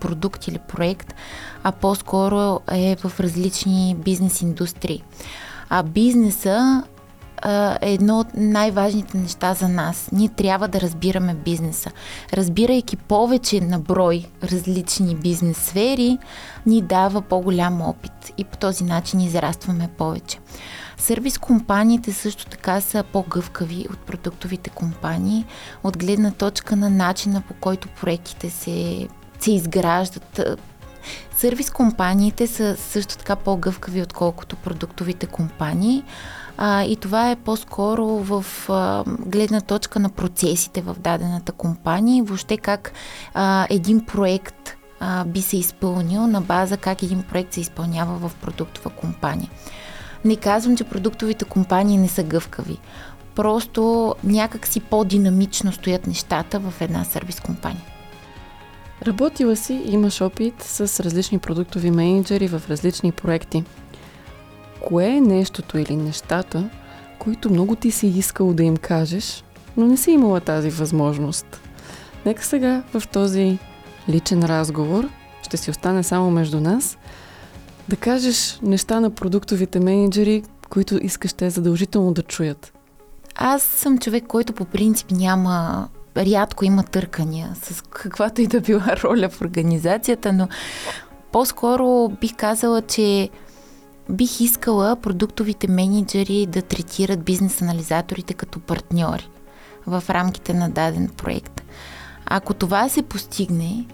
продукт 0.00 0.48
или 0.48 0.58
проект, 0.58 1.14
а 1.62 1.72
по-скоро 1.72 2.60
е 2.72 2.96
в 2.96 3.20
различни 3.20 3.96
бизнес 4.04 4.40
индустрии. 4.40 5.02
А 5.70 5.82
бизнеса 5.82 6.82
е 7.80 7.92
едно 7.92 8.18
от 8.18 8.26
най-важните 8.34 9.18
неща 9.18 9.54
за 9.54 9.68
нас. 9.68 10.08
Ние 10.12 10.28
трябва 10.28 10.68
да 10.68 10.80
разбираме 10.80 11.34
бизнеса. 11.34 11.90
Разбирайки 12.32 12.96
повече 12.96 13.60
на 13.60 13.78
брой 13.78 14.24
различни 14.44 15.14
бизнес 15.14 15.56
сфери, 15.56 16.18
ни 16.66 16.82
дава 16.82 17.22
по-голям 17.22 17.82
опит 17.82 18.32
и 18.38 18.44
по 18.44 18.56
този 18.56 18.84
начин 18.84 19.20
израстваме 19.20 19.88
повече. 19.98 20.38
Сервис 20.98 21.38
компаниите 21.38 22.12
също 22.12 22.46
така 22.46 22.80
са 22.80 23.04
по-гъвкави 23.12 23.86
от 23.90 23.98
продуктовите 23.98 24.70
компании, 24.70 25.44
от 25.84 25.98
гледна 25.98 26.30
точка 26.30 26.76
на 26.76 26.90
начина 26.90 27.40
по 27.40 27.54
който 27.54 27.88
проектите 28.00 28.50
се, 28.50 29.08
се 29.40 29.52
изграждат. 29.52 30.40
Сервис 31.36 31.70
компаниите 31.70 32.46
са 32.46 32.76
също 32.76 33.18
така 33.18 33.36
по-гъвкави, 33.36 34.02
отколкото 34.02 34.56
продуктовите 34.56 35.26
компании. 35.26 36.04
А, 36.60 36.84
и 36.84 36.96
това 36.96 37.30
е 37.30 37.36
по-скоро 37.36 38.06
в 38.06 38.44
а, 38.68 39.04
гледна 39.06 39.60
точка 39.60 39.98
на 39.98 40.08
процесите 40.08 40.80
в 40.80 40.96
дадената 40.98 41.52
компания 41.52 42.18
и 42.18 42.22
въобще 42.22 42.56
как 42.56 42.92
а, 43.34 43.66
един 43.70 44.04
проект 44.04 44.76
а, 45.00 45.24
би 45.24 45.42
се 45.42 45.56
изпълнил 45.56 46.26
на 46.26 46.40
база 46.40 46.76
как 46.76 47.02
един 47.02 47.22
проект 47.22 47.52
се 47.52 47.60
изпълнява 47.60 48.28
в 48.28 48.34
продуктова 48.34 48.90
компания. 48.90 49.50
Не 50.24 50.36
казвам, 50.36 50.76
че 50.76 50.84
продуктовите 50.84 51.44
компании 51.44 51.98
не 51.98 52.08
са 52.08 52.22
гъвкави. 52.22 52.78
Просто 53.34 54.14
някак 54.24 54.66
си 54.66 54.80
по-динамично 54.80 55.72
стоят 55.72 56.06
нещата 56.06 56.58
в 56.60 56.74
една 56.80 57.04
сервис 57.04 57.40
компания. 57.40 57.84
Работила 59.06 59.56
си, 59.56 59.82
имаш 59.84 60.20
опит 60.20 60.62
с 60.62 61.00
различни 61.00 61.38
продуктови 61.38 61.90
менеджери 61.90 62.48
в 62.48 62.62
различни 62.68 63.12
проекти. 63.12 63.64
Кое 64.80 65.06
е 65.06 65.20
нещото 65.20 65.78
или 65.78 65.96
нещата, 65.96 66.70
които 67.18 67.50
много 67.50 67.76
ти 67.76 67.90
си 67.90 68.06
искал 68.06 68.54
да 68.54 68.62
им 68.62 68.76
кажеш, 68.76 69.44
но 69.76 69.86
не 69.86 69.96
си 69.96 70.10
имала 70.10 70.40
тази 70.40 70.70
възможност? 70.70 71.60
Нека 72.26 72.44
сега 72.44 72.82
в 72.94 73.08
този 73.08 73.58
личен 74.08 74.44
разговор, 74.44 75.08
ще 75.42 75.56
си 75.56 75.70
остане 75.70 76.02
само 76.02 76.30
между 76.30 76.60
нас, 76.60 76.98
да 77.88 77.96
кажеш 77.96 78.58
неща 78.62 79.00
на 79.00 79.10
продуктовите 79.10 79.80
менеджери, 79.80 80.42
които 80.70 80.98
искаш 81.02 81.32
те 81.32 81.50
задължително 81.50 82.12
да 82.12 82.22
чуят. 82.22 82.72
Аз 83.34 83.62
съм 83.62 83.98
човек, 83.98 84.24
който 84.26 84.52
по 84.52 84.64
принцип 84.64 85.10
няма 85.10 85.88
рядко 86.16 86.64
има 86.64 86.82
търкания 86.82 87.52
с 87.62 87.82
каквато 87.82 88.40
и 88.40 88.46
да 88.46 88.60
била 88.60 88.96
роля 89.04 89.28
в 89.28 89.40
организацията, 89.40 90.32
но 90.32 90.48
по-скоро 91.32 92.08
бих 92.08 92.36
казала, 92.36 92.82
че 92.82 93.28
бих 94.10 94.40
искала 94.40 94.96
продуктовите 94.96 95.68
менеджери 95.68 96.46
да 96.46 96.62
третират 96.62 97.24
бизнес 97.24 97.62
анализаторите 97.62 98.34
като 98.34 98.60
партньори 98.60 99.28
в 99.86 100.02
рамките 100.10 100.54
на 100.54 100.70
даден 100.70 101.08
проект. 101.16 101.62
Ако 102.26 102.54
това 102.54 102.88
се 102.88 103.02
постигне, 103.02 103.86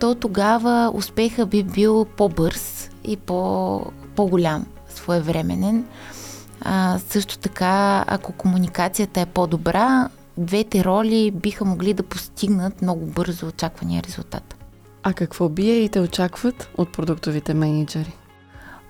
то 0.00 0.14
тогава 0.14 0.90
успеха 0.94 1.46
би 1.46 1.62
бил 1.62 2.04
по-бърз 2.04 2.90
и 3.04 3.16
по, 3.16 3.80
по-голям, 4.16 4.66
своевременен. 4.88 5.84
А, 6.60 6.98
също 7.08 7.38
така, 7.38 8.04
ако 8.06 8.32
комуникацията 8.32 9.20
е 9.20 9.26
по-добра, 9.26 10.08
двете 10.38 10.84
роли 10.84 11.30
биха 11.30 11.64
могли 11.64 11.94
да 11.94 12.02
постигнат 12.02 12.82
много 12.82 13.06
бързо 13.06 13.46
очаквания 13.46 14.02
резултат. 14.02 14.54
А 15.02 15.12
какво 15.12 15.48
BA-те 15.48 16.00
очакват 16.00 16.68
от 16.76 16.92
продуктовите 16.92 17.54
менеджери? 17.54 18.12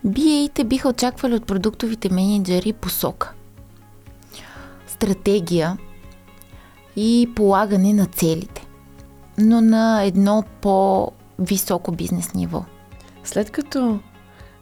BA-те 0.06 0.64
биха 0.64 0.88
очаквали 0.88 1.34
от 1.34 1.46
продуктовите 1.46 2.12
менеджери 2.12 2.72
посока, 2.72 3.32
стратегия 4.86 5.78
и 6.96 7.30
полагане 7.36 7.92
на 7.92 8.06
целите, 8.06 8.66
но 9.38 9.60
на 9.60 10.02
едно 10.02 10.44
по-високо 10.60 11.92
бизнес 11.92 12.34
ниво. 12.34 12.64
След 13.24 13.50
като 13.50 14.00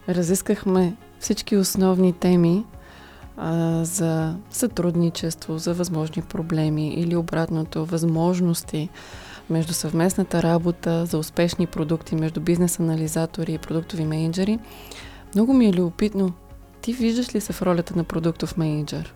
разискахме 0.09 0.95
всички 1.19 1.57
основни 1.57 2.13
теми 2.13 2.65
а, 3.37 3.83
за 3.85 4.35
сътрудничество, 4.49 5.57
за 5.57 5.73
възможни 5.73 6.21
проблеми 6.21 6.87
или 6.87 7.15
обратното, 7.15 7.85
възможности 7.85 8.89
между 9.49 9.73
съвместната 9.73 10.43
работа 10.43 11.05
за 11.05 11.17
успешни 11.17 11.67
продукти 11.67 12.15
между 12.15 12.41
бизнес 12.41 12.79
анализатори 12.79 13.53
и 13.53 13.57
продуктови 13.57 14.05
менеджери, 14.05 14.59
много 15.35 15.53
ми 15.53 15.67
е 15.67 15.73
любопитно. 15.73 16.33
Ти 16.81 16.93
виждаш 16.93 17.35
ли 17.35 17.41
се 17.41 17.53
в 17.53 17.61
ролята 17.61 17.97
на 17.97 18.03
продуктов 18.03 18.57
менеджер? 18.57 19.13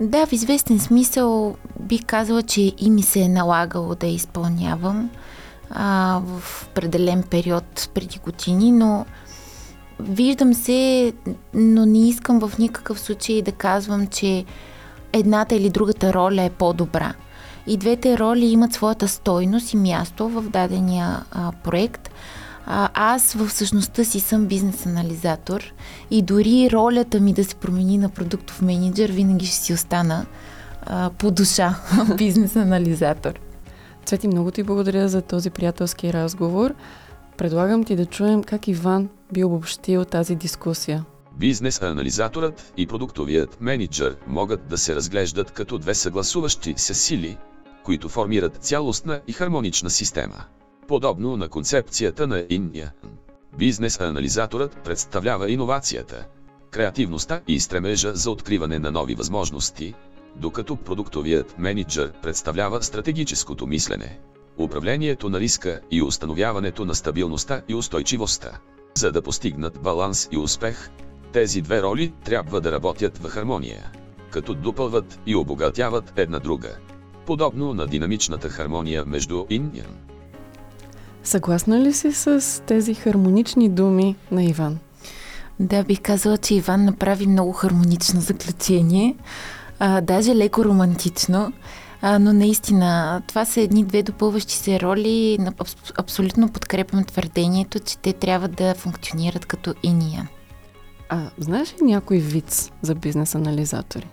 Да, 0.00 0.26
в 0.26 0.32
известен 0.32 0.78
смисъл 0.78 1.56
бих 1.80 2.04
казала, 2.06 2.42
че 2.42 2.72
и 2.78 2.90
ми 2.90 3.02
се 3.02 3.20
е 3.20 3.28
налагало 3.28 3.94
да 3.94 4.06
изпълнявам 4.06 5.10
а, 5.70 6.20
в 6.24 6.66
определен 6.70 7.22
период 7.22 7.90
преди 7.94 8.18
години, 8.18 8.72
но 8.72 9.06
виждам 10.00 10.54
се, 10.54 11.12
но 11.54 11.86
не 11.86 12.08
искам 12.08 12.40
в 12.40 12.58
никакъв 12.58 13.00
случай 13.00 13.42
да 13.42 13.52
казвам, 13.52 14.06
че 14.06 14.44
едната 15.12 15.54
или 15.54 15.70
другата 15.70 16.12
роля 16.12 16.42
е 16.42 16.50
по-добра. 16.50 17.14
И 17.66 17.76
двете 17.76 18.18
роли 18.18 18.46
имат 18.46 18.72
своята 18.72 19.08
стойност 19.08 19.72
и 19.72 19.76
място 19.76 20.28
в 20.28 20.42
дадения 20.42 21.24
а, 21.30 21.52
проект. 21.64 22.10
А, 22.66 22.90
аз 22.94 23.32
в 23.32 23.50
същността 23.50 24.04
си 24.04 24.20
съм 24.20 24.46
бизнес 24.46 24.86
анализатор 24.86 25.74
и 26.10 26.22
дори 26.22 26.68
ролята 26.72 27.20
ми 27.20 27.32
да 27.32 27.44
се 27.44 27.54
промени 27.54 27.98
на 27.98 28.08
продуктов 28.08 28.62
менеджер 28.62 29.10
винаги 29.10 29.46
ще 29.46 29.56
си 29.56 29.72
остана 29.72 30.26
а, 30.82 31.10
по 31.10 31.30
душа 31.30 31.76
бизнес 32.18 32.56
анализатор. 32.56 33.40
Цвети, 34.04 34.28
много 34.28 34.50
ти 34.50 34.62
благодаря 34.62 35.08
за 35.08 35.22
този 35.22 35.50
приятелски 35.50 36.12
разговор. 36.12 36.74
Предлагам 37.38 37.84
ти 37.84 37.96
да 37.96 38.06
чуем 38.06 38.44
как 38.44 38.68
Иван 38.68 39.08
би 39.32 39.44
обобщил 39.44 40.04
тази 40.04 40.34
дискусия. 40.34 41.04
Бизнес 41.36 41.82
анализаторът 41.82 42.72
и 42.76 42.86
продуктовият 42.86 43.60
менеджер 43.60 44.16
могат 44.26 44.68
да 44.68 44.78
се 44.78 44.94
разглеждат 44.94 45.50
като 45.50 45.78
две 45.78 45.94
съгласуващи 45.94 46.74
се 46.76 46.94
сили, 46.94 47.38
които 47.84 48.08
формират 48.08 48.56
цялостна 48.56 49.20
и 49.26 49.32
хармонична 49.32 49.90
система. 49.90 50.44
Подобно 50.88 51.36
на 51.36 51.48
концепцията 51.48 52.26
на 52.26 52.46
Инния, 52.50 52.92
бизнес 53.58 54.00
анализаторът 54.00 54.76
представлява 54.84 55.50
иновацията, 55.50 56.26
креативността 56.70 57.40
и 57.48 57.60
стремежа 57.60 58.14
за 58.14 58.30
откриване 58.30 58.78
на 58.78 58.90
нови 58.90 59.14
възможности, 59.14 59.94
докато 60.36 60.76
продуктовият 60.76 61.58
менеджер 61.58 62.12
представлява 62.22 62.82
стратегическото 62.82 63.66
мислене, 63.66 64.18
управлението 64.58 65.30
на 65.30 65.40
риска 65.40 65.80
и 65.90 66.02
установяването 66.02 66.84
на 66.84 66.94
стабилността 66.94 67.62
и 67.68 67.74
устойчивостта. 67.74 68.58
За 68.94 69.12
да 69.12 69.22
постигнат 69.22 69.80
баланс 69.82 70.28
и 70.32 70.36
успех, 70.38 70.90
тези 71.32 71.60
две 71.60 71.82
роли 71.82 72.12
трябва 72.24 72.60
да 72.60 72.72
работят 72.72 73.18
в 73.18 73.28
хармония, 73.28 73.92
като 74.30 74.54
допълват 74.54 75.20
и 75.26 75.36
обогатяват 75.36 76.12
една 76.16 76.38
друга, 76.38 76.76
подобно 77.26 77.74
на 77.74 77.86
динамичната 77.86 78.48
хармония 78.48 79.04
между 79.04 79.46
Ин 79.50 79.70
и 79.74 79.82
Съгласна 81.24 81.80
ли 81.80 81.92
си 81.92 82.12
с 82.12 82.62
тези 82.66 82.94
хармонични 82.94 83.68
думи 83.68 84.16
на 84.30 84.44
Иван? 84.44 84.78
Да, 85.60 85.84
бих 85.84 86.00
казала, 86.00 86.38
че 86.38 86.54
Иван 86.54 86.84
направи 86.84 87.26
много 87.26 87.52
хармонично 87.52 88.20
заключение. 88.20 89.16
А, 89.78 90.00
даже 90.00 90.36
леко 90.36 90.64
романтично. 90.64 91.52
А, 92.02 92.18
но 92.18 92.32
наистина, 92.32 93.22
това 93.26 93.44
са 93.44 93.60
едни 93.60 93.84
две 93.84 94.02
допълващи 94.02 94.54
се 94.54 94.80
роли. 94.80 95.38
Абсолютно 95.96 96.48
подкрепям 96.48 97.04
твърдението, 97.04 97.78
че 97.78 97.98
те 97.98 98.12
трябва 98.12 98.48
да 98.48 98.74
функционират 98.74 99.46
като 99.46 99.74
иния. 99.82 100.28
А 101.08 101.30
знаеш 101.38 101.72
ли 101.72 101.84
някой 101.84 102.18
вид 102.18 102.72
за 102.82 102.94
бизнес 102.94 103.34
анализатори? 103.34 104.08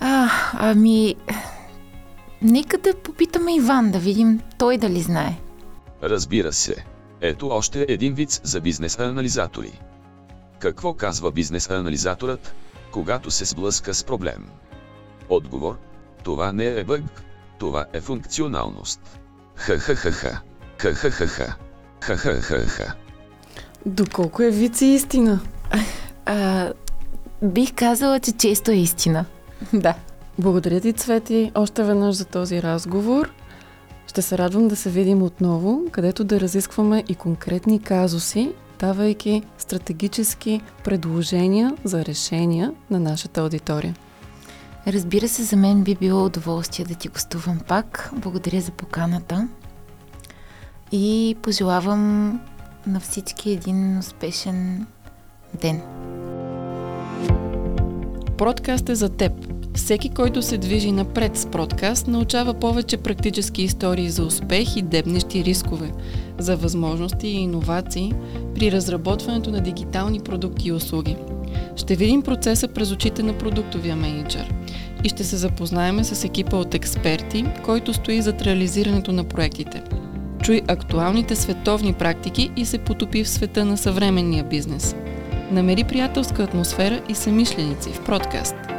А, 0.00 0.28
ами... 0.52 1.14
Нека 2.42 2.78
да 2.78 2.94
попитаме 2.94 3.54
Иван, 3.54 3.90
да 3.90 3.98
видим 3.98 4.40
той 4.58 4.78
дали 4.78 5.00
знае. 5.00 5.36
Разбира 6.02 6.52
се. 6.52 6.84
Ето 7.20 7.48
още 7.48 7.86
един 7.88 8.14
вид 8.14 8.40
за 8.42 8.60
бизнес 8.60 8.98
анализатори. 8.98 9.80
Какво 10.58 10.94
казва 10.94 11.32
бизнес 11.32 11.70
анализаторът, 11.70 12.54
когато 12.92 13.30
се 13.30 13.44
сблъска 13.44 13.94
с 13.94 14.04
проблем? 14.04 14.48
Отговор– 15.28 15.78
това 16.26 16.52
не 16.52 16.66
е 16.66 16.84
бъг, 16.84 17.02
това 17.58 17.86
е 17.92 18.00
функционалност. 18.00 19.20
Ха-ха-ха-ха. 19.54 20.40
Ха-ха-ха-ха. 20.78 21.56
Ха-ха-ха-ха. 22.00 22.94
Доколко 23.86 24.42
е 24.42 24.50
вид 24.50 24.80
и 24.80 24.86
истина? 24.86 25.40
А, 26.26 26.72
бих 27.42 27.74
казала, 27.74 28.20
че 28.20 28.32
често 28.32 28.70
е 28.70 28.74
истина. 28.74 29.24
да. 29.72 29.94
Благодаря 30.38 30.80
ти, 30.80 30.92
Цвети, 30.92 31.52
още 31.54 31.84
веднъж 31.84 32.14
за 32.14 32.24
този 32.24 32.62
разговор. 32.62 33.30
Ще 34.16 34.22
се 34.22 34.38
радвам 34.38 34.68
да 34.68 34.76
се 34.76 34.90
видим 34.90 35.22
отново, 35.22 35.82
където 35.92 36.24
да 36.24 36.40
разискваме 36.40 37.04
и 37.08 37.14
конкретни 37.14 37.82
казуси, 37.82 38.52
давайки 38.78 39.42
стратегически 39.58 40.60
предложения 40.84 41.74
за 41.84 42.04
решения 42.04 42.72
на 42.90 43.00
нашата 43.00 43.40
аудитория. 43.40 43.94
Разбира 44.86 45.28
се, 45.28 45.42
за 45.42 45.56
мен 45.56 45.82
би 45.82 45.94
било 45.94 46.24
удоволствие 46.24 46.86
да 46.86 46.94
ти 46.94 47.08
гостувам 47.08 47.60
пак. 47.68 48.10
Благодаря 48.12 48.60
за 48.60 48.70
поканата 48.70 49.48
и 50.92 51.36
пожелавам 51.42 52.40
на 52.86 53.00
всички 53.00 53.50
един 53.50 53.98
успешен 53.98 54.86
ден. 55.60 55.82
Продкаст 58.38 58.88
е 58.88 58.94
за 58.94 59.08
теб. 59.08 59.55
Всеки, 59.76 60.08
който 60.08 60.42
се 60.42 60.58
движи 60.58 60.92
напред 60.92 61.36
с 61.36 61.46
продкаст, 61.46 62.06
научава 62.06 62.54
повече 62.54 62.96
практически 62.96 63.62
истории 63.62 64.10
за 64.10 64.24
успех 64.24 64.76
и 64.76 64.82
дебнещи 64.82 65.44
рискове, 65.44 65.92
за 66.38 66.56
възможности 66.56 67.28
и 67.28 67.40
иновации 67.40 68.12
при 68.54 68.72
разработването 68.72 69.50
на 69.50 69.60
дигитални 69.60 70.20
продукти 70.20 70.68
и 70.68 70.72
услуги. 70.72 71.16
Ще 71.76 71.96
видим 71.96 72.22
процеса 72.22 72.68
през 72.68 72.92
очите 72.92 73.22
на 73.22 73.38
продуктовия 73.38 73.96
менеджер 73.96 74.54
и 75.04 75.08
ще 75.08 75.24
се 75.24 75.36
запознаеме 75.36 76.04
с 76.04 76.24
екипа 76.24 76.56
от 76.56 76.74
експерти, 76.74 77.44
който 77.64 77.94
стои 77.94 78.22
зад 78.22 78.42
реализирането 78.42 79.12
на 79.12 79.24
проектите. 79.24 79.82
Чуй 80.42 80.62
актуалните 80.68 81.36
световни 81.36 81.92
практики 81.92 82.50
и 82.56 82.64
се 82.64 82.78
потопи 82.78 83.24
в 83.24 83.28
света 83.28 83.64
на 83.64 83.76
съвременния 83.76 84.44
бизнес– 84.44 84.96
Намери 85.50 85.84
приятелска 85.84 86.42
атмосфера 86.42 87.00
и 87.08 87.14
самишленици 87.14 87.90
в 87.90 88.04
продкаст– 88.04 88.54